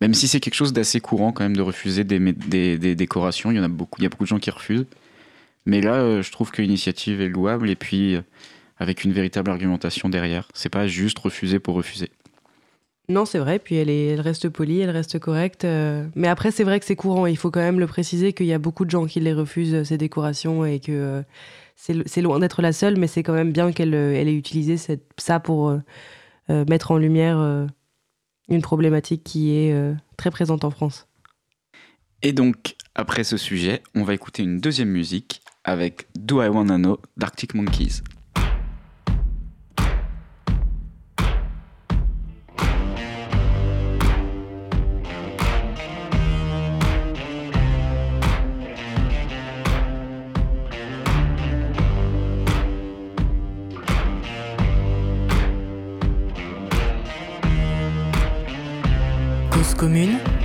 Même 0.00 0.14
si 0.14 0.28
c'est 0.28 0.38
quelque 0.38 0.54
chose 0.54 0.72
d'assez 0.72 1.00
courant 1.00 1.32
quand 1.32 1.42
même 1.42 1.56
de 1.56 1.62
refuser 1.62 2.04
des, 2.04 2.20
des- 2.20 2.94
décorations, 2.94 3.50
il 3.50 3.56
y 3.56 3.60
en 3.60 3.64
a 3.64 3.68
beaucoup, 3.68 4.00
il 4.00 4.04
y 4.04 4.06
a 4.06 4.10
beaucoup 4.10 4.24
de 4.24 4.28
gens 4.28 4.38
qui 4.38 4.50
refusent. 4.50 4.86
Mais 5.66 5.80
là, 5.80 5.94
euh, 5.94 6.22
je 6.22 6.30
trouve 6.30 6.50
que 6.52 6.62
l'initiative 6.62 7.20
est 7.20 7.28
louable 7.28 7.70
et 7.70 7.76
puis 7.76 8.16
avec 8.78 9.04
une 9.04 9.12
véritable 9.12 9.50
argumentation 9.50 10.08
derrière. 10.08 10.48
C'est 10.54 10.68
pas 10.68 10.86
juste 10.86 11.18
refuser 11.18 11.58
pour 11.58 11.74
refuser. 11.74 12.10
Non, 13.10 13.26
c'est 13.26 13.38
vrai, 13.38 13.58
puis 13.58 13.74
elle, 13.74 13.90
est, 13.90 14.06
elle 14.06 14.22
reste 14.22 14.48
polie, 14.48 14.80
elle 14.80 14.88
reste 14.90 15.18
correcte. 15.18 15.64
euh, 15.64 16.06
Mais 16.14 16.26
après, 16.28 16.50
c'est 16.50 16.64
vrai 16.64 16.80
que 16.80 16.86
c'est 16.86 16.96
courant. 16.96 17.26
Il 17.26 17.36
faut 17.36 17.50
quand 17.50 17.60
même 17.60 17.78
le 17.78 17.86
préciser 17.86 18.32
qu'il 18.32 18.46
y 18.46 18.52
a 18.54 18.58
beaucoup 18.58 18.86
de 18.86 18.90
gens 18.90 19.04
qui 19.04 19.20
les 19.20 19.34
refusent, 19.34 19.74
euh, 19.74 19.84
ces 19.84 19.98
décorations, 19.98 20.64
et 20.64 20.80
que 20.80 20.90
euh, 20.92 21.22
c'est 21.76 22.22
loin 22.22 22.38
d'être 22.38 22.62
la 22.62 22.72
seule, 22.72 22.96
mais 22.96 23.06
c'est 23.06 23.22
quand 23.22 23.34
même 23.34 23.52
bien 23.52 23.72
qu'elle 23.72 23.92
elle 23.92 24.28
ait 24.28 24.34
utilisé 24.34 24.78
cette- 24.78 25.04
ça 25.18 25.38
pour 25.38 25.68
euh, 25.68 26.64
mettre 26.66 26.92
en 26.92 26.98
lumière 26.98 27.66
une 28.48 28.62
problématique 28.62 29.24
qui 29.24 29.50
est 29.56 29.74
très 30.16 30.30
présente 30.30 30.64
en 30.64 30.70
France. 30.70 31.08
Et 32.22 32.32
donc, 32.32 32.76
après 32.94 33.24
ce 33.24 33.36
sujet, 33.36 33.82
on 33.94 34.04
va 34.04 34.14
écouter 34.14 34.42
une 34.44 34.60
deuxième 34.60 34.88
musique 34.88 35.42
avec 35.64 36.06
Do 36.14 36.42
I 36.42 36.48
Wanna 36.48 36.76
Know 36.76 37.00
d'Arctic 37.16 37.54
Monkeys. 37.54 38.02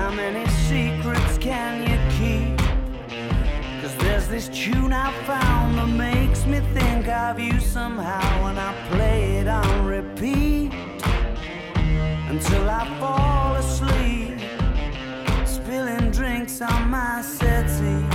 How 0.00 0.10
many 0.10 0.46
secrets 0.66 1.36
can 1.36 1.82
you 1.82 1.98
keep? 2.16 2.58
Cause 3.82 3.94
there's 3.98 4.26
this 4.28 4.48
tune 4.48 4.94
I 4.94 5.12
found 5.24 5.76
that 5.76 5.88
makes 5.88 6.46
me 6.46 6.60
think 6.72 7.06
of 7.06 7.38
you 7.38 7.60
somehow, 7.60 8.46
and 8.46 8.58
I 8.58 8.72
play 8.88 9.40
it 9.40 9.46
on 9.46 9.84
repeat 9.84 10.72
until 12.32 12.70
I 12.70 12.82
fall 12.98 13.56
asleep, 13.56 14.40
spilling 15.46 16.10
drinks 16.10 16.62
on 16.62 16.88
my 16.88 17.20
settee. 17.20 18.09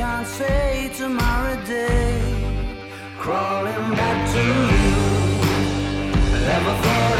Can't 0.00 0.26
say 0.26 0.90
tomorrow 0.96 1.56
day. 1.66 2.22
Crawling 3.18 3.90
back 4.00 4.18
to 4.34 4.44
you. 4.72 4.92
Never 6.48 6.74
thought 6.82 7.19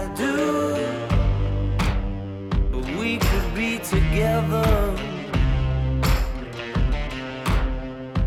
together 4.41 4.95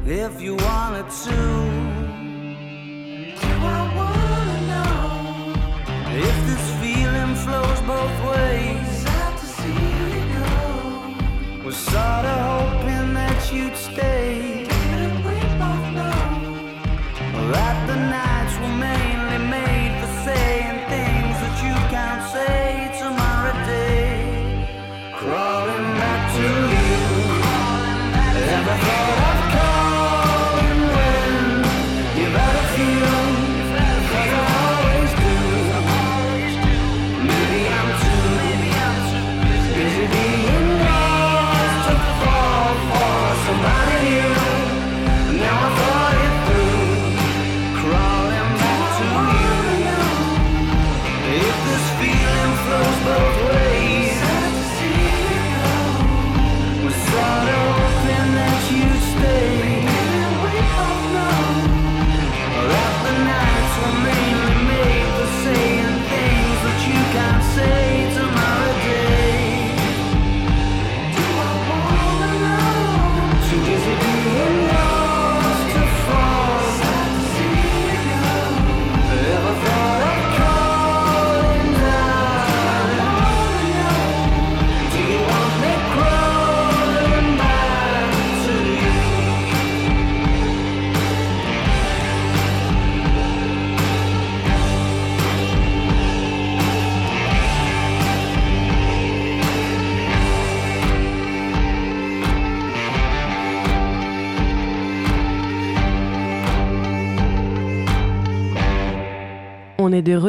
if 0.06 0.40
you 0.40 0.56
wanted 0.56 1.08
to. 1.10 1.38
Do 3.40 3.52
I 3.76 3.82
wanna 3.98 4.58
know 4.70 5.54
if 6.28 6.36
this 6.48 6.66
feeling 6.80 7.34
flows 7.44 7.80
both 7.82 8.16
ways? 8.30 8.86
Sad 9.02 9.38
to 9.38 9.46
see 9.46 9.86
you 9.98 10.12
go. 10.34 11.64
Was 11.64 11.76
sorta 11.76 12.34
hoping 12.50 13.14
that 13.14 13.52
you'd 13.52 13.76
stay. 13.76 14.13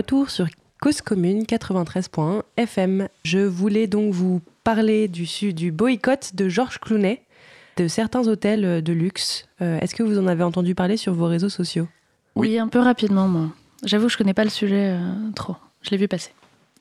Retour 0.06 0.30
sur 0.30 0.46
Cause 0.82 1.02
Commune 1.02 1.46
93.1 1.46 2.44
FM. 2.58 3.08
Je 3.24 3.39
voulais 3.39 3.88
donc 3.88 4.13
vous 4.13 4.39
parler 4.63 5.08
du, 5.08 5.26
du 5.52 5.72
boycott 5.72 6.36
de 6.36 6.48
Georges 6.48 6.78
Clounet 6.78 7.24
de 7.78 7.88
certains 7.88 8.28
hôtels 8.28 8.84
de 8.84 8.94
luxe. 8.94 9.48
Euh, 9.63 9.80
Est-ce 9.80 9.96
que 9.96 10.04
vous 10.04 10.20
en 10.20 10.28
avez 10.28 10.44
entendu 10.44 10.76
parler 10.76 10.96
sur 10.96 11.15
vos 11.15 11.26
réseaux 11.26 11.50
sociaux? 11.50 11.88
Oui. 12.36 12.50
Oui, 12.50 12.60
un 12.60 12.68
peu 12.68 12.78
rapidement, 12.78 13.28
moi. 13.28 13.50
J'avoue, 13.84 14.08
je 14.08 14.15
connais 14.15 14.36
pas 14.36 14.44
le 14.44 14.52
sujet 14.52 14.91
euh, 14.91 15.32
trop. 15.34 15.56
Je 15.82 15.89
l'ai 15.89 15.98
vu 15.98 16.08
passer. 16.08 16.30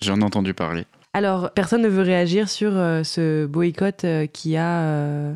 J'en 0.02 0.20
ai 0.20 0.24
entendu 0.24 0.52
parler. 0.52 0.84
Alors, 1.14 1.50
personne 1.52 1.80
ne 1.80 1.88
veut 1.88 2.02
réagir 2.02 2.50
sur 2.50 2.76
euh, 2.76 3.04
ce 3.04 3.46
boycott 3.46 4.04
euh, 4.04 4.26
qui 4.26 4.58
a. 4.58 5.32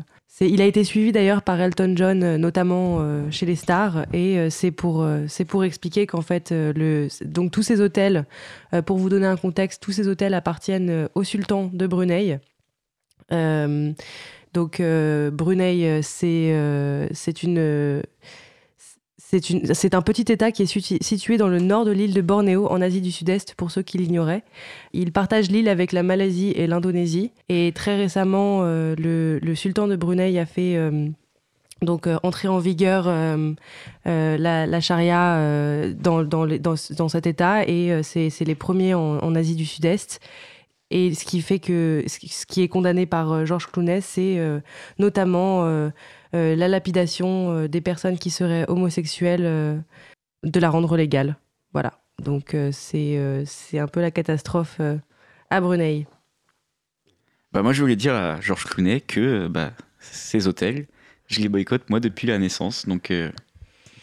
il 0.47 0.61
a 0.61 0.65
été 0.65 0.83
suivi 0.83 1.11
d'ailleurs 1.11 1.41
par 1.41 1.59
Elton 1.59 1.93
John, 1.95 2.23
euh, 2.23 2.37
notamment 2.37 2.99
euh, 2.99 3.29
chez 3.29 3.45
les 3.45 3.55
stars, 3.55 4.05
et 4.13 4.37
euh, 4.37 4.49
c'est 4.49 4.71
pour, 4.71 5.05
pour 5.47 5.63
expliquer 5.63 6.07
qu'en 6.07 6.21
fait, 6.21 6.51
le, 6.51 7.07
donc 7.25 7.51
tous 7.51 7.63
ces 7.63 7.81
hôtels, 7.81 8.25
pour 8.85 8.97
vous 8.97 9.09
donner 9.09 9.27
un 9.27 9.37
contexte, 9.37 9.81
tous 9.81 9.91
ces 9.91 10.07
hôtels 10.07 10.33
appartiennent 10.33 11.09
au 11.15 11.23
sultan 11.23 11.69
de 11.73 11.87
Brunei. 11.87 12.39
Donc 14.53 14.81
Brunei, 14.81 16.01
c'est 16.01 17.43
une 17.43 18.01
c'est 19.31 19.93
un 19.93 20.01
petit 20.01 20.31
État 20.31 20.51
qui 20.51 20.63
est 20.63 20.65
situ- 20.65 20.97
situé 21.01 21.37
dans 21.37 21.49
le 21.49 21.59
nord 21.59 21.85
de 21.85 21.91
l'île 21.91 22.15
de 22.15 22.21
Bornéo, 22.21 22.67
en 22.71 22.81
Asie 22.81 23.01
du 23.01 23.11
Sud-Est, 23.11 23.53
pour 23.53 23.69
ceux 23.69 23.83
qui 23.83 23.99
l'ignoraient. 23.99 24.43
Il 24.93 25.11
partage 25.11 25.51
l'île 25.51 25.69
avec 25.69 25.91
la 25.91 26.01
Malaisie 26.01 26.51
et 26.55 26.65
l'Indonésie. 26.65 27.31
Et 27.47 27.71
très 27.75 27.95
récemment, 27.95 28.61
euh, 28.63 28.95
le, 28.97 29.55
sultan 29.55 29.87
de 29.87 29.95
Brunei 29.95 30.39
a 30.39 30.47
fait 30.47 30.75
euh, 30.77 31.07
donc 31.83 32.07
euh, 32.07 32.17
entrer 32.23 32.47
en 32.47 32.57
vigueur 32.57 33.05
la, 34.05 34.79
charia 34.81 35.39
dans, 35.93 36.23
dans, 36.23 37.07
cet 37.07 37.27
État. 37.27 37.67
Et 37.67 38.01
c'est 38.01 38.45
les 38.45 38.55
premiers 38.55 38.95
en, 38.95 39.35
Asie 39.35 39.55
du 39.55 39.65
Sud-Est. 39.65 40.19
Et 40.91 41.13
ce 41.13 41.23
qui 41.23 41.41
fait 41.41 41.59
que 41.59 42.03
ce 42.07 42.45
qui- 42.47 42.63
est 42.63 42.67
condamné 42.67 43.05
par 43.05 43.45
Georges 43.45 43.67
Clooney, 43.67 44.01
c'est 44.01 44.39
notamment 44.97 45.91
la 46.33 46.67
lapidation 46.67 47.51
euh, 47.51 47.67
des 47.67 47.81
personnes 47.81 48.17
qui 48.17 48.29
seraient 48.29 48.65
homosexuelles, 48.69 49.45
euh, 49.45 49.77
de 50.43 50.59
la 50.59 50.69
rendre 50.69 50.95
légale. 50.97 51.37
Voilà. 51.73 51.99
Donc 52.19 52.53
euh, 52.53 52.71
c'est 52.71 53.17
euh, 53.17 53.43
c'est 53.45 53.79
un 53.79 53.87
peu 53.87 54.01
la 54.01 54.11
catastrophe 54.11 54.77
euh, 54.79 54.97
à 55.49 55.61
Brunei. 55.61 56.05
Bah 57.51 57.63
moi 57.63 57.73
je 57.73 57.81
voulais 57.81 57.95
dire 57.95 58.13
à 58.13 58.39
Georges 58.41 58.65
Clooney 58.65 59.01
que 59.01 59.19
euh, 59.19 59.49
bah, 59.49 59.71
ces 59.99 60.47
hôtels, 60.47 60.87
je 61.27 61.39
les 61.39 61.49
boycotte 61.49 61.89
moi 61.89 61.99
depuis 61.99 62.27
la 62.27 62.37
naissance, 62.37 62.85
donc 62.85 63.09
euh, 63.11 63.31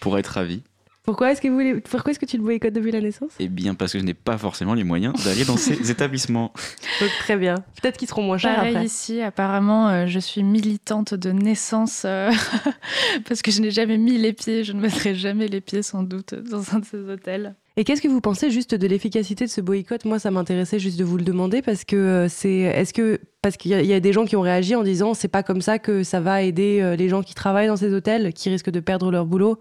pour 0.00 0.18
être 0.18 0.28
ravi. 0.28 0.62
Pourquoi 1.06 1.30
est-ce 1.30 1.40
que, 1.40 1.46
vous 1.48 1.54
voulez- 1.54 1.80
pourquoi 1.80 2.10
est-ce 2.10 2.18
que 2.18 2.26
tu 2.26 2.36
le 2.36 2.42
boycottes 2.42 2.72
depuis 2.74 2.90
la 2.90 3.00
naissance? 3.00 3.30
Et 3.38 3.48
bien 3.48 3.74
parce 3.74 3.92
que 3.92 3.98
je 4.00 4.04
n'ai 4.04 4.12
pas 4.14 4.36
forcément 4.36 4.74
les 4.74 4.82
moyens 4.84 5.14
d'aller 5.24 5.44
dans 5.44 5.56
ces 5.56 5.90
établissements. 5.90 6.52
Donc, 7.00 7.10
Très 7.20 7.36
bien. 7.36 7.54
Peut-être 7.80 7.96
qu'ils 7.96 8.08
seront 8.08 8.22
moins 8.22 8.38
chers 8.38 8.56
Pareil 8.56 8.74
après. 8.74 8.86
ici, 8.86 9.22
apparemment, 9.22 9.88
euh, 9.88 10.06
je 10.06 10.18
suis 10.18 10.42
militante 10.42 11.14
de 11.14 11.30
naissance 11.30 12.02
euh, 12.04 12.30
parce 13.28 13.42
que 13.42 13.50
je 13.52 13.60
n'ai 13.60 13.70
jamais 13.70 13.98
mis 13.98 14.18
les 14.18 14.32
pieds, 14.32 14.64
je 14.64 14.72
ne 14.72 14.80
mettrai 14.80 15.14
jamais 15.14 15.46
les 15.48 15.60
pieds 15.60 15.82
sans 15.82 16.02
doute 16.02 16.34
dans 16.34 16.74
un 16.74 16.80
de 16.80 16.84
ces 16.84 16.98
hôtels. 16.98 17.54
Et 17.76 17.84
qu'est-ce 17.84 18.02
que 18.02 18.08
vous 18.08 18.20
pensez 18.22 18.50
juste 18.50 18.74
de 18.74 18.86
l'efficacité 18.86 19.44
de 19.44 19.50
ce 19.50 19.60
boycott? 19.60 20.04
Moi, 20.06 20.18
ça 20.18 20.30
m'intéressait 20.30 20.78
juste 20.78 20.98
de 20.98 21.04
vous 21.04 21.18
le 21.18 21.24
demander 21.24 21.62
parce 21.62 21.84
que 21.84 21.94
euh, 21.94 22.28
c'est. 22.28 22.50
Est-ce 22.60 22.92
que 22.92 23.20
parce 23.42 23.56
qu'il 23.56 23.70
y, 23.80 23.86
y 23.86 23.92
a 23.92 24.00
des 24.00 24.12
gens 24.12 24.24
qui 24.24 24.34
ont 24.34 24.40
réagi 24.40 24.74
en 24.74 24.82
disant 24.82 25.14
c'est 25.14 25.28
pas 25.28 25.42
comme 25.44 25.60
ça 25.60 25.78
que 25.78 26.02
ça 26.02 26.18
va 26.20 26.42
aider 26.42 26.96
les 26.98 27.08
gens 27.08 27.22
qui 27.22 27.34
travaillent 27.34 27.68
dans 27.68 27.76
ces 27.76 27.92
hôtels, 27.92 28.32
qui 28.32 28.48
risquent 28.48 28.70
de 28.70 28.80
perdre 28.80 29.12
leur 29.12 29.24
boulot. 29.26 29.60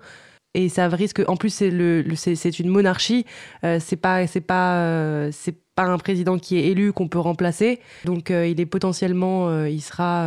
Et 0.56 0.70
ça 0.70 0.88
risque. 0.88 1.22
En 1.28 1.36
plus, 1.36 1.50
c'est 1.50 1.70
le, 1.70 2.02
le- 2.02 2.15
c'est 2.15 2.60
une 2.60 2.70
monarchie. 2.70 3.26
Euh, 3.63 3.80
c'est 3.80 3.96
pas 3.98 4.26
c'est 4.28 4.41
pas 4.41 4.78
euh, 4.78 5.30
c'est 5.32 5.56
pas 5.76 5.84
un 5.84 5.98
président 5.98 6.39
qui 6.39 6.58
est 6.58 6.68
élu 6.68 6.94
qu'on 6.94 7.10
peut 7.10 7.20
remplacer. 7.20 7.80
Donc, 8.06 8.32
euh, 8.32 8.48
il 8.48 8.62
est 8.62 8.65
potentiellement 8.65 9.50
euh, 9.50 9.70
il 9.70 9.82
sera 9.82 10.26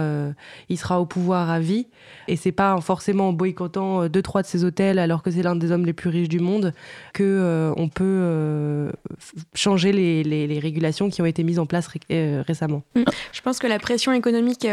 il 0.69 0.77
sera 0.79 1.01
au 1.01 1.07
pouvoir 1.07 1.49
à 1.51 1.59
vie. 1.59 1.87
Et 2.29 2.37
c'est 2.37 2.53
pas 2.53 2.79
forcément 2.83 3.29
en 3.31 3.33
boycottant 3.33 4.09
deux 4.09 4.21
trois 4.23 4.43
de 4.43 4.47
ces 4.47 4.65
hôtels 4.65 4.99
alors 4.99 5.23
que 5.23 5.31
c'est 5.31 5.43
l'un 5.43 5.57
des 5.57 5.73
hommes 5.73 5.87
les 5.87 5.95
plus 5.95 6.11
riches 6.11 6.29
du 6.29 6.41
monde 6.41 6.75
que 7.15 7.73
on 7.77 7.89
peut 7.89 8.91
changer 9.55 9.93
les, 9.93 10.23
les, 10.23 10.59
régulations 10.59 11.09
qui 11.09 11.23
ont 11.23 11.27
été 11.27 11.43
mises 11.45 11.59
en 11.59 11.67
place 11.67 11.87
ré- 11.89 12.41
récemment. 12.43 12.83
Je 13.33 13.41
pense 13.41 13.59
que 13.59 13.67
la 13.67 13.79
pression 13.79 14.13
économique 14.13 14.67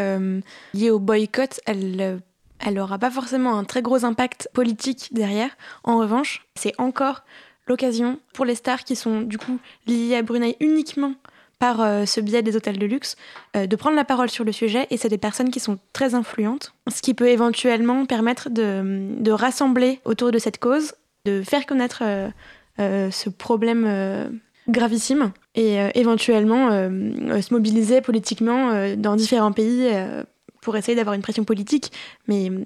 liée 0.74 0.90
au 0.90 1.00
boycott, 1.00 1.60
elle, 1.66 2.20
elle 2.60 2.80
aura 2.80 2.98
pas 2.98 3.12
forcément 3.12 3.58
un 3.58 3.64
très 3.64 3.82
gros 3.82 4.06
impact 4.06 4.50
politique 4.54 5.10
derrière. 5.12 5.50
En 5.84 5.98
revanche, 5.98 6.46
c'est 6.56 6.74
encore 6.78 7.24
l'occasion 7.68 8.20
pour 8.34 8.46
les 8.46 8.56
stars 8.56 8.84
qui 8.84 8.96
sont 8.96 9.22
du 9.22 9.38
coup 9.38 9.60
liées 9.88 10.16
à 10.16 10.22
Brunei 10.22 10.56
uniquement 10.60 11.14
par 11.60 11.82
euh, 11.82 12.06
ce 12.06 12.20
biais 12.20 12.42
des 12.42 12.56
hôtels 12.56 12.78
de 12.78 12.86
luxe, 12.86 13.16
euh, 13.56 13.66
de 13.66 13.76
prendre 13.76 13.96
la 13.96 14.04
parole 14.04 14.30
sur 14.30 14.44
le 14.44 14.52
sujet, 14.52 14.88
et 14.90 14.98
c'est 14.98 15.10
des 15.10 15.18
personnes 15.18 15.50
qui 15.50 15.60
sont 15.60 15.80
très 15.94 16.14
influentes, 16.14 16.74
ce 16.94 17.02
qui 17.02 17.14
peut 17.14 17.30
éventuellement 17.30 18.06
permettre 18.06 18.50
de, 18.50 19.32
rassembler 19.32 20.00
autour 20.06 20.32
de 20.32 20.38
cette 20.38 20.60
cause, 20.60 20.94
de 21.26 21.42
faire 21.42 21.66
connaître 21.66 22.04
euh, 22.80 23.12
ce 23.12 23.30
problème 23.30 24.40
gravissime, 24.68 25.32
et 25.56 25.78
éventuellement 25.96 26.70
se 26.70 27.54
mobiliser 27.54 28.02
politiquement 28.02 28.96
dans 28.98 29.16
différents 29.16 29.52
pays 29.52 29.88
pour 30.66 30.76
essayer 30.76 30.96
d'avoir 30.96 31.14
une 31.14 31.22
pression 31.22 31.44
politique. 31.46 31.92
Mais 32.28 32.50
euh, 32.50 32.66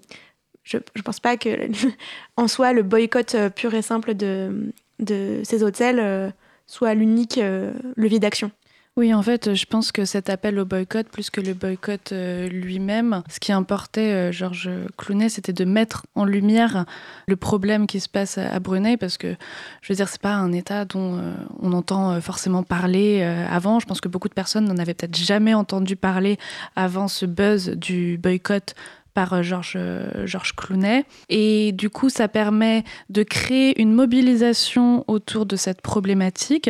je 0.64 0.78
ne 0.78 1.02
pense 1.04 1.20
pas 1.20 1.36
que, 1.36 1.70
en 2.38 2.48
soi, 2.48 2.72
le 2.72 2.82
boycott 2.82 3.36
euh, 3.36 3.50
pur 3.50 3.74
et 3.74 3.82
simple 3.82 4.16
de, 4.16 4.72
de 5.00 5.42
ces 5.44 5.64
hôtels 5.64 6.00
euh, 6.00 6.30
soit 6.66 6.94
l'unique 6.94 7.38
euh, 7.38 7.74
levier 7.98 8.20
d'action. 8.20 8.52
Oui, 9.00 9.14
en 9.14 9.24
fait, 9.24 9.56
je 9.56 9.66
pense 9.66 9.94
que 9.94 10.04
cet 10.04 10.30
appel 10.30 10.60
au 10.60 10.66
boycott, 10.66 11.08
plus 11.08 11.30
que 11.30 11.40
le 11.40 11.54
boycott 11.54 12.12
euh, 12.12 12.50
lui-même, 12.50 13.24
ce 13.30 13.40
qui 13.40 13.54
importait 13.54 14.12
euh, 14.12 14.32
Georges 14.34 14.70
Clounet, 14.98 15.30
c'était 15.30 15.54
de 15.54 15.64
mettre 15.64 16.06
en 16.16 16.26
lumière 16.26 16.84
le 17.26 17.38
problème 17.38 17.88
qui 17.88 18.02
se 18.02 18.10
passe 18.10 18.38
à, 18.38 18.60
Brunei, 18.60 18.98
parce 18.98 19.18
que, 19.18 19.38
je 19.82 19.94
veux 19.94 19.96
dire, 19.96 20.10
c'est 20.10 20.20
pas 20.20 20.34
un 20.34 20.52
État 20.52 20.84
dont 20.84 21.18
euh, 21.18 21.34
on 21.62 21.72
entend 21.72 22.20
forcément 22.20 22.62
parler 22.62 23.22
avant. 23.50 23.80
Je 23.80 23.86
pense 23.86 24.02
que 24.02 24.10
beaucoup 24.10 24.28
de 24.28 24.34
personnes 24.34 24.66
n'en 24.66 24.78
avaient 24.78 24.94
peut-être 24.94 25.16
jamais 25.16 25.54
entendu 25.54 25.96
parler 25.96 26.38
avant 26.76 27.08
ce 27.08 27.26
buzz 27.26 27.70
du 27.70 28.18
boycott 28.18 28.76
par 29.14 29.44
Georges 29.44 29.80
Georges 30.26 30.58
Clounet. 30.58 31.06
Et 31.30 31.72
du 31.72 31.90
coup, 31.90 32.10
ça 32.10 32.28
permet 32.28 32.84
de 33.10 33.24
créer 33.24 33.82
une 33.82 33.94
mobilisation 33.94 35.06
autour 35.08 35.46
de 35.46 35.56
cette 35.56 35.80
problématique 35.80 36.70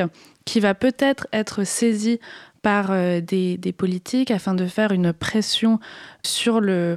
qui 0.49 0.59
va 0.59 0.73
peut-être 0.73 1.27
être 1.31 1.63
saisie 1.63 2.19
par 2.63 2.87
euh, 2.89 3.21
des, 3.21 3.57
des 3.57 3.71
politiques 3.71 4.31
afin 4.31 4.55
de 4.55 4.65
faire 4.65 4.91
une 4.91 5.13
pression 5.13 5.79
sur 6.23 6.59
le 6.59 6.95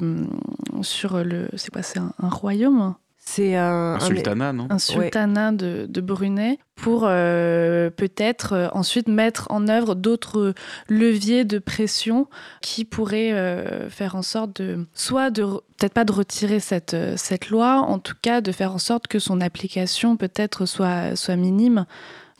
sur 0.81 1.23
le 1.23 1.49
c'est 1.57 1.71
quoi 1.71 1.83
c'est 1.83 1.99
un, 1.99 2.13
un 2.19 2.29
royaume? 2.31 2.95
C'est 3.25 3.55
un, 3.55 3.95
Un 3.95 4.01
sultanat, 4.01 4.53
non? 4.53 4.67
Un 4.69 4.79
sultanat 4.81 5.53
de, 5.53 5.87
de 5.89 6.01
Brunei 6.01 6.59
pour 6.75 7.05
euh, 7.07 7.89
peut-être 7.91 8.53
euh, 8.55 8.69
ensuite 8.73 9.07
mettre 9.07 9.47
en 9.51 9.69
œuvre 9.69 9.95
d'autres 9.95 10.55
leviers 10.89 11.45
de 11.45 11.61
pression 11.61 12.27
qui 12.63 12.85
pourraient 12.85 13.33
euh, 13.33 13.89
faire 13.91 14.17
en 14.17 14.23
sorte 14.23 14.61
de 14.61 14.87
soit 14.95 15.31
de 15.31 15.45
re- 15.45 15.61
peut-être 15.79 15.95
pas 15.95 16.05
de 16.05 16.13
retirer 16.13 16.59
cette, 16.59 16.97
cette 17.17 17.49
loi 17.51 17.77
en 17.87 18.01
tout 18.01 18.17
cas 18.21 18.41
de 18.41 18.51
faire 18.51 18.73
en 18.75 18.79
sorte 18.79 19.07
que 19.07 19.21
son 19.21 19.41
application 19.41 20.17
peut-être 20.17 20.67
soit, 20.67 21.15
soit 21.15 21.37
minime 21.37 21.87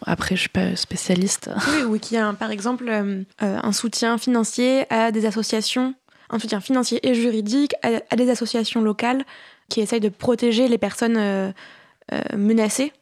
après 0.07 0.37
je 0.37 0.43
suis 0.43 0.49
pas 0.49 0.77
spécialiste 0.77 1.51
Oui, 1.69 1.83
ou 1.85 1.99
qu'il 1.99 2.17
y 2.17 2.21
a 2.21 2.33
par 2.33 2.51
exemple 2.51 2.89
euh, 2.89 3.23
euh, 3.43 3.59
un 3.63 3.73
soutien 3.73 4.19
financier 4.19 4.87
à 4.93 5.13
des 5.13 5.27
associations, 5.27 5.95
un 6.31 6.39
soutien 6.39 6.61
financier 6.61 7.07
et 7.07 7.15
juridique 7.15 7.75
à, 7.83 8.17
des 8.17 8.31
associations 8.31 8.81
locales 8.81 9.25
qui 9.69 9.81
essayent 9.81 10.01
de 10.01 10.09
protéger 10.09 10.69
les 10.69 10.79
personnes 10.79 11.17
euh, 11.17 11.53
menacées. 12.37 12.93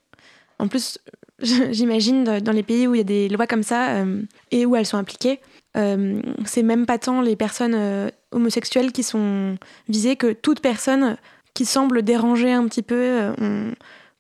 En 0.59 0.69
plus, 0.69 0.99
j'imagine 1.41 2.25
dans 2.25 2.53
les 2.53 2.63
pays 2.63 2.87
où 2.87 2.95
il 2.95 2.99
y 2.99 3.03
a 3.03 3.05
des 3.05 3.29
lois 3.29 3.47
comme 3.47 3.63
ça 3.63 4.05
et 4.51 4.67
où 4.67 4.77
elles 4.77 4.87
sont 4.87 4.99
appliquées, 4.99 5.41
c'est 5.75 6.63
même 6.63 6.87
pas 6.87 6.99
tant 6.99 7.23
les 7.23 7.35
personnes 7.35 8.11
homosexuelles 8.31 8.93
qui 8.93 9.03
sont 9.03 9.57
visées 9.89 10.17
que 10.17 10.33
toute 10.33 10.61
personne 10.61 11.17
qui 11.55 11.65
semble 11.65 12.03
déranger 12.03 12.53
un 12.53 12.67
petit 12.69 12.83
peu. 12.83 13.33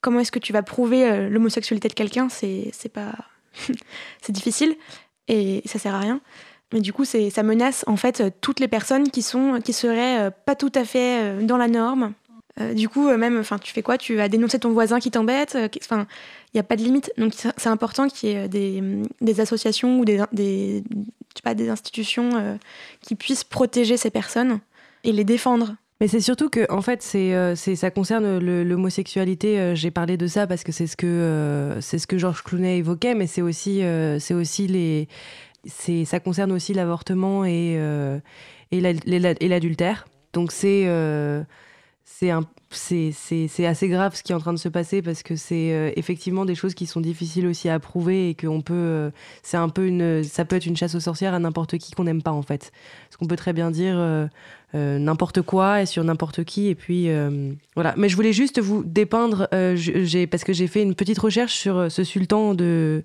Comment 0.00 0.20
est-ce 0.20 0.32
que 0.32 0.38
tu 0.38 0.52
vas 0.52 0.62
prouver 0.62 1.04
euh, 1.04 1.28
l'homosexualité 1.28 1.88
de 1.88 1.94
quelqu'un 1.94 2.28
C'est 2.28 2.72
pas 2.92 3.12
c'est 4.22 4.32
difficile 4.32 4.76
et 5.28 5.62
ça 5.66 5.78
sert 5.78 5.94
à 5.94 6.00
rien. 6.00 6.20
Mais 6.72 6.80
du 6.80 6.92
coup, 6.92 7.04
ça 7.04 7.42
menace 7.42 7.84
en 7.86 7.96
fait 7.96 8.20
euh, 8.20 8.30
toutes 8.40 8.60
les 8.60 8.68
personnes 8.68 9.10
qui 9.10 9.22
sont 9.22 9.60
qui 9.62 9.72
seraient 9.72 10.20
euh, 10.20 10.30
pas 10.30 10.54
tout 10.54 10.72
à 10.74 10.84
fait 10.84 11.44
dans 11.44 11.56
la 11.56 11.68
norme. 11.68 12.14
Du 12.74 12.90
coup, 12.90 13.08
même, 13.16 13.38
enfin, 13.38 13.58
tu 13.58 13.72
fais 13.72 13.80
quoi? 13.80 13.96
Tu 13.96 14.16
vas 14.16 14.28
dénoncer 14.28 14.58
ton 14.58 14.70
voisin 14.70 14.98
qui 14.98 15.10
t'embête 15.10 15.56
Enfin, 15.82 16.06
il 16.52 16.56
n'y 16.56 16.60
a 16.60 16.62
pas 16.62 16.76
de 16.76 16.82
limite. 16.82 17.10
Donc, 17.16 17.32
c'est 17.34 17.68
important 17.68 18.08
qu'il 18.08 18.28
y 18.28 18.32
ait 18.32 18.48
euh, 18.52 19.02
des, 19.20 19.40
associations 19.40 19.98
ou 19.98 20.04
des, 20.04 20.22
des, 20.32 20.82
institutions 21.70 22.58
qui 23.00 23.14
puissent 23.14 23.44
protéger 23.44 23.96
ces 23.96 24.10
personnes 24.10 24.60
et 25.04 25.12
les 25.12 25.24
défendre. 25.24 25.76
Mais 26.00 26.08
c'est 26.08 26.20
surtout 26.20 26.48
que, 26.48 26.70
en 26.72 26.80
fait, 26.80 27.02
c'est, 27.02 27.34
euh, 27.34 27.54
c'est, 27.54 27.76
ça 27.76 27.90
concerne 27.90 28.38
le- 28.38 28.64
l'homosexualité. 28.64 29.58
euh, 29.60 29.74
j'ai 29.74 29.90
parlé 29.90 30.16
de 30.16 30.26
ça 30.26 30.46
parce 30.46 30.64
que 30.64 30.72
c'est 30.72 30.86
ce 30.86 30.96
que, 30.96 31.06
euh, 31.06 31.80
c'est 31.82 31.98
ce 31.98 32.06
que 32.06 32.16
Georges 32.16 32.42
Clounet 32.42 32.78
évoquait, 32.78 33.14
mais 33.14 33.26
c'est 33.26 33.42
aussi, 33.42 33.82
c'est 34.18 34.34
aussi 34.34 34.66
les, 34.66 35.08
c'est, 35.66 36.06
ça 36.06 36.18
concerne 36.20 36.52
aussi 36.52 36.72
l'avortement 36.72 37.44
et, 37.44 37.78
et, 38.72 38.80
la- 38.80 38.92
et 39.40 39.48
l'adultère. 39.48 40.06
Donc 40.32 40.52
c'est, 40.52 40.86
c'est 42.04 42.30
un, 42.30 42.42
c'est, 42.72 43.66
assez 43.66 43.88
grave 43.88 44.14
ce 44.14 44.22
qui 44.22 44.30
est 44.30 44.34
en 44.34 44.38
train 44.38 44.52
de 44.52 44.58
se 44.58 44.68
passer 44.68 45.02
parce 45.02 45.24
que 45.24 45.34
c'est 45.34 45.72
euh, 45.72 45.90
effectivement 45.96 46.44
des 46.44 46.54
choses 46.54 46.74
qui 46.74 46.86
sont 46.86 47.00
difficiles 47.00 47.48
aussi 47.48 47.68
à 47.68 47.80
prouver 47.80 48.30
et 48.30 48.34
qu'on 48.34 48.62
peut, 48.62 48.74
euh, 48.74 49.10
c'est 49.42 49.56
un 49.56 49.68
peu 49.68 49.86
une, 49.86 50.22
ça 50.22 50.44
peut 50.44 50.54
être 50.54 50.66
une 50.66 50.76
chasse 50.76 50.94
aux 50.94 51.00
sorcières 51.00 51.34
à 51.34 51.40
n'importe 51.40 51.78
qui 51.78 51.90
qu'on 51.92 52.04
n'aime 52.04 52.22
pas 52.22 52.30
en 52.30 52.42
fait. 52.42 52.70
Parce 53.08 53.16
qu'on 53.16 53.26
peut 53.26 53.36
très 53.36 53.52
bien 53.52 53.70
dire. 53.70 53.96
euh, 53.98 54.28
n'importe 54.72 55.42
quoi 55.42 55.82
et 55.82 55.86
sur 55.86 56.04
n'importe 56.04 56.44
qui 56.44 56.68
et 56.68 56.76
puis 56.76 57.08
voilà 57.74 57.92
mais 57.96 58.08
je 58.08 58.14
voulais 58.14 58.32
juste 58.32 58.60
vous 58.60 58.84
dépeindre 58.84 59.48
parce 59.50 60.44
que 60.44 60.52
j'ai 60.52 60.68
fait 60.68 60.82
une 60.82 60.94
petite 60.94 61.18
recherche 61.18 61.54
sur 61.54 61.90
ce 61.90 62.04
sultan 62.04 62.54
de 62.54 63.02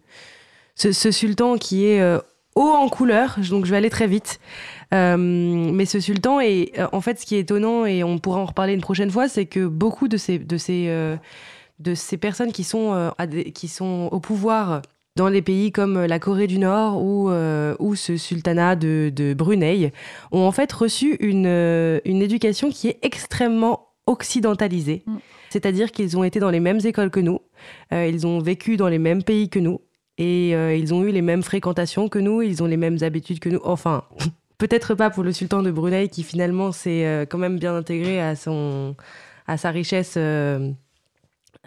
ce, 0.76 0.91
ce 0.91 1.09
sultan 1.09 1.57
qui 1.57 1.88
est 1.88 2.03
haut 2.53 2.70
en 2.70 2.88
couleur 2.88 3.39
donc 3.49 3.66
je 3.66 3.72
vais 3.72 3.78
aller 3.78 3.89
très 3.89 4.05
vite 4.05 4.39
mais 4.92 5.86
ce 5.86 6.00
sultan 6.00 6.40
est 6.40 6.78
euh, 6.80 6.88
en 6.92 7.02
fait 7.02 7.20
ce 7.20 7.26
qui 7.26 7.36
est 7.36 7.40
étonnant 7.40 7.86
et 7.86 8.04
on 8.04 8.18
pourra 8.20 8.40
en 8.40 8.46
reparler 8.46 8.74
une 8.74 8.82
prochaine 8.82 9.12
fois 9.12 9.28
c'est 9.28 9.46
que 9.46 9.66
beaucoup 9.66 10.08
de 10.08 10.18
ces 10.18 10.40
de 10.40 10.58
ces 10.58 10.86
euh, 10.88 11.18
de 11.80 11.96
ces 11.96 12.18
personnes 12.18 12.52
qui 12.52 12.64
sont 12.64 12.94
euh, 12.94 13.10
qui 13.54 13.68
sont 13.68 14.10
au 14.12 14.20
pouvoir 14.20 14.82
dans 15.16 15.30
les 15.30 15.42
pays 15.42 15.72
comme 15.72 16.06
la 16.06 16.20
Corée 16.20 16.48
du 16.48 16.60
Nord 16.60 17.02
ou, 17.02 17.30
euh, 17.30 17.76
ou 17.80 17.96
ce 17.96 18.18
sultanat 18.18 18.76
de, 18.76 19.12
de 19.16 19.34
Brunei, 19.34 19.94
ont 20.32 20.42
en 20.42 20.52
fait 20.52 20.72
reçu 20.72 21.16
une, 21.20 21.46
euh, 21.48 22.00
une 22.06 22.22
éducation 22.22 22.70
qui 22.70 22.90
est 22.90 23.00
extrêmement 23.02 23.88
occidentalisée. 24.08 25.04
Mm. 25.06 25.16
C'est-à-dire 25.50 25.92
qu'ils 25.92 26.18
ont 26.18 26.24
été 26.24 26.40
dans 26.40 26.50
les 26.50 26.60
mêmes 26.60 26.82
écoles 26.84 27.12
que 27.12 27.22
nous, 27.22 27.40
euh, 27.94 28.08
ils 28.08 28.28
ont 28.28 28.40
vécu 28.40 28.76
dans 28.76 28.90
les 28.90 29.00
mêmes 29.00 29.24
pays 29.24 29.50
que 29.50 29.60
nous, 29.60 29.80
et 30.18 30.54
euh, 30.54 30.76
ils 30.76 30.94
ont 30.94 31.04
eu 31.04 31.12
les 31.12 31.22
mêmes 31.22 31.44
fréquentations 31.44 32.10
que 32.10 32.20
nous, 32.20 32.42
ils 32.42 32.62
ont 32.62 32.68
les 32.68 32.78
mêmes 32.78 32.98
habitudes 33.02 33.40
que 33.40 33.50
nous. 33.50 33.62
Enfin, 33.64 34.04
peut-être 34.58 34.95
pas 34.95 35.10
pour 35.10 35.24
le 35.24 35.32
sultan 35.32 35.62
de 35.64 35.72
Brunei 35.72 36.10
qui 36.10 36.24
finalement 36.24 36.72
s'est 36.72 37.06
euh, 37.06 37.26
quand 37.26 37.38
même 37.38 37.60
bien 37.60 37.76
intégré 37.76 38.22
à, 38.22 38.36
son, 38.36 38.95
à 39.47 39.58
sa 39.58 39.72
richesse. 39.72 40.16
euh, 40.18 40.72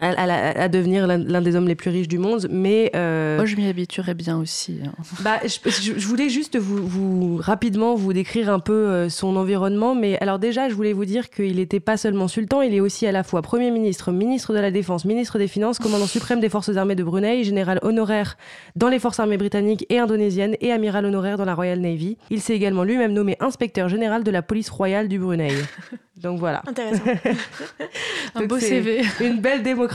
à, 0.01 0.09
à 0.09 0.25
la- 0.25 0.49
à 0.61 0.67
devenir 0.69 1.07
l'un 1.07 1.41
des 1.41 1.55
hommes 1.55 1.67
les 1.67 1.75
plus 1.75 1.89
riches 1.89 2.07
du 2.07 2.17
monde, 2.17 2.47
mais 2.49 2.91
euh, 2.95 3.35
moi 3.37 3.45
je 3.45 3.55
m'y 3.55 3.67
habituerais 3.67 4.13
bien 4.13 4.37
aussi 4.37 4.79
hein. 4.85 4.91
bah, 5.21 5.39
je, 5.43 6.05
voulais 6.05 6.29
juste 6.29 6.57
vous, 6.57 6.85
vous 6.85 7.37
rapidement 7.37 7.95
vous 7.95 8.13
décrire 8.13 8.49
un 8.49 8.59
peu 8.59 8.73
euh, 8.73 9.09
son 9.09 9.35
environnement, 9.35 9.95
mais 9.95 10.17
alors 10.21 10.39
déjà, 10.39 10.69
je 10.69 10.73
voulais 10.73 10.93
vous 10.93 11.05
dire 11.05 11.29
qu'il 11.29 11.57
n'était 11.57 11.79
pas 11.79 11.97
seulement 11.97 12.27
sultan, 12.27 12.61
il 12.61 12.73
est 12.73 12.79
aussi 12.79 13.05
à 13.07 13.11
la 13.11 13.23
fois 13.23 13.41
Premier 13.41 13.71
ministre, 13.71 14.11
ministre 14.11 14.53
de 14.53 14.59
la 14.59 14.71
Défense, 14.71 15.05
ministre 15.05 15.37
des 15.37 15.47
Finances, 15.47 15.79
commandant 15.79 16.07
suprême 16.07 16.39
des 16.39 16.49
forces 16.49 16.75
armées 16.75 16.95
de 16.95 17.03
Brunei, 17.03 17.43
général 17.43 17.79
honoraire 17.81 18.37
dans 18.75 18.87
les 18.89 18.99
forces 18.99 19.19
armées 19.19 19.37
britanniques 19.37 19.85
et 19.89 19.99
indonésiennes 19.99 20.55
et 20.61 20.71
amiral 20.71 21.05
honoraire 21.05 21.37
dans 21.37 21.45
la 21.45 21.55
Royal 21.55 21.79
Navy. 21.79 22.17
Il 22.29 22.41
s'est 22.41 22.53
également 22.53 22.83
lui-même 22.83 23.13
nommé 23.13 23.35
inspecteur 23.39 23.89
général 23.89 24.23
de 24.23 24.31
la 24.31 24.41
police 24.41 24.69
royale 24.69 25.07
du 25.07 25.19
Brunei. 25.19 25.51
Donc 26.17 26.37
voilà. 26.37 26.61
Intéressant. 26.67 27.03
un 28.35 28.39
Donc 28.41 28.49
beau 28.49 28.59
CV 28.59 29.01
Une 29.21 29.39
belle 29.39 29.63
démocratie 29.63 29.88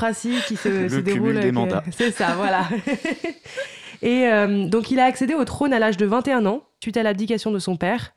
qui 0.47 0.57
se, 0.57 0.69
Le 0.83 0.89
se 0.89 0.97
cumul 0.97 1.05
déroule. 1.35 1.41
des 1.41 1.53
mandats. 1.53 1.83
C'est 1.97 2.11
ça, 2.11 2.35
voilà. 2.37 2.69
Et 4.03 4.27
euh, 4.29 4.69
donc 4.69 4.91
il 4.91 4.99
a 5.01 5.05
accédé 5.05 5.35
au 5.35 5.45
trône 5.45 5.73
à 5.73 5.79
l'âge 5.79 5.97
de 5.97 6.05
21 6.07 6.45
ans, 6.47 6.63
suite 6.83 6.97
à 6.97 7.03
l'abdication 7.03 7.51
de 7.53 7.59
son 7.59 7.77
père. 7.77 8.13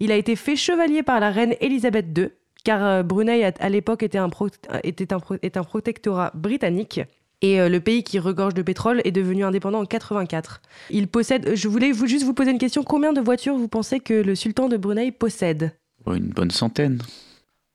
Il 0.00 0.10
a 0.10 0.16
été 0.16 0.34
fait 0.36 0.56
chevalier 0.56 1.02
par 1.02 1.20
la 1.20 1.30
reine 1.30 1.54
Elisabeth 1.60 2.06
II, 2.16 2.28
car 2.64 2.84
euh, 2.84 3.02
Brunei 3.02 3.44
à, 3.44 3.52
à 3.60 3.68
l'époque 3.68 4.02
était, 4.02 4.18
un 4.18 4.28
pro- 4.30 4.48
était, 4.82 5.12
un 5.12 5.20
pro- 5.20 5.36
est 5.42 5.56
un 5.56 5.62
protectorat 5.64 6.32
britannique. 6.34 7.00
Et 7.40 7.60
euh, 7.60 7.68
le 7.68 7.78
pays 7.78 8.02
qui 8.02 8.18
regorge 8.18 8.54
de 8.54 8.62
pétrole 8.62 9.00
est 9.04 9.12
devenu 9.12 9.44
indépendant 9.44 9.78
en 9.80 9.84
84. 9.84 10.60
Il 10.90 11.06
possède. 11.06 11.54
Je 11.54 11.68
voulais 11.68 11.92
vous, 11.92 12.08
juste 12.08 12.24
vous 12.24 12.34
poser 12.34 12.50
une 12.50 12.58
question. 12.58 12.82
Combien 12.82 13.12
de 13.12 13.20
voitures 13.20 13.54
vous 13.56 13.68
pensez 13.68 14.00
que 14.00 14.14
le 14.14 14.34
sultan 14.34 14.68
de 14.68 14.76
Brunei 14.76 15.12
possède? 15.12 15.72
Oh, 16.04 16.14
une 16.14 16.30
bonne 16.30 16.50
centaine. 16.50 17.00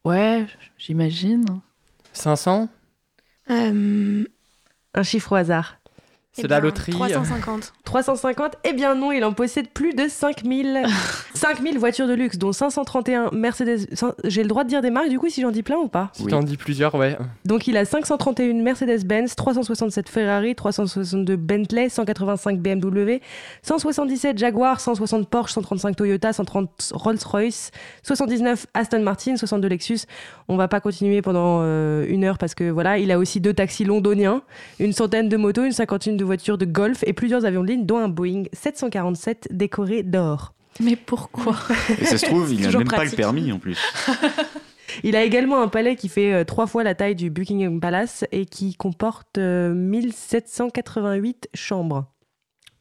Ouais, 0.04 0.46
j'imagine. 0.78 1.46
500 2.12 2.68
Euh, 3.50 4.24
Un 4.94 5.04
chiffre 5.04 5.32
au 5.34 5.36
hasard. 5.36 5.80
C'est 6.36 6.46
eh 6.46 6.48
la 6.48 6.60
bien, 6.60 6.70
loterie. 6.70 6.92
350. 6.94 7.74
350 7.86 8.56
Eh 8.64 8.74
bien 8.74 8.96
non, 8.96 9.12
il 9.12 9.24
en 9.24 9.34
possède 9.34 9.70
plus 9.70 9.94
de 9.94 10.08
5000. 10.08 10.84
5000 11.36 11.78
voitures 11.80 12.08
de 12.08 12.14
luxe, 12.14 12.40
dont 12.40 12.52
531 12.52 13.30
Mercedes. 13.32 13.88
J'ai 14.24 14.42
le 14.42 14.48
droit 14.50 14.64
de 14.64 14.70
dire 14.70 14.82
des 14.82 14.90
marques 14.90 15.10
du 15.10 15.20
coup 15.20 15.30
si 15.30 15.42
j'en 15.42 15.52
dis 15.52 15.62
plein 15.62 15.78
ou 15.78 15.88
pas? 15.88 16.10
Si 16.14 16.24
Oui. 16.24 16.32
t'en 16.32 16.42
dis 16.42 16.58
plusieurs, 16.58 16.96
ouais. 16.96 17.18
Donc 17.46 17.68
il 17.68 17.78
a 17.78 17.86
531 17.86 18.64
Mercedes-Benz, 18.64 19.36
367 19.36 20.10
Ferrari, 20.10 20.56
362 20.56 21.36
Bentley, 21.36 21.90
185 21.90 22.60
BMW, 22.60 23.20
177 23.62 24.38
Jaguar, 24.38 24.80
160 24.80 25.30
Porsche, 25.30 25.54
135 25.54 25.96
Toyota, 25.96 26.34
130 26.34 26.94
Rolls-Royce, 26.94 27.70
79 28.02 28.66
Aston 28.74 29.02
Martin, 29.02 29.36
62 29.38 29.68
Lexus. 29.68 30.00
On 30.48 30.58
va 30.58 30.68
pas 30.68 30.80
continuer 30.80 31.22
pendant 31.22 31.60
euh, 31.62 32.06
une 32.10 32.24
heure 32.24 32.40
parce 32.40 32.56
que 32.56 32.70
voilà, 32.72 32.98
il 32.98 33.12
a 33.12 33.20
aussi 33.20 33.40
deux 33.40 33.54
taxis 33.54 33.86
londoniens, 33.86 34.42
une 34.80 34.94
centaine 34.94 35.30
de 35.30 35.38
motos, 35.38 35.64
une 35.64 35.72
cinquantaine 35.72 36.18
de 36.18 36.23
voitures 36.24 36.58
de 36.58 36.66
golf 36.66 37.04
et 37.06 37.14
plusieurs 37.14 37.46
avions 37.46 37.62
de 37.62 37.68
ligne, 37.68 37.86
dont 37.86 37.98
un 37.98 38.10
Boeing 38.10 38.44
747 38.54 39.50
décoré 39.52 40.04
d'or. 40.04 40.54
Mais 40.80 40.96
pourquoi? 40.96 41.56
Et 42.02 42.06
ça 42.06 42.18
se 42.18 42.26
trouve, 42.26 42.52
il 42.54 42.62
n'a 42.62 42.68
même 42.70 42.88
pas 42.88 42.98
le 42.98 43.02
pratique. 43.04 43.18
permis 43.18 43.52
en 43.52 43.60
plus. 43.60 43.80
Il 45.04 45.16
a 45.16 45.24
également 45.24 45.60
un 45.62 45.70
palais 45.70 45.96
qui 45.96 46.08
fait 46.08 46.34
euh, 46.34 46.44
trois 46.44 46.68
fois 46.68 46.84
la 46.84 46.94
taille 46.94 47.16
du 47.16 47.32
Buckingham 47.32 47.80
Palace 47.80 48.26
et 48.32 48.46
qui 48.46 48.76
comporte 48.76 49.40
euh, 49.40 49.74
1788 49.74 51.50
chambres. 51.56 52.06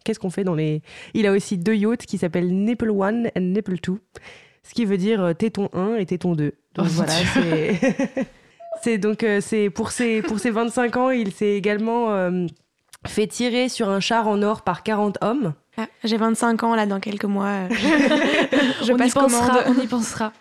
Qu'est-ce 0.04 0.18
qu'on 0.18 0.28
fait 0.28 0.44
dans 0.44 0.54
les... 0.54 0.82
Il 1.14 1.26
a 1.26 1.32
aussi 1.32 1.56
deux 1.56 1.74
yachts 1.74 2.04
qui 2.04 2.18
s'appellent 2.18 2.52
Nipple 2.52 2.90
One 2.90 3.30
et 3.34 3.40
Nipple 3.40 3.78
Two, 3.78 3.98
ce 4.62 4.74
qui 4.74 4.84
veut 4.84 4.98
dire 4.98 5.22
euh, 5.22 5.32
téton 5.32 5.70
1 5.72 5.94
et 5.94 6.04
téton 6.04 6.34
2. 6.34 6.52
Donc 6.74 6.86
Oh, 6.86 6.90
voilà, 6.90 7.12
c'est... 7.12 7.78
c'est 8.82 8.98
donc 8.98 9.22
euh, 9.22 9.40
c'est 9.40 9.70
pour 9.70 9.90
ses 9.90 10.22
pour 10.22 10.38
ses 10.38 10.50
25 10.50 10.96
ans, 10.96 11.10
il 11.10 11.32
s'est 11.32 11.54
également 11.54 12.12
euh, 12.12 12.46
fait 13.06 13.26
tirer 13.26 13.68
sur 13.68 13.88
un 13.88 14.00
char 14.00 14.28
en 14.28 14.42
or 14.42 14.62
par 14.62 14.82
40 14.82 15.18
hommes. 15.22 15.54
Ah, 15.78 15.86
J'ai 16.04 16.18
25 16.18 16.62
ans 16.64 16.74
là 16.74 16.84
dans 16.86 17.00
quelques 17.00 17.24
mois. 17.24 17.46
euh, 17.46 17.68
Je 18.82 18.92
on, 18.92 18.96
y 18.98 19.10
pensera, 19.10 19.48
commande. 19.62 19.76
on 19.78 19.80
y 19.82 19.86
pensera. 19.86 20.32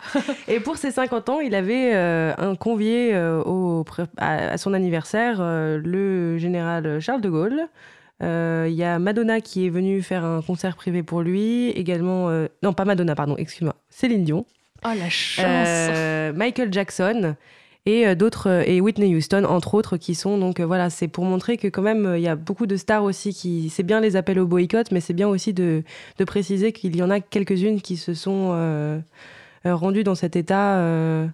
Et 0.47 0.59
pour 0.59 0.77
ses 0.77 0.91
50 0.91 1.29
ans, 1.29 1.39
il 1.39 1.55
avait 1.55 1.91
euh, 1.93 2.33
un 2.37 2.55
convié 2.55 3.13
euh, 3.13 3.41
au, 3.43 3.85
à, 4.17 4.51
à 4.51 4.57
son 4.57 4.73
anniversaire, 4.73 5.37
euh, 5.39 5.79
le 5.83 6.37
général 6.37 6.99
Charles 6.99 7.21
de 7.21 7.29
Gaulle. 7.29 7.61
Il 8.23 8.73
y 8.73 8.83
a 8.83 8.99
Madonna 8.99 9.41
qui 9.41 9.65
est 9.65 9.69
venue 9.69 10.01
faire 10.03 10.23
un 10.25 10.41
concert 10.43 10.75
privé 10.75 11.01
pour 11.01 11.21
lui. 11.21 11.69
Également, 11.69 12.29
non, 12.61 12.73
pas 12.73 12.85
Madonna, 12.85 13.15
pardon, 13.15 13.35
excuse-moi, 13.37 13.73
Céline 13.89 14.23
Dion. 14.23 14.45
Oh 14.85 14.89
la 14.95 15.09
chance 15.09 16.35
Michael 16.35 16.71
Jackson 16.71 17.35
et 17.87 18.05
euh, 18.07 18.13
d'autres 18.15 18.47
euh, 18.47 18.63
et 18.65 18.79
Whitney 18.79 19.15
Houston 19.15 19.43
entre 19.43 19.73
autres 19.73 19.97
qui 19.97 20.13
sont 20.13 20.37
donc 20.37 20.59
euh, 20.59 20.65
voilà 20.65 20.89
c'est 20.91 21.07
pour 21.07 21.25
montrer 21.25 21.57
que 21.57 21.67
quand 21.67 21.81
même 21.81 22.05
euh, 22.05 22.17
il 22.19 22.21
y 22.23 22.27
a 22.27 22.35
beaucoup 22.35 22.67
de 22.67 22.75
stars 22.77 23.03
aussi 23.03 23.33
qui 23.33 23.69
c'est 23.69 23.81
bien 23.83 23.99
les 24.01 24.15
appels 24.15 24.37
au 24.39 24.45
boycott 24.45 24.91
mais 24.91 24.99
c'est 25.01 25.13
bien 25.13 25.27
aussi 25.27 25.51
de, 25.53 25.83
de 26.19 26.23
préciser 26.23 26.73
qu'il 26.73 26.95
y 26.95 27.01
en 27.01 27.09
a 27.09 27.19
quelques-unes 27.19 27.81
qui 27.81 27.97
se 27.97 28.13
sont 28.13 28.51
euh, 28.53 28.99
rendues 29.65 30.03
dans 30.03 30.13
cet 30.15 30.35
état 30.35 30.75
euh, 30.77 31.25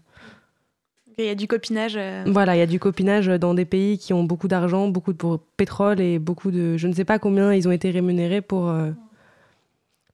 Il 1.18 1.26
y 1.26 1.30
a 1.30 1.36
du 1.36 1.48
copinage. 1.48 1.96
euh, 1.98 2.24
voilà 2.28 2.56
il 2.56 2.60
y 2.60 2.62
a 2.62 2.66
du 2.68 2.80
copinage 2.80 3.28
dans 3.28 3.54
des 3.54 3.66
pays 3.66 3.98
qui 3.98 4.14
ont 4.14 4.24
beaucoup 4.24 4.48
d'argent 4.48 4.88
beaucoup 4.88 5.12
de 5.12 5.20
pétrole 5.58 6.00
et 6.00 6.18
beaucoup 6.18 6.52
de 6.52 6.78
je 6.78 6.88
ne 6.88 6.94
sais 6.94 7.06
pas 7.06 7.20
combien 7.20 7.54
ils 7.54 7.68
ont 7.68 7.72
été 7.74 7.92
rémunérés 7.92 8.40
pour 8.42 8.70
euh, 8.70 8.92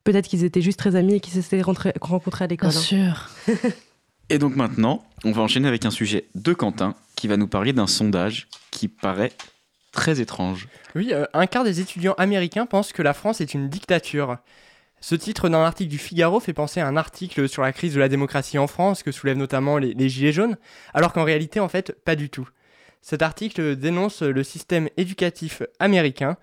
peut-être 0.04 0.28
qu'ils 0.28 0.44
étaient 0.46 0.62
juste 0.62 0.80
très 0.80 0.96
amis 0.96 1.16
et 1.16 1.20
qu'ils 1.20 1.44
s'étaient 1.44 1.62
rencontrés 2.02 2.46
à 2.46 2.48
l'école 2.48 2.72
Bien 2.72 2.80
hein. 2.80 2.82
sûr. 2.82 3.30
Et 4.30 4.38
donc 4.38 4.56
maintenant, 4.56 5.04
on 5.26 5.32
va 5.32 5.42
enchaîner 5.42 5.68
avec 5.68 5.86
un 5.86 5.92
sujet 5.92 6.28
de 6.36 6.54
Quentin 6.54 6.96
qui 7.16 7.28
va 7.28 7.38
nous 7.38 7.48
parler 7.48 7.74
d'un 7.74 7.88
sondage 7.88 8.48
qui 8.72 8.88
paraît 8.88 9.32
très 9.92 10.22
étrange. 10.22 10.68
Oui, 10.96 11.10
euh, 11.12 11.26
un 11.34 11.46
quart 11.46 11.64
des 11.64 11.80
étudiants 11.80 12.16
américains 12.18 12.66
pensent 12.66 12.94
que 12.94 13.02
la 13.02 13.14
France 13.14 13.42
est 13.42 13.54
une 13.54 13.70
dictature. 13.70 14.38
Ce 15.02 15.16
titre 15.16 15.50
d'un 15.50 15.64
article 15.64 15.92
du 15.92 15.98
Figaro 15.98 16.40
fait 16.40 16.54
penser 16.54 16.80
à 16.80 16.88
un 16.88 16.98
article 16.98 17.48
sur 17.48 17.62
la 17.62 17.74
crise 17.74 17.94
de 17.94 18.00
la 18.00 18.10
démocratie 18.10 18.58
en 18.58 18.68
France 18.68 19.04
que 19.04 19.12
soulèvent 19.12 19.38
notamment 19.38 19.78
les, 19.78 19.94
les 19.94 20.10
Gilets 20.10 20.32
jaunes, 20.32 20.58
alors 20.94 21.14
qu'en 21.14 21.26
réalité, 21.26 21.60
en 21.60 21.68
fait, 21.68 21.96
pas 22.06 22.16
du 22.16 22.30
tout. 22.30 22.48
Cet 23.02 23.22
article 23.22 23.76
dénonce 23.76 24.22
le 24.22 24.44
système 24.44 24.88
éducatif 24.96 25.62
américain. 25.80 26.38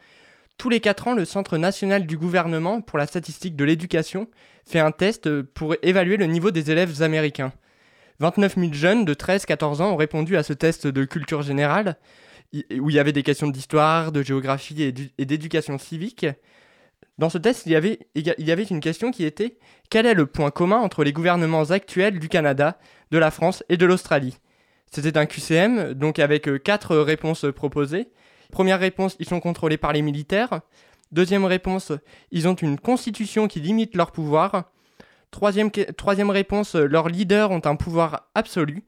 Tous 0.59 0.69
les 0.69 0.81
4 0.81 1.09
ans, 1.09 1.15
le 1.15 1.25
Centre 1.25 1.57
national 1.57 2.07
du 2.07 2.19
gouvernement 2.19 2.83
pour 2.83 2.99
la 2.99 3.07
statistique 3.07 3.57
de 3.57 3.65
l'éducation 3.65 4.29
fait 4.67 4.79
un 4.79 4.93
test 4.93 5.41
pour 5.41 5.75
évaluer 5.83 6.19
le 6.19 6.27
niveau 6.27 6.51
des 6.51 6.71
élèves 6.71 7.03
américains. 7.03 7.53
29 8.21 8.57
000 8.57 8.73
jeunes 8.73 9.05
de 9.05 9.15
13-14 9.15 9.81
ans 9.83 9.93
ont 9.93 9.97
répondu 9.97 10.37
à 10.37 10.43
ce 10.43 10.53
test 10.53 10.87
de 10.87 11.05
culture 11.05 11.43
générale 11.43 11.97
où 12.79 12.91
il 12.91 12.97
y 12.97 12.99
avait 12.99 13.13
des 13.13 13.23
questions 13.23 13.49
d'histoire, 13.49 14.13
de 14.13 14.23
géographie 14.23 14.83
et 14.83 14.93
d'u- 14.93 15.11
et 15.19 15.25
d'éducation 15.25 15.79
civique. 15.79 16.27
Dans 17.19 17.31
ce 17.31 17.39
test, 17.39 17.65
il 17.67 17.73
y, 17.73 17.77
avait, 17.77 18.01
éga- 18.17 18.35
il 18.39 18.47
y 18.47 18.53
avait 18.53 18.65
une 18.65 18.81
question 18.81 19.11
qui 19.11 19.25
était 19.25 19.59
quel 19.89 20.05
est 20.07 20.15
le 20.15 20.27
point 20.27 20.51
commun 20.51 20.79
entre 20.79 21.05
les 21.05 21.13
gouvernements 21.13 21.71
actuels 21.71 22.19
du 22.19 22.29
Canada, 22.29 22.79
de 23.11 23.19
la 23.19 23.31
France 23.31 23.63
et 23.69 23.77
de 23.77 23.87
l'Australie? 23.87 24.37
C'était 24.91 25.17
un 25.19 25.27
QCM, 25.27 25.95
donc 25.95 26.19
avec 26.19 26.49
euh, 26.49 26.59
quatre 26.59 26.97
réponses 26.97 27.47
proposées. 27.55 28.09
Première 28.51 28.81
réponse, 28.81 29.17
ils 29.21 29.29
sont 29.29 29.39
contrôlés 29.41 29.77
par 29.77 29.93
les 29.93 30.03
militaires. 30.03 30.61
Deuxième 31.13 31.45
réponse, 31.45 31.93
ils 32.33 32.49
ont 32.49 32.55
une 32.55 32.79
constitution 32.79 33.47
qui 33.49 33.61
limite 33.61 33.95
leur 33.97 34.11
pouvoir. 34.11 34.65
Troisième, 35.31 35.71
réponse, 36.31 36.75
leurs 36.75 37.09
leaders 37.09 37.51
ont 37.51 37.63
un 37.65 37.77
pouvoir 37.77 38.29
absolu. 38.35 38.83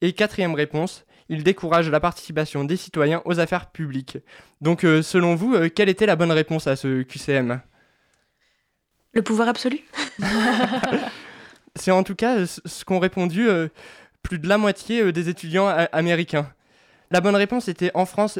Et 0.00 0.12
quatrième 0.12 0.54
réponse, 0.54 1.04
ils 1.28 1.42
découragent 1.44 1.90
la 1.90 2.00
participation 2.00 2.64
des 2.64 2.76
citoyens 2.76 3.22
aux 3.24 3.38
affaires 3.40 3.70
publiques. 3.70 4.18
Donc, 4.60 4.84
euh, 4.84 5.02
selon 5.02 5.34
vous, 5.34 5.54
euh, 5.54 5.68
quelle 5.68 5.88
était 5.88 6.06
la 6.06 6.16
bonne 6.16 6.32
réponse 6.32 6.66
à 6.66 6.76
ce 6.76 7.02
QCM 7.02 7.60
Le 9.12 9.22
pouvoir 9.22 9.48
absolu? 9.48 9.80
C'est 11.76 11.90
en 11.90 12.02
tout 12.02 12.14
cas 12.14 12.38
euh, 12.38 12.46
ce 12.46 12.84
qu'ont 12.84 12.98
répondu 12.98 13.48
euh, 13.48 13.68
plus 14.22 14.38
de 14.38 14.48
la 14.48 14.58
moitié 14.58 15.02
euh, 15.02 15.12
des 15.12 15.28
étudiants 15.28 15.66
américains. 15.92 16.50
La 17.10 17.20
bonne 17.20 17.36
réponse 17.36 17.68
était 17.68 17.90
en 17.94 18.06
France, 18.06 18.38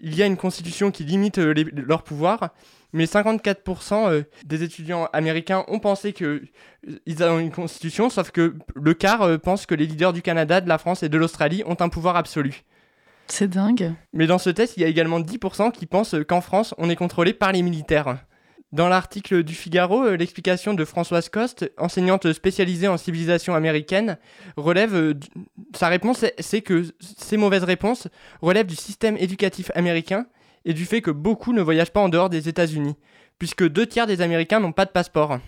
il 0.00 0.14
y 0.14 0.22
a 0.22 0.26
une 0.26 0.36
constitution 0.36 0.90
qui 0.90 1.04
limite 1.04 1.38
euh, 1.38 1.52
les- 1.52 1.64
leur 1.64 2.02
pouvoir, 2.02 2.50
mais 2.92 3.04
54% 3.04 4.10
euh, 4.10 4.22
des 4.44 4.62
étudiants 4.62 5.08
américains 5.12 5.64
ont 5.68 5.78
pensé 5.78 6.12
que 6.12 6.42
euh, 6.88 7.30
ont 7.30 7.38
une 7.38 7.50
constitution, 7.50 8.10
sauf 8.10 8.30
que 8.30 8.54
le 8.74 8.94
quart 8.94 9.22
euh, 9.22 9.38
pense 9.38 9.66
que 9.66 9.74
les 9.74 9.86
leaders 9.86 10.12
du 10.12 10.22
Canada, 10.22 10.60
de 10.60 10.68
la 10.68 10.78
France 10.78 11.02
et 11.02 11.08
de 11.08 11.18
l'Australie 11.18 11.62
ont 11.66 11.76
un 11.80 11.88
pouvoir 11.88 12.16
absolu. 12.16 12.62
C'est 13.26 13.48
dingue. 13.48 13.92
Mais 14.14 14.26
dans 14.26 14.38
ce 14.38 14.48
test, 14.50 14.76
il 14.76 14.80
y 14.80 14.84
a 14.84 14.88
également 14.88 15.20
10% 15.20 15.70
qui 15.72 15.84
pensent 15.84 16.16
qu'en 16.26 16.40
France, 16.40 16.74
on 16.78 16.88
est 16.88 16.96
contrôlé 16.96 17.34
par 17.34 17.52
les 17.52 17.60
militaires. 17.60 18.18
Dans 18.72 18.88
l'article 18.88 19.42
du 19.44 19.54
Figaro, 19.54 20.10
l'explication 20.10 20.74
de 20.74 20.84
Françoise 20.84 21.28
Coste, 21.30 21.70
enseignante 21.78 22.32
spécialisée 22.32 22.88
en 22.88 22.98
civilisation 22.98 23.54
américaine, 23.54 24.18
relève 24.56 25.14
sa 25.74 25.88
réponse, 25.88 26.24
c'est 26.38 26.60
que 26.60 26.84
ces 27.00 27.38
mauvaises 27.38 27.64
réponses 27.64 28.08
relèvent 28.42 28.66
du 28.66 28.76
système 28.76 29.16
éducatif 29.16 29.70
américain 29.74 30.26
et 30.68 30.74
du 30.74 30.84
fait 30.84 31.00
que 31.00 31.10
beaucoup 31.10 31.54
ne 31.54 31.62
voyagent 31.62 31.92
pas 31.92 32.02
en 32.02 32.10
dehors 32.10 32.28
des 32.28 32.46
États-Unis, 32.46 32.94
puisque 33.38 33.66
deux 33.66 33.86
tiers 33.86 34.06
des 34.06 34.20
Américains 34.20 34.60
n'ont 34.60 34.72
pas 34.72 34.84
de 34.84 34.90
passeport. 34.90 35.38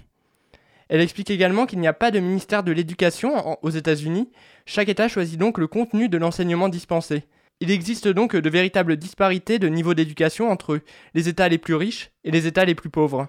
Elle 0.88 1.02
explique 1.02 1.30
également 1.30 1.66
qu'il 1.66 1.78
n'y 1.78 1.86
a 1.86 1.92
pas 1.92 2.10
de 2.10 2.18
ministère 2.18 2.62
de 2.62 2.72
l'éducation 2.72 3.58
aux 3.62 3.70
États-Unis. 3.70 4.30
Chaque 4.64 4.88
État 4.88 5.08
choisit 5.08 5.38
donc 5.38 5.58
le 5.58 5.66
contenu 5.66 6.08
de 6.08 6.16
l'enseignement 6.16 6.70
dispensé. 6.70 7.24
Il 7.60 7.70
existe 7.70 8.08
donc 8.08 8.34
de 8.34 8.50
véritables 8.50 8.96
disparités 8.96 9.58
de 9.58 9.68
niveau 9.68 9.92
d'éducation 9.92 10.50
entre 10.50 10.80
les 11.12 11.28
États 11.28 11.50
les 11.50 11.58
plus 11.58 11.74
riches 11.74 12.10
et 12.24 12.30
les 12.30 12.46
États 12.46 12.64
les 12.64 12.74
plus 12.74 12.88
pauvres. 12.88 13.28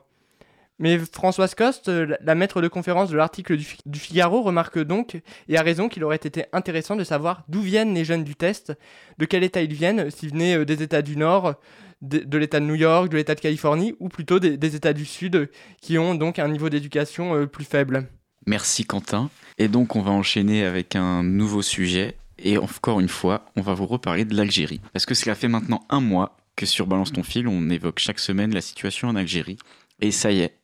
Mais 0.81 0.97
Françoise 0.97 1.55
Coste, 1.55 1.87
la 1.87 2.17
la 2.21 2.35
maître 2.35 2.61
de 2.61 2.67
conférence 2.67 3.09
de 3.09 3.15
l'article 3.17 3.55
du, 3.55 3.63
Fi- 3.63 3.77
du 3.85 3.99
Figaro, 3.99 4.41
remarque 4.41 4.79
donc, 4.79 5.21
et 5.47 5.57
a 5.57 5.61
raison, 5.61 5.87
qu'il 5.87 6.03
aurait 6.03 6.15
été 6.17 6.45
intéressant 6.51 6.95
de 6.95 7.03
savoir 7.03 7.43
d'où 7.47 7.61
viennent 7.61 7.93
les 7.93 8.03
jeunes 8.03 8.23
du 8.23 8.35
test, 8.35 8.73
de 9.17 9.25
quel 9.25 9.43
État 9.43 9.61
ils 9.61 9.73
viennent, 9.73 10.09
s'ils 10.11 10.31
venaient 10.31 10.57
euh, 10.57 10.65
des 10.65 10.81
États 10.81 11.01
du 11.01 11.15
Nord, 11.17 11.55
de, 12.01 12.37
l'État 12.37 12.59
de 12.59 12.65
New 12.65 12.75
York, 12.75 13.09
de 13.09 13.17
l'État 13.17 13.35
de 13.35 13.39
Californie, 13.39 13.95
ou 13.99 14.09
plutôt 14.09 14.39
des, 14.39 14.57
des 14.57 14.75
États 14.75 14.93
du 14.93 15.05
Sud, 15.05 15.35
euh, 15.35 15.51
qui 15.81 15.97
ont 15.97 16.15
donc 16.15 16.39
un 16.39 16.47
niveau 16.47 16.69
d'éducation 16.69 17.35
euh, 17.35 17.45
plus 17.45 17.65
faible. 17.65 18.07
Merci 18.47 18.85
Quentin. 18.85 19.29
Et 19.59 19.67
donc 19.67 19.95
on 19.95 20.01
va 20.01 20.11
enchaîner 20.11 20.65
avec 20.65 20.95
un 20.95 21.21
nouveau 21.21 21.61
sujet. 21.61 22.15
Et 22.39 22.57
encore 22.57 22.99
une 22.99 23.09
fois, 23.09 23.45
on 23.55 23.61
va 23.61 23.75
vous 23.75 23.85
reparler 23.85 24.25
de 24.25 24.35
l'Algérie. 24.35 24.81
Parce 24.93 25.05
que 25.05 25.13
cela 25.13 25.35
fait 25.35 25.47
maintenant 25.47 25.81
un 25.89 25.99
mois 25.99 26.37
que 26.55 26.65
sur 26.65 26.87
Balance 26.87 27.11
ton 27.11 27.21
fil, 27.21 27.47
on 27.47 27.69
évoque 27.69 27.99
chaque 27.99 28.17
semaine 28.19 28.51
la 28.51 28.61
situation 28.61 29.09
en 29.09 29.15
Algérie. 29.15 29.57
Et 29.99 30.09
ça 30.09 30.31
y 30.31 30.39
est, 30.39 30.55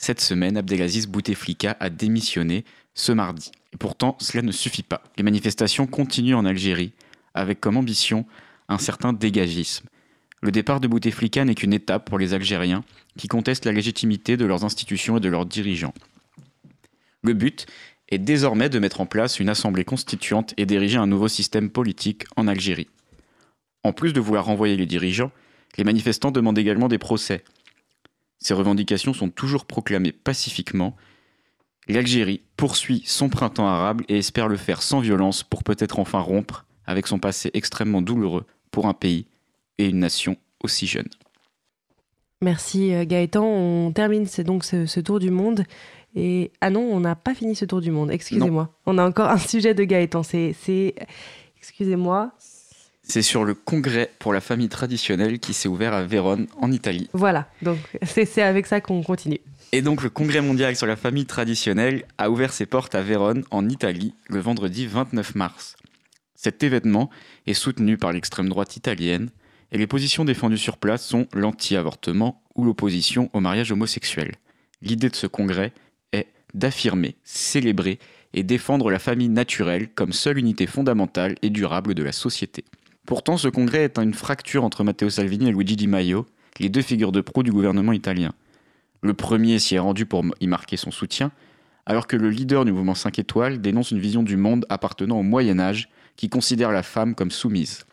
cette 0.00 0.20
semaine, 0.20 0.56
Abdelaziz 0.56 1.08
Bouteflika 1.08 1.76
a 1.80 1.90
démissionné, 1.90 2.64
ce 2.94 3.10
mardi. 3.10 3.50
Et 3.72 3.76
pourtant, 3.76 4.16
cela 4.20 4.42
ne 4.42 4.52
suffit 4.52 4.84
pas. 4.84 5.02
Les 5.16 5.24
manifestations 5.24 5.88
continuent 5.88 6.36
en 6.36 6.44
Algérie, 6.44 6.92
avec 7.34 7.58
comme 7.58 7.76
ambition 7.76 8.24
un 8.68 8.78
certain 8.78 9.12
dégagisme. 9.12 9.86
Le 10.40 10.52
départ 10.52 10.78
de 10.78 10.86
Bouteflika 10.86 11.44
n'est 11.44 11.56
qu'une 11.56 11.72
étape 11.72 12.08
pour 12.08 12.16
les 12.16 12.32
Algériens 12.32 12.84
qui 13.16 13.26
contestent 13.26 13.64
la 13.64 13.72
légitimité 13.72 14.36
de 14.36 14.44
leurs 14.44 14.64
institutions 14.64 15.16
et 15.16 15.20
de 15.20 15.28
leurs 15.28 15.46
dirigeants. 15.46 15.94
Le 17.24 17.32
but 17.32 17.66
est 18.08 18.18
désormais 18.18 18.68
de 18.68 18.78
mettre 18.78 19.00
en 19.00 19.06
place 19.06 19.40
une 19.40 19.48
assemblée 19.48 19.84
constituante 19.84 20.54
et 20.56 20.64
d'ériger 20.64 20.98
un 20.98 21.08
nouveau 21.08 21.26
système 21.26 21.70
politique 21.70 22.22
en 22.36 22.46
Algérie. 22.46 22.88
En 23.82 23.92
plus 23.92 24.12
de 24.12 24.20
vouloir 24.20 24.44
renvoyer 24.44 24.76
les 24.76 24.86
dirigeants, 24.86 25.32
les 25.76 25.82
manifestants 25.82 26.30
demandent 26.30 26.58
également 26.58 26.88
des 26.88 26.98
procès. 26.98 27.42
Ces 28.38 28.54
revendications 28.54 29.12
sont 29.12 29.30
toujours 29.30 29.64
proclamées 29.64 30.12
pacifiquement. 30.12 30.96
L'Algérie 31.88 32.42
poursuit 32.56 33.02
son 33.06 33.28
printemps 33.28 33.66
arabe 33.66 34.02
et 34.08 34.18
espère 34.18 34.48
le 34.48 34.56
faire 34.56 34.82
sans 34.82 35.00
violence 35.00 35.42
pour 35.42 35.64
peut-être 35.64 35.98
enfin 35.98 36.20
rompre 36.20 36.66
avec 36.86 37.06
son 37.06 37.18
passé 37.18 37.50
extrêmement 37.54 38.02
douloureux 38.02 38.46
pour 38.70 38.86
un 38.86 38.94
pays 38.94 39.26
et 39.78 39.86
une 39.86 39.98
nation 39.98 40.36
aussi 40.62 40.86
jeune. 40.86 41.08
Merci 42.40 42.94
euh, 42.94 43.04
Gaëtan. 43.04 43.44
On 43.44 43.92
termine 43.92 44.26
donc 44.44 44.64
ce, 44.64 44.86
ce 44.86 45.00
tour 45.00 45.18
du 45.18 45.30
monde. 45.30 45.64
Et 46.14 46.52
ah 46.60 46.70
non, 46.70 46.80
on 46.80 47.00
n'a 47.00 47.16
pas 47.16 47.34
fini 47.34 47.54
ce 47.54 47.64
tour 47.64 47.80
du 47.80 47.90
monde. 47.90 48.10
Excusez-moi. 48.10 48.72
On 48.86 48.98
a 48.98 49.06
encore 49.06 49.28
un 49.28 49.38
sujet 49.38 49.74
de 49.74 49.84
Gaëtan. 49.84 50.22
C'est, 50.22 50.94
excusez-moi. 51.58 52.32
C'est 53.08 53.22
sur 53.22 53.44
le 53.44 53.54
congrès 53.54 54.10
pour 54.18 54.34
la 54.34 54.40
famille 54.42 54.68
traditionnelle 54.68 55.38
qui 55.38 55.54
s'est 55.54 55.68
ouvert 55.68 55.94
à 55.94 56.04
Vérone, 56.04 56.46
en 56.60 56.70
Italie. 56.70 57.08
Voilà, 57.14 57.48
donc 57.62 57.78
c'est 58.02 58.42
avec 58.42 58.66
ça 58.66 58.82
qu'on 58.82 59.02
continue. 59.02 59.40
Et 59.72 59.80
donc 59.80 60.02
le 60.02 60.10
congrès 60.10 60.42
mondial 60.42 60.76
sur 60.76 60.86
la 60.86 60.96
famille 60.96 61.24
traditionnelle 61.24 62.04
a 62.18 62.30
ouvert 62.30 62.52
ses 62.52 62.66
portes 62.66 62.94
à 62.94 63.02
Vérone, 63.02 63.44
en 63.50 63.66
Italie, 63.68 64.14
le 64.28 64.40
vendredi 64.40 64.86
29 64.86 65.34
mars. 65.36 65.76
Cet 66.34 66.62
événement 66.62 67.08
est 67.46 67.54
soutenu 67.54 67.96
par 67.96 68.12
l'extrême 68.12 68.48
droite 68.48 68.76
italienne, 68.76 69.30
et 69.72 69.78
les 69.78 69.86
positions 69.86 70.24
défendues 70.24 70.58
sur 70.58 70.76
place 70.76 71.04
sont 71.04 71.26
l'anti-avortement 71.32 72.42
ou 72.54 72.64
l'opposition 72.64 73.30
au 73.32 73.40
mariage 73.40 73.72
homosexuel. 73.72 74.34
L'idée 74.82 75.08
de 75.08 75.16
ce 75.16 75.26
congrès 75.26 75.72
est 76.12 76.28
d'affirmer, 76.54 77.16
célébrer 77.24 77.98
et 78.34 78.42
défendre 78.42 78.90
la 78.90 78.98
famille 78.98 79.28
naturelle 79.28 79.88
comme 79.88 80.12
seule 80.12 80.38
unité 80.38 80.66
fondamentale 80.66 81.36
et 81.42 81.50
durable 81.50 81.94
de 81.94 82.02
la 82.02 82.12
société. 82.12 82.64
Pourtant, 83.08 83.38
ce 83.38 83.48
congrès 83.48 83.84
est 83.84 83.98
une 83.98 84.12
fracture 84.12 84.64
entre 84.64 84.84
Matteo 84.84 85.08
Salvini 85.08 85.48
et 85.48 85.50
Luigi 85.50 85.76
Di 85.76 85.86
Maio, 85.86 86.26
les 86.60 86.68
deux 86.68 86.82
figures 86.82 87.10
de 87.10 87.22
proue 87.22 87.42
du 87.42 87.50
gouvernement 87.50 87.94
italien. 87.94 88.34
Le 89.00 89.14
premier 89.14 89.58
s'y 89.58 89.76
est 89.76 89.78
rendu 89.78 90.04
pour 90.04 90.22
y 90.42 90.46
marquer 90.46 90.76
son 90.76 90.90
soutien, 90.90 91.32
alors 91.86 92.06
que 92.06 92.16
le 92.16 92.28
leader 92.28 92.66
du 92.66 92.72
mouvement 92.72 92.94
5 92.94 93.18
étoiles 93.18 93.62
dénonce 93.62 93.92
une 93.92 93.98
vision 93.98 94.22
du 94.22 94.36
monde 94.36 94.66
appartenant 94.68 95.18
au 95.18 95.22
Moyen 95.22 95.58
Âge 95.58 95.88
qui 96.16 96.28
considère 96.28 96.70
la 96.70 96.82
femme 96.82 97.14
comme 97.14 97.30
soumise. 97.30 97.86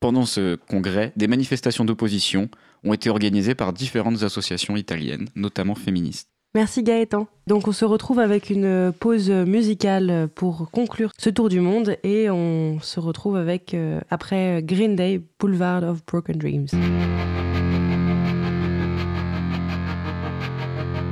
Pendant 0.00 0.24
ce 0.24 0.54
congrès, 0.54 1.12
des 1.14 1.28
manifestations 1.28 1.84
d'opposition 1.84 2.48
ont 2.84 2.94
été 2.94 3.10
organisées 3.10 3.54
par 3.54 3.74
différentes 3.74 4.22
associations 4.22 4.78
italiennes, 4.78 5.28
notamment 5.34 5.74
féministes. 5.74 6.30
Merci 6.54 6.84
Gaëtan. 6.84 7.26
Donc 7.48 7.66
on 7.66 7.72
se 7.72 7.84
retrouve 7.84 8.20
avec 8.20 8.48
une 8.48 8.92
pause 8.98 9.28
musicale 9.28 10.28
pour 10.34 10.70
conclure 10.70 11.10
ce 11.18 11.28
tour 11.28 11.48
du 11.48 11.60
monde 11.60 11.96
et 12.04 12.30
on 12.30 12.78
se 12.80 13.00
retrouve 13.00 13.36
avec 13.36 13.74
euh, 13.74 14.00
après 14.08 14.62
Green 14.62 14.94
Day 14.94 15.20
Boulevard 15.40 15.82
of 15.82 16.06
Broken 16.06 16.36
Dreams. 16.36 16.68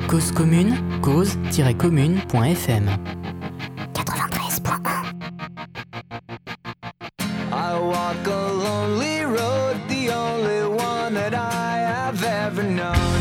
Cause 0.09 0.31
commune, 0.31 0.77
cause-commune.fm 1.01 2.91
93.1 3.95 5.13
I 7.51 7.79
walk 7.79 8.27
a 8.27 8.53
lonely 8.53 9.25
road, 9.25 9.77
the 9.89 10.11
only 10.11 10.65
one 10.69 11.15
that 11.15 11.35
I 11.35 11.79
have 11.79 12.23
ever 12.23 12.63
known. 12.63 13.12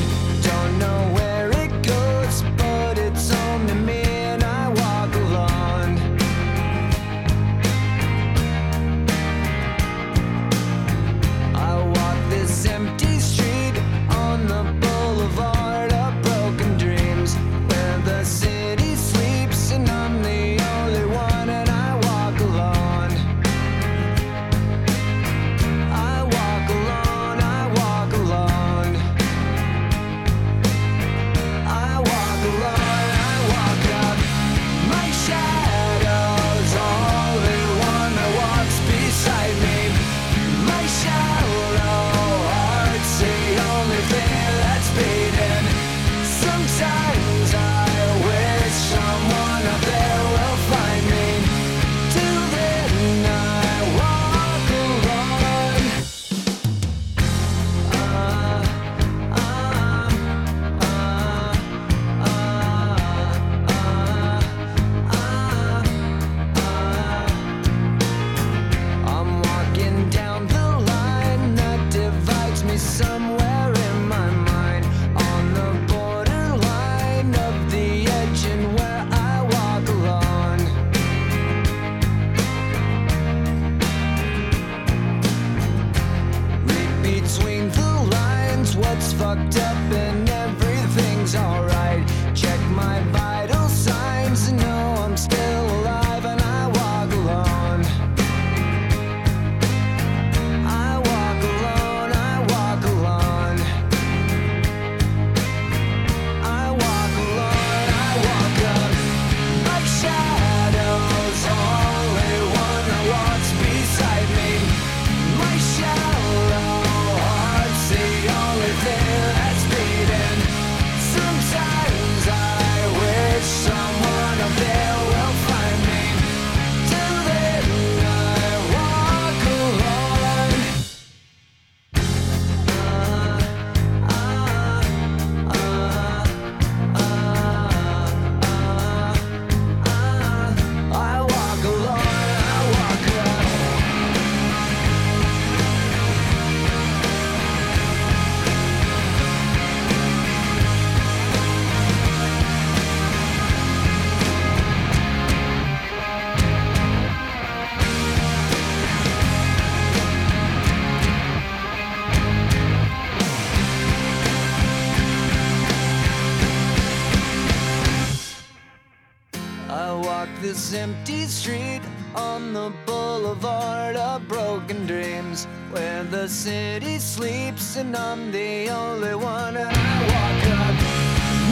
Empty 170.73 171.25
street 171.25 171.81
on 172.15 172.53
the 172.53 172.71
boulevard 172.85 173.95
of 173.95 174.25
broken 174.27 174.85
dreams 174.85 175.45
where 175.71 176.03
the 176.03 176.27
city 176.29 176.97
sleeps 176.97 177.75
and 177.75 177.95
I'm 177.95 178.31
the 178.31 178.69
only 178.69 179.15
one. 179.15 179.57
And 179.57 179.69
I 179.69 180.01
walk 180.13 180.43
up 180.59 180.75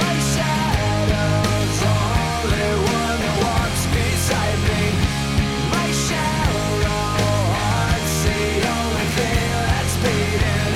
my 0.04 0.16
shadow's 0.34 1.82
only 1.98 2.70
one 2.96 3.20
that 3.24 3.38
walks 3.44 3.84
beside 3.98 4.60
me. 4.70 4.84
My 5.74 5.90
shallow 6.06 6.72
heart's 7.56 8.18
the 8.24 8.44
only 8.78 9.08
thing 9.18 9.52
that's 9.68 9.96
beating. 10.04 10.76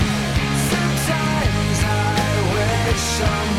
Sometimes 0.74 1.80
I 1.86 2.28
wish 2.56 3.04
someone 3.20 3.53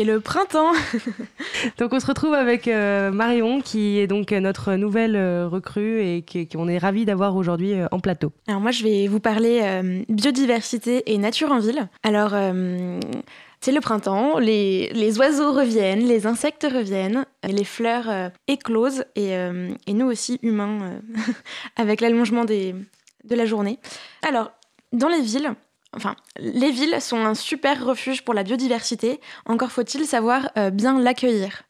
c'est 0.00 0.06
le 0.06 0.20
printemps. 0.20 0.72
Donc 1.78 1.92
on 1.92 2.00
se 2.00 2.06
retrouve 2.06 2.32
avec 2.32 2.68
euh, 2.68 3.10
Marion 3.10 3.60
qui 3.60 3.98
est 3.98 4.06
donc 4.06 4.30
notre 4.32 4.74
nouvelle 4.76 5.14
euh, 5.14 5.46
recrue 5.46 6.00
et 6.02 6.22
qui- 6.22 6.48
qu'on 6.48 6.68
est 6.68 6.78
ravis 6.78 7.04
d'avoir 7.04 7.36
aujourd'hui 7.36 7.74
euh, 7.74 7.86
en 7.90 8.00
plateau. 8.00 8.32
Alors 8.48 8.60
moi, 8.62 8.70
je 8.70 8.82
vais 8.82 9.08
vous 9.08 9.20
parler 9.20 9.60
euh, 9.62 10.02
biodiversité 10.08 11.02
et 11.12 11.18
nature 11.18 11.52
en 11.52 11.58
ville. 11.58 11.86
Alors, 12.02 12.30
euh, 12.32 12.98
c'est 13.60 13.72
le 13.72 13.80
printemps, 13.80 14.38
les, 14.38 14.90
les 14.94 15.18
oiseaux 15.18 15.52
reviennent, 15.52 16.06
les 16.06 16.26
insectes 16.26 16.66
reviennent, 16.72 17.26
les 17.46 17.64
fleurs 17.64 18.08
euh, 18.08 18.28
éclosent 18.48 19.04
et, 19.16 19.36
euh, 19.36 19.68
et 19.86 19.92
nous 19.92 20.06
aussi, 20.06 20.38
humains, 20.42 20.78
euh, 20.82 21.32
avec 21.76 22.00
l'allongement 22.00 22.46
des- 22.46 22.74
de 23.24 23.34
la 23.34 23.44
journée. 23.44 23.78
Alors, 24.26 24.50
dans 24.94 25.08
les 25.08 25.20
villes, 25.20 25.50
enfin, 25.94 26.16
les 26.38 26.70
villes 26.70 27.00
sont 27.00 27.18
un 27.18 27.34
super 27.34 27.84
refuge 27.84 28.22
pour 28.22 28.34
la 28.34 28.42
biodiversité, 28.42 29.20
encore 29.46 29.72
faut-il 29.72 30.04
savoir 30.06 30.50
euh, 30.56 30.70
bien 30.70 30.98
l'accueillir. 30.98 31.62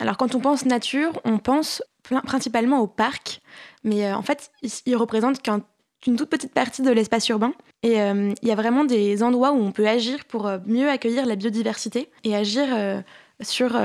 Alors 0.00 0.16
quand 0.16 0.34
on 0.34 0.40
pense 0.40 0.64
nature, 0.64 1.20
on 1.24 1.38
pense 1.38 1.82
principalement 2.26 2.80
aux 2.80 2.86
parcs, 2.86 3.40
mais 3.84 4.06
euh, 4.06 4.16
en 4.16 4.22
fait, 4.22 4.50
ils, 4.62 4.70
ils 4.86 4.96
représentent 4.96 5.42
qu'un 5.42 5.62
une 6.06 6.16
toute 6.16 6.30
petite 6.30 6.54
partie 6.54 6.80
de 6.80 6.90
l'espace 6.90 7.28
urbain. 7.28 7.52
Et 7.82 8.00
euh, 8.00 8.32
il 8.40 8.48
y 8.48 8.52
a 8.52 8.54
vraiment 8.54 8.84
des 8.84 9.22
endroits 9.22 9.50
où 9.50 9.60
on 9.60 9.72
peut 9.72 9.86
agir 9.86 10.24
pour 10.26 10.48
mieux 10.64 10.88
accueillir 10.88 11.26
la 11.26 11.34
biodiversité 11.34 12.08
et 12.22 12.36
agir 12.36 12.66
sur 13.42 13.76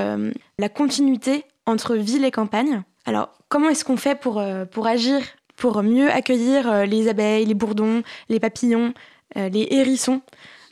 la 0.58 0.68
continuité 0.68 1.44
entre 1.66 1.96
ville 1.96 2.24
et 2.24 2.30
campagne. 2.30 2.82
Alors, 3.04 3.32
comment 3.48 3.68
est-ce 3.68 3.84
qu'on 3.84 3.96
fait 3.96 4.14
pour, 4.18 4.42
pour 4.70 4.86
agir, 4.86 5.20
pour 5.56 5.82
mieux 5.82 6.08
accueillir 6.08 6.86
les 6.86 7.08
abeilles, 7.08 7.46
les 7.46 7.54
bourdons, 7.54 8.02
les 8.28 8.38
papillons, 8.38 8.94
les 9.34 9.68
hérissons 9.70 10.20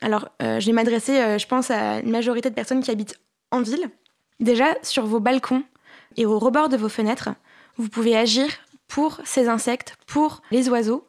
Alors, 0.00 0.28
euh, 0.42 0.60
je 0.60 0.66
vais 0.66 0.72
m'adresser, 0.72 1.18
euh, 1.18 1.38
je 1.38 1.46
pense, 1.46 1.70
à 1.70 2.00
une 2.00 2.10
majorité 2.10 2.50
de 2.50 2.54
personnes 2.54 2.82
qui 2.82 2.90
habitent 2.90 3.18
en 3.50 3.62
ville. 3.62 3.90
Déjà, 4.40 4.74
sur 4.82 5.06
vos 5.06 5.20
balcons 5.20 5.62
et 6.16 6.26
au 6.26 6.38
rebord 6.38 6.68
de 6.68 6.76
vos 6.76 6.88
fenêtres, 6.88 7.30
vous 7.76 7.88
pouvez 7.88 8.16
agir 8.16 8.48
pour 8.88 9.20
ces 9.24 9.48
insectes, 9.48 9.96
pour 10.06 10.42
les 10.50 10.68
oiseaux, 10.68 11.06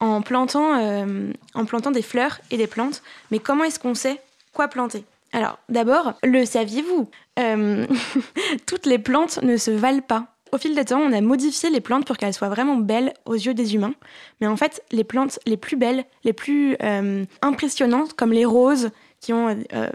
en 0.00 0.22
plantant, 0.22 0.78
euh, 0.78 1.32
en 1.54 1.64
plantant 1.64 1.90
des 1.90 2.02
fleurs 2.02 2.40
et 2.50 2.56
des 2.56 2.66
plantes. 2.66 3.02
Mais 3.30 3.38
comment 3.38 3.64
est-ce 3.64 3.78
qu'on 3.78 3.94
sait 3.94 4.20
quoi 4.52 4.68
planter? 4.68 5.04
Alors, 5.32 5.58
d'abord, 5.68 6.14
le 6.24 6.44
saviez-vous? 6.44 7.08
Euh, 7.38 7.86
Toutes 8.66 8.86
les 8.86 8.98
plantes 8.98 9.42
ne 9.42 9.56
se 9.56 9.70
valent 9.70 10.02
pas. 10.02 10.26
Au 10.52 10.58
fil 10.58 10.74
des 10.74 10.84
temps, 10.84 11.00
on 11.00 11.12
a 11.12 11.20
modifié 11.20 11.70
les 11.70 11.80
plantes 11.80 12.04
pour 12.04 12.16
qu'elles 12.16 12.34
soient 12.34 12.48
vraiment 12.48 12.76
belles 12.76 13.14
aux 13.24 13.34
yeux 13.34 13.54
des 13.54 13.74
humains. 13.74 13.94
Mais 14.40 14.48
en 14.48 14.56
fait, 14.56 14.82
les 14.90 15.04
plantes 15.04 15.38
les 15.46 15.56
plus 15.56 15.76
belles, 15.76 16.04
les 16.24 16.32
plus 16.32 16.76
euh, 16.82 17.24
impressionnantes, 17.40 18.14
comme 18.14 18.32
les 18.32 18.44
roses, 18.44 18.90
qui 19.20 19.32
ont 19.32 19.48
euh, 19.72 19.90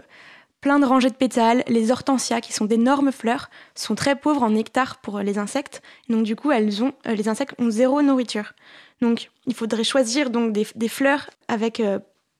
plein 0.62 0.78
de 0.78 0.86
rangées 0.86 1.10
de 1.10 1.14
pétales, 1.14 1.62
les 1.68 1.90
hortensias, 1.90 2.40
qui 2.40 2.54
sont 2.54 2.64
d'énormes 2.64 3.12
fleurs, 3.12 3.50
sont 3.74 3.94
très 3.94 4.16
pauvres 4.16 4.42
en 4.42 4.50
nectar 4.50 4.96
pour 5.00 5.18
les 5.18 5.36
insectes. 5.36 5.82
Donc 6.08 6.24
du 6.24 6.36
coup, 6.36 6.50
elles 6.50 6.82
ont, 6.82 6.94
euh, 7.06 7.14
les 7.14 7.28
insectes 7.28 7.54
ont 7.58 7.70
zéro 7.70 8.00
nourriture. 8.00 8.54
Donc, 9.02 9.30
il 9.46 9.54
faudrait 9.54 9.84
choisir 9.84 10.30
donc 10.30 10.52
des, 10.54 10.88
fleurs 10.88 11.28
avec 11.48 11.82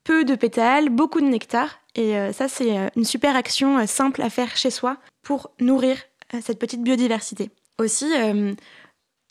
peu 0.05 0.25
de 0.25 0.35
pétales, 0.35 0.89
beaucoup 0.89 1.21
de 1.21 1.27
nectar. 1.27 1.81
Et 1.95 2.15
ça, 2.33 2.49
c'est 2.49 2.91
une 2.97 3.05
super 3.05 3.37
action 3.37 3.87
simple 3.87 4.23
à 4.23 4.31
faire 4.31 4.57
chez 4.57 4.71
soi 4.71 4.97
pour 5.23 5.51
nourrir 5.61 5.99
cette 6.41 6.59
petite 6.59 6.83
biodiversité. 6.83 7.51
Aussi, 7.79 8.11
euh, 8.17 8.55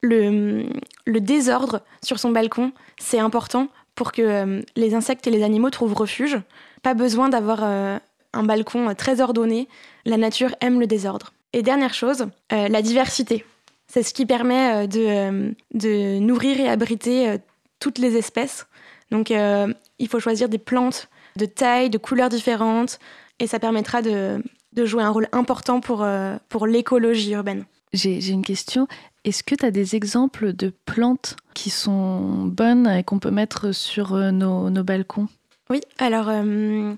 le, 0.04 1.20
désordre 1.20 1.82
sur 2.04 2.20
son 2.20 2.30
balcon, 2.30 2.74
c'est 3.00 3.18
important 3.18 3.70
pour 3.96 4.12
que 4.12 4.22
euh, 4.22 4.62
les 4.76 4.94
insectes 4.94 5.26
et 5.26 5.32
les 5.32 5.44
animaux 5.44 5.72
trouvent 5.72 5.96
refuge. 5.96 6.38
Pas 6.84 6.94
besoin 6.94 7.30
d'avoir 7.30 7.64
euh, 7.64 7.98
un 8.34 8.44
balcon 8.44 8.94
très 8.96 9.20
ordonné. 9.20 9.68
La 10.06 10.18
nature 10.18 10.56
aime 10.62 10.80
le 10.80 10.86
désordre. 10.86 11.34
Et 11.54 11.64
dernière 11.64 11.94
chose, 11.94 12.28
la 12.52 12.82
diversité. 12.82 13.46
C'est 13.88 14.04
ce 14.04 14.14
qui 14.14 14.26
permet 14.26 14.90
de, 14.90 16.20
nourrir 16.20 16.60
et 16.60 16.68
abriter 16.68 17.38
toutes 17.80 17.98
les 17.98 18.18
espèces. 18.18 18.68
Donc 19.10 19.30
il 19.30 20.08
faut 20.10 20.20
choisir 20.20 20.50
des 20.50 20.58
plantes 20.58 21.08
de 21.38 21.46
taille, 21.46 21.90
de 21.90 21.98
couleurs 21.98 22.28
différentes, 22.28 23.00
et 23.40 23.48
ça 23.48 23.58
permettra 23.58 24.02
de, 24.02 24.44
jouer 24.76 25.04
un 25.04 25.12
rôle 25.12 25.30
important 25.32 25.80
pour 25.80 26.68
l'écologie 26.68 27.32
urbaine. 27.32 27.64
J'ai 27.96 28.30
une 28.30 28.44
question. 28.44 28.88
Est-ce 29.24 29.44
que 29.44 29.56
tu 29.56 29.66
as 29.66 29.72
des 29.72 29.96
exemples 29.96 30.54
de 30.54 30.72
plantes 30.86 31.36
qui 31.54 31.70
sont 31.70 32.46
bonnes 32.46 32.88
et 32.88 33.04
qu'on 33.04 33.20
peut 33.20 33.32
mettre 33.32 33.72
sur 33.72 34.14
euh, 34.14 34.32
nos, 34.32 34.70
nos 34.70 34.84
balcons? 34.84 35.28
Oui, 35.70 35.82
alors 35.98 36.30
euh, 36.30 36.94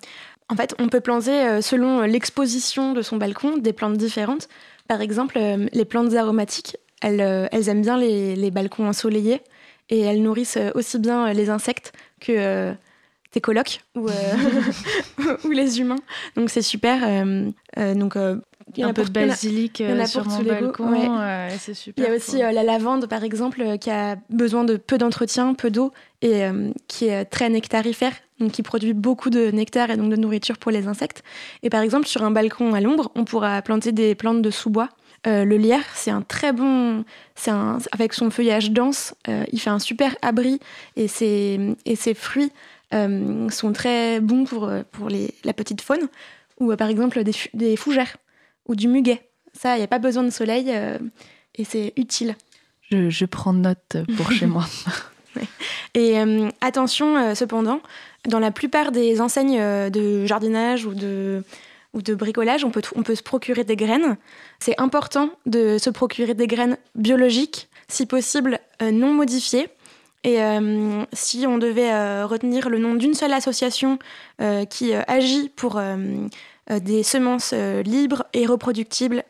en 0.49 0.55
fait, 0.55 0.75
on 0.79 0.89
peut 0.89 0.99
planter 0.99 1.31
euh, 1.31 1.61
selon 1.61 2.01
l'exposition 2.01 2.93
de 2.93 3.01
son 3.01 3.17
balcon 3.17 3.57
des 3.57 3.71
plantes 3.71 3.97
différentes. 3.97 4.49
Par 4.87 5.01
exemple, 5.01 5.39
les 5.71 5.85
plantes 5.85 6.13
aromatiques, 6.15 6.77
elles, 7.01 7.19
aiment 7.19 7.81
bien 7.81 7.97
les, 7.97 8.35
les 8.35 8.51
balcons 8.51 8.87
ensoleillés 8.87 9.41
et 9.89 9.99
elles 9.99 10.21
nourrissent 10.21 10.59
aussi 10.75 10.99
bien 10.99 11.31
les 11.33 11.49
insectes 11.49 11.93
que 12.19 12.31
euh, 12.31 12.73
tes 13.31 13.41
colocs 13.41 13.81
ou, 13.95 14.07
les 15.51 15.79
humains. 15.79 15.99
Donc 16.35 16.49
c'est 16.49 16.61
super. 16.61 17.01
donc, 17.75 18.17
il 18.75 18.81
y 18.81 18.85
en 18.85 18.87
Un 18.87 18.91
a 18.91 18.93
peu 18.93 19.03
de 19.03 19.09
il 19.09 19.17
a- 19.23 19.27
basilic 19.27 19.79
il 19.79 19.85
a 19.85 19.89
euh, 19.91 20.05
sur 20.05 20.25
mon 20.27 20.41
balcon, 20.43 20.91
ouais. 20.91 21.07
ouais, 21.07 21.55
c'est 21.59 21.71
Il 21.71 21.75
super. 21.75 22.05
y 22.07 22.11
a 22.11 22.15
aussi 22.15 22.43
euh, 22.43 22.51
la 22.51 22.63
lavande, 22.63 23.07
par 23.07 23.23
exemple, 23.23 23.61
euh, 23.61 23.77
qui 23.77 23.89
a 23.89 24.17
besoin 24.29 24.63
de 24.63 24.75
peu 24.75 24.97
d'entretien, 24.97 25.53
peu 25.53 25.69
d'eau, 25.71 25.91
et 26.21 26.43
euh, 26.45 26.71
qui 26.87 27.05
est 27.07 27.25
très 27.25 27.49
nectarifère, 27.49 28.13
donc 28.39 28.51
qui 28.51 28.63
produit 28.63 28.93
beaucoup 28.93 29.29
de 29.29 29.51
nectar 29.51 29.89
et 29.89 29.97
donc 29.97 30.09
de 30.11 30.15
nourriture 30.17 30.57
pour 30.57 30.71
les 30.71 30.87
insectes. 30.87 31.23
Et 31.63 31.69
par 31.69 31.81
exemple, 31.81 32.07
sur 32.07 32.23
un 32.23 32.31
balcon 32.31 32.73
à 32.73 32.81
l'ombre, 32.81 33.11
on 33.15 33.23
pourra 33.23 33.61
planter 33.61 33.91
des 33.91 34.15
plantes 34.15 34.41
de 34.41 34.51
sous-bois. 34.51 34.89
Euh, 35.25 35.45
le 35.45 35.57
lierre, 35.57 35.83
c'est 35.95 36.11
un 36.11 36.21
très 36.21 36.51
bon... 36.53 37.03
c'est 37.35 37.51
un, 37.51 37.79
avec 37.91 38.13
son 38.13 38.29
feuillage 38.29 38.71
dense, 38.71 39.15
euh, 39.27 39.43
il 39.51 39.59
fait 39.59 39.71
un 39.71 39.79
super 39.79 40.15
abri, 40.21 40.59
et 40.95 41.07
ses, 41.07 41.59
et 41.85 41.95
ses 41.95 42.13
fruits 42.13 42.51
euh, 42.93 43.49
sont 43.49 43.73
très 43.73 44.19
bons 44.19 44.45
pour, 44.45 44.65
euh, 44.65 44.83
pour 44.91 45.09
les, 45.09 45.33
la 45.43 45.53
petite 45.53 45.81
faune. 45.81 46.07
Ou 46.59 46.71
euh, 46.71 46.75
par 46.75 46.89
exemple, 46.89 47.23
des 47.23 47.75
fougères, 47.75 48.15
ou 48.67 48.75
du 48.75 48.87
muguet. 48.87 49.29
Ça, 49.53 49.75
il 49.75 49.79
n'y 49.79 49.83
a 49.83 49.87
pas 49.87 49.99
besoin 49.99 50.23
de 50.23 50.29
soleil, 50.29 50.65
euh, 50.69 50.97
et 51.55 51.63
c'est 51.63 51.93
utile. 51.97 52.35
Je, 52.91 53.09
je 53.09 53.25
prends 53.25 53.53
note 53.53 53.97
pour 54.15 54.31
chez 54.31 54.45
moi. 54.45 54.65
Et 55.93 56.19
euh, 56.19 56.49
attention, 56.61 57.15
euh, 57.15 57.35
cependant, 57.35 57.81
dans 58.27 58.39
la 58.39 58.51
plupart 58.51 58.91
des 58.91 59.21
enseignes 59.21 59.59
de 59.89 60.25
jardinage 60.25 60.85
ou 60.85 60.93
de, 60.93 61.43
ou 61.93 62.01
de 62.01 62.15
bricolage, 62.15 62.63
on 62.63 62.71
peut, 62.71 62.81
on 62.95 63.03
peut 63.03 63.15
se 63.15 63.23
procurer 63.23 63.63
des 63.63 63.75
graines. 63.75 64.17
C'est 64.59 64.79
important 64.79 65.29
de 65.45 65.77
se 65.77 65.89
procurer 65.89 66.33
des 66.33 66.47
graines 66.47 66.77
biologiques, 66.95 67.67
si 67.87 68.05
possible 68.05 68.59
non 68.81 69.13
modifiées. 69.13 69.69
Et 70.23 70.41
euh, 70.41 71.05
si 71.13 71.45
on 71.47 71.57
devait 71.57 71.93
euh, 71.93 72.25
retenir 72.25 72.69
le 72.69 72.79
nom 72.79 72.95
d'une 72.95 73.13
seule 73.13 73.31
association 73.31 73.99
euh, 74.41 74.65
qui 74.65 74.93
agit 74.93 75.49
pour 75.49 75.81
des 76.69 77.03
semences 77.03 77.51
euh, 77.53 77.81
libres 77.81 78.25
et 78.33 78.45
reproductibles 78.45 79.23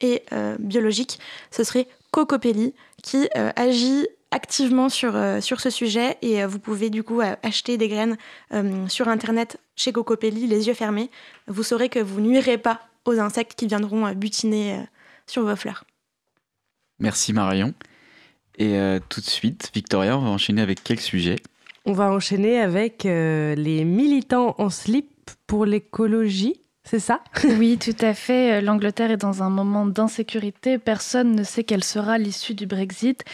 et 0.00 0.22
euh, 0.32 0.56
biologiques, 0.58 1.18
ce 1.50 1.64
serait 1.64 1.88
Cocopelli, 2.10 2.74
qui 3.02 3.28
agit 3.34 4.06
activement 4.30 4.88
sur, 4.88 5.14
sur 5.40 5.60
ce 5.60 5.68
sujet 5.68 6.16
et 6.22 6.44
vous 6.46 6.60
pouvez 6.60 6.88
du 6.88 7.02
coup 7.02 7.20
acheter 7.42 7.76
des 7.76 7.88
graines 7.88 8.16
sur 8.88 9.08
internet 9.08 9.58
chez 9.74 9.92
Cocopelli 9.92 10.46
les 10.46 10.68
yeux 10.68 10.74
fermés. 10.74 11.10
Vous 11.48 11.64
saurez 11.64 11.88
que 11.88 11.98
vous 11.98 12.20
nuirez 12.20 12.56
pas 12.56 12.80
aux 13.04 13.18
insectes 13.18 13.58
qui 13.58 13.66
viendront 13.66 14.10
butiner 14.12 14.78
sur 15.26 15.42
vos 15.42 15.56
fleurs. 15.56 15.84
Merci 17.00 17.32
Marion. 17.32 17.74
Et 18.58 18.78
tout 19.08 19.20
de 19.20 19.26
suite, 19.26 19.72
Victoria, 19.74 20.16
on 20.16 20.22
va 20.22 20.30
enchaîner 20.30 20.62
avec 20.62 20.84
quel 20.84 21.00
sujet? 21.00 21.36
On 21.84 21.94
va 21.94 22.12
enchaîner 22.12 22.60
avec 22.60 23.02
les 23.02 23.84
militants 23.84 24.54
en 24.58 24.70
slip 24.70 25.10
pour 25.48 25.66
l'écologie. 25.66 26.63
C'est 26.84 26.98
ça 26.98 27.22
Oui, 27.58 27.78
tout 27.78 27.96
à 28.00 28.14
fait. 28.14 28.60
L'Angleterre 28.60 29.10
est 29.10 29.16
dans 29.16 29.42
un 29.42 29.50
moment 29.50 29.86
d'insécurité. 29.86 30.78
Personne 30.78 31.34
ne 31.34 31.42
sait 31.42 31.64
quelle 31.64 31.84
sera 31.84 32.18
l'issue 32.18 32.54
du 32.54 32.66
Brexit. 32.66 33.24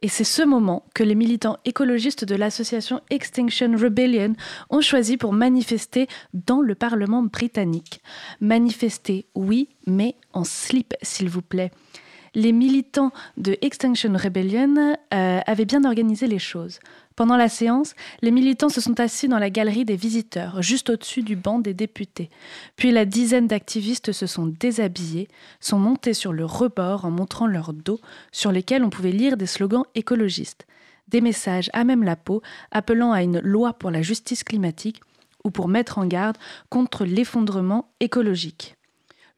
Et 0.00 0.08
c'est 0.08 0.24
ce 0.24 0.42
moment 0.42 0.84
que 0.94 1.02
les 1.02 1.16
militants 1.16 1.58
écologistes 1.64 2.24
de 2.24 2.36
l'association 2.36 3.00
Extinction 3.10 3.72
Rebellion 3.76 4.34
ont 4.70 4.80
choisi 4.80 5.16
pour 5.16 5.32
manifester 5.32 6.06
dans 6.34 6.60
le 6.60 6.76
Parlement 6.76 7.22
britannique. 7.24 8.00
Manifester, 8.40 9.26
oui, 9.34 9.68
mais 9.86 10.14
en 10.32 10.44
slip, 10.44 10.94
s'il 11.02 11.28
vous 11.28 11.42
plaît 11.42 11.72
les 12.34 12.52
militants 12.52 13.10
de 13.36 13.56
Extinction 13.62 14.12
Rebellion 14.14 14.96
euh, 15.12 15.40
avaient 15.46 15.64
bien 15.64 15.84
organisé 15.84 16.26
les 16.26 16.38
choses. 16.38 16.78
Pendant 17.18 17.36
la 17.36 17.48
séance, 17.48 17.96
les 18.22 18.30
militants 18.30 18.68
se 18.68 18.80
sont 18.80 19.00
assis 19.00 19.26
dans 19.26 19.40
la 19.40 19.50
galerie 19.50 19.84
des 19.84 19.96
visiteurs, 19.96 20.62
juste 20.62 20.88
au-dessus 20.88 21.24
du 21.24 21.34
banc 21.34 21.58
des 21.58 21.74
députés. 21.74 22.30
Puis 22.76 22.92
la 22.92 23.04
dizaine 23.04 23.48
d'activistes 23.48 24.12
se 24.12 24.28
sont 24.28 24.46
déshabillés, 24.46 25.26
sont 25.58 25.80
montés 25.80 26.14
sur 26.14 26.32
le 26.32 26.44
rebord 26.44 27.04
en 27.04 27.10
montrant 27.10 27.48
leur 27.48 27.72
dos, 27.72 27.98
sur 28.30 28.52
lesquels 28.52 28.84
on 28.84 28.88
pouvait 28.88 29.10
lire 29.10 29.36
des 29.36 29.46
slogans 29.46 29.82
écologistes. 29.96 30.68
Des 31.08 31.20
messages 31.20 31.70
à 31.72 31.82
même 31.82 32.04
la 32.04 32.14
peau, 32.14 32.40
appelant 32.70 33.10
à 33.10 33.24
une 33.24 33.40
loi 33.40 33.72
pour 33.72 33.90
la 33.90 34.00
justice 34.00 34.44
climatique 34.44 35.00
ou 35.42 35.50
pour 35.50 35.66
mettre 35.66 35.98
en 35.98 36.06
garde 36.06 36.38
contre 36.70 37.04
l'effondrement 37.04 37.90
écologique. 37.98 38.77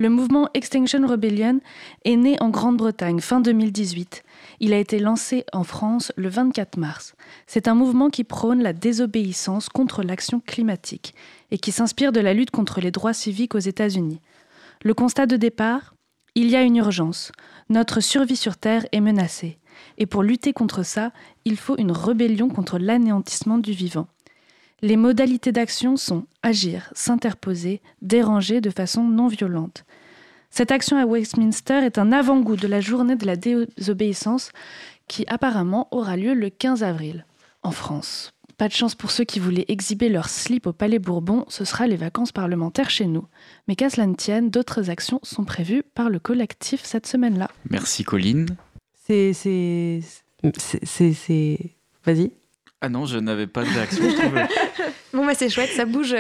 Le 0.01 0.09
mouvement 0.09 0.48
Extinction 0.55 1.07
Rebellion 1.07 1.61
est 2.07 2.16
né 2.16 2.38
en 2.40 2.48
Grande-Bretagne 2.48 3.20
fin 3.20 3.38
2018. 3.38 4.22
Il 4.61 4.72
a 4.72 4.78
été 4.78 4.98
lancé 4.98 5.44
en 5.53 5.62
France 5.62 6.11
le 6.16 6.30
24 6.30 6.78
mars. 6.78 7.14
C'est 7.46 7.68
un 7.68 7.74
mouvement 7.74 8.09
qui 8.09 8.24
prône 8.24 8.62
la 8.62 8.72
désobéissance 8.72 9.68
contre 9.68 10.03
l'action 10.03 10.40
climatique 10.40 11.14
et 11.51 11.59
qui 11.59 11.70
s'inspire 11.70 12.12
de 12.12 12.20
la 12.20 12.32
lutte 12.32 12.51
contre 12.51 12.80
les 12.80 12.90
droits 12.90 13.12
civiques 13.12 13.55
aux 13.55 13.59
États-Unis. 13.59 14.22
Le 14.82 14.94
constat 14.94 15.26
de 15.26 15.36
départ 15.36 15.94
Il 16.34 16.48
y 16.48 16.57
a 16.57 16.62
une 16.62 16.76
urgence. 16.76 17.30
Notre 17.68 18.01
survie 18.01 18.36
sur 18.36 18.57
Terre 18.57 18.86
est 18.92 19.03
menacée. 19.03 19.59
Et 19.98 20.07
pour 20.07 20.22
lutter 20.22 20.55
contre 20.55 20.82
ça, 20.82 21.12
il 21.44 21.59
faut 21.59 21.76
une 21.76 21.92
rébellion 21.92 22.48
contre 22.48 22.78
l'anéantissement 22.78 23.59
du 23.59 23.72
vivant. 23.72 24.09
Les 24.82 24.96
modalités 24.96 25.52
d'action 25.52 25.96
sont 25.96 26.26
agir, 26.42 26.90
s'interposer, 26.94 27.82
déranger 28.00 28.60
de 28.60 28.70
façon 28.70 29.04
non 29.04 29.28
violente. 29.28 29.84
Cette 30.50 30.72
action 30.72 30.96
à 30.96 31.04
Westminster 31.04 31.84
est 31.84 31.98
un 31.98 32.12
avant-goût 32.12 32.56
de 32.56 32.66
la 32.66 32.80
journée 32.80 33.16
de 33.16 33.26
la 33.26 33.36
désobéissance 33.36 34.50
qui 35.06 35.24
apparemment 35.28 35.88
aura 35.90 36.16
lieu 36.16 36.34
le 36.34 36.50
15 36.50 36.82
avril 36.82 37.26
en 37.62 37.72
France. 37.72 38.32
Pas 38.56 38.68
de 38.68 38.72
chance 38.72 38.94
pour 38.94 39.10
ceux 39.10 39.24
qui 39.24 39.38
voulaient 39.38 39.64
exhiber 39.68 40.08
leur 40.08 40.28
slip 40.28 40.66
au 40.66 40.72
Palais 40.72 40.98
Bourbon, 40.98 41.44
ce 41.48 41.64
sera 41.64 41.86
les 41.86 41.96
vacances 41.96 42.32
parlementaires 42.32 42.90
chez 42.90 43.06
nous. 43.06 43.26
Mais 43.68 43.76
qu'à 43.76 43.90
cela 43.90 44.06
ne 44.06 44.14
tienne, 44.14 44.50
d'autres 44.50 44.90
actions 44.90 45.20
sont 45.22 45.44
prévues 45.44 45.82
par 45.82 46.10
le 46.10 46.18
collectif 46.18 46.84
cette 46.84 47.06
semaine-là. 47.06 47.50
Merci 47.70 48.04
Colline. 48.04 48.46
C'est. 49.06 49.32
C'est. 49.32 50.02
C'est. 50.54 51.58
Vas-y. 52.04 52.32
Ah 52.80 52.88
non, 52.88 53.04
je 53.04 53.18
n'avais 53.18 53.46
pas 53.46 53.62
de 53.62 53.68
réaction. 53.68 54.04
bon, 55.12 55.26
bah 55.26 55.34
c'est 55.34 55.50
chouette, 55.50 55.70
ça 55.70 55.84
bouge. 55.84 56.16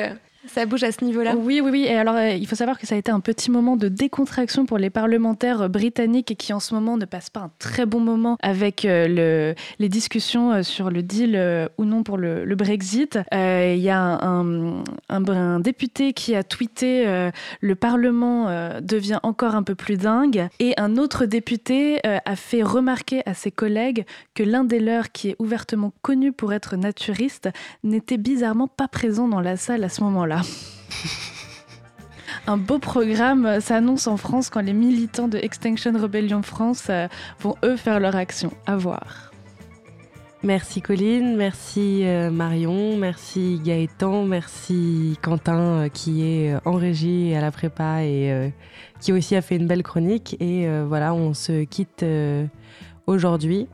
Ça 0.52 0.66
bouge 0.66 0.82
à 0.82 0.90
ce 0.90 1.04
niveau-là. 1.04 1.36
Oui, 1.36 1.60
oui, 1.62 1.70
oui. 1.70 1.84
Et 1.84 1.94
alors, 1.94 2.16
euh, 2.16 2.30
il 2.30 2.44
faut 2.48 2.56
savoir 2.56 2.76
que 2.76 2.84
ça 2.84 2.96
a 2.96 2.98
été 2.98 3.12
un 3.12 3.20
petit 3.20 3.52
moment 3.52 3.76
de 3.76 3.86
décontraction 3.86 4.66
pour 4.66 4.78
les 4.78 4.90
parlementaires 4.90 5.70
britanniques 5.70 6.36
qui, 6.36 6.52
en 6.52 6.58
ce 6.58 6.74
moment, 6.74 6.96
ne 6.96 7.04
passent 7.04 7.30
pas 7.30 7.40
un 7.40 7.52
très 7.60 7.86
bon 7.86 8.00
moment 8.00 8.36
avec 8.42 8.84
euh, 8.84 9.06
le, 9.06 9.54
les 9.78 9.88
discussions 9.88 10.50
euh, 10.50 10.62
sur 10.64 10.90
le 10.90 11.04
deal 11.04 11.38
ou 11.78 11.84
non 11.84 12.02
pour 12.02 12.16
le, 12.16 12.44
Brexit. 12.56 13.18
Il 13.32 13.78
y 13.78 13.90
a 13.90 14.00
un, 14.00 14.82
un, 15.08 15.60
député 15.60 16.12
qui 16.12 16.34
a 16.34 16.42
tweeté 16.42 17.30
Le 17.60 17.74
Parlement 17.74 18.46
devient 18.80 19.20
encore 19.22 19.54
un 19.54 19.62
peu 19.62 19.74
plus 19.74 19.96
dingue. 19.96 20.48
Et 20.58 20.74
un 20.76 20.96
autre 20.96 21.26
député 21.26 22.00
a 22.04 22.36
fait 22.36 22.62
remarquer 22.62 23.22
à 23.24 23.34
ses 23.34 23.50
collègues 23.50 24.04
que 24.34 24.42
l'un 24.42 24.64
des 24.64 24.80
leurs, 24.80 25.12
qui 25.12 25.30
est 25.30 25.36
ouvertement 25.38 25.92
connu 26.02 26.32
pour 26.32 26.52
être 26.52 26.76
naturiste, 26.76 27.48
n'était 27.82 28.18
bizarrement 28.18 28.68
pas 28.68 28.88
présent 28.88 29.28
dans 29.28 29.40
la 29.40 29.56
salle 29.56 29.84
à 29.84 29.88
ce 29.88 30.02
moment-là. 30.02 30.39
Un 32.46 32.56
beau 32.56 32.78
programme 32.78 33.60
s'annonce 33.60 34.06
en 34.06 34.16
France 34.16 34.50
quand 34.50 34.60
les 34.60 34.72
militants 34.72 35.28
de 35.28 35.38
Extinction 35.38 35.92
Rebellion 35.96 36.42
France 36.42 36.86
euh, 36.90 37.06
vont 37.40 37.54
eux 37.64 37.76
faire 37.76 38.00
leur 38.00 38.16
action. 38.16 38.52
À 38.66 38.76
voir. 38.76 39.30
Merci 40.42 40.80
Colline, 40.80 41.36
merci 41.36 42.00
euh, 42.04 42.30
Marion, 42.30 42.96
merci 42.96 43.60
Gaëtan, 43.62 44.24
merci 44.24 45.18
Quentin 45.20 45.58
euh, 45.58 45.88
qui 45.88 46.24
est 46.24 46.56
en 46.64 46.72
régie 46.72 47.34
à 47.34 47.42
la 47.42 47.50
prépa 47.50 48.02
et 48.04 48.52
qui 49.00 49.12
aussi 49.12 49.36
a 49.36 49.42
fait 49.42 49.56
une 49.56 49.66
belle 49.66 49.82
chronique. 49.82 50.36
Et 50.40 50.66
voilà, 50.86 51.14
on 51.14 51.34
se 51.34 51.64
quitte 51.64 52.04
aujourd'hui. 53.06 53.68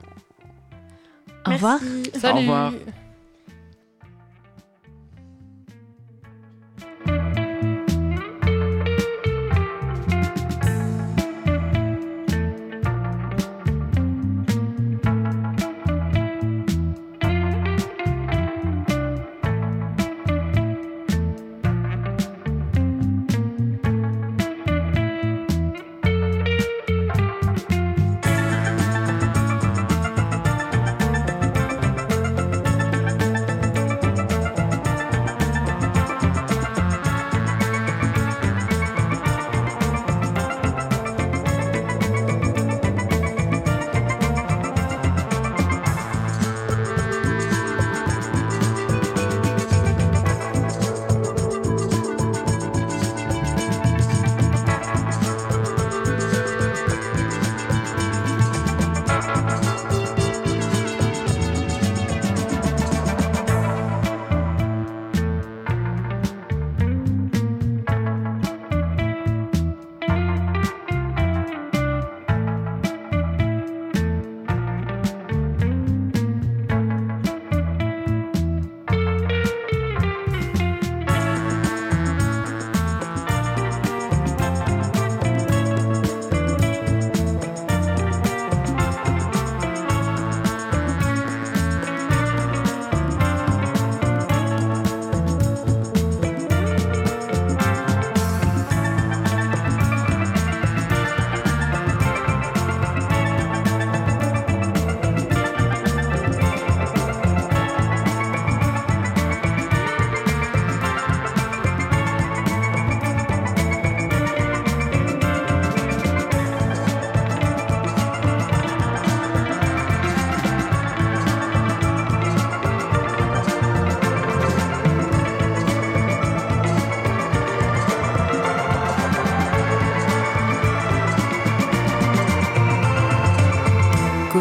Au 1.47 1.53
revoir. 1.53 1.79
Au 2.25 2.37
revoir. 2.37 2.73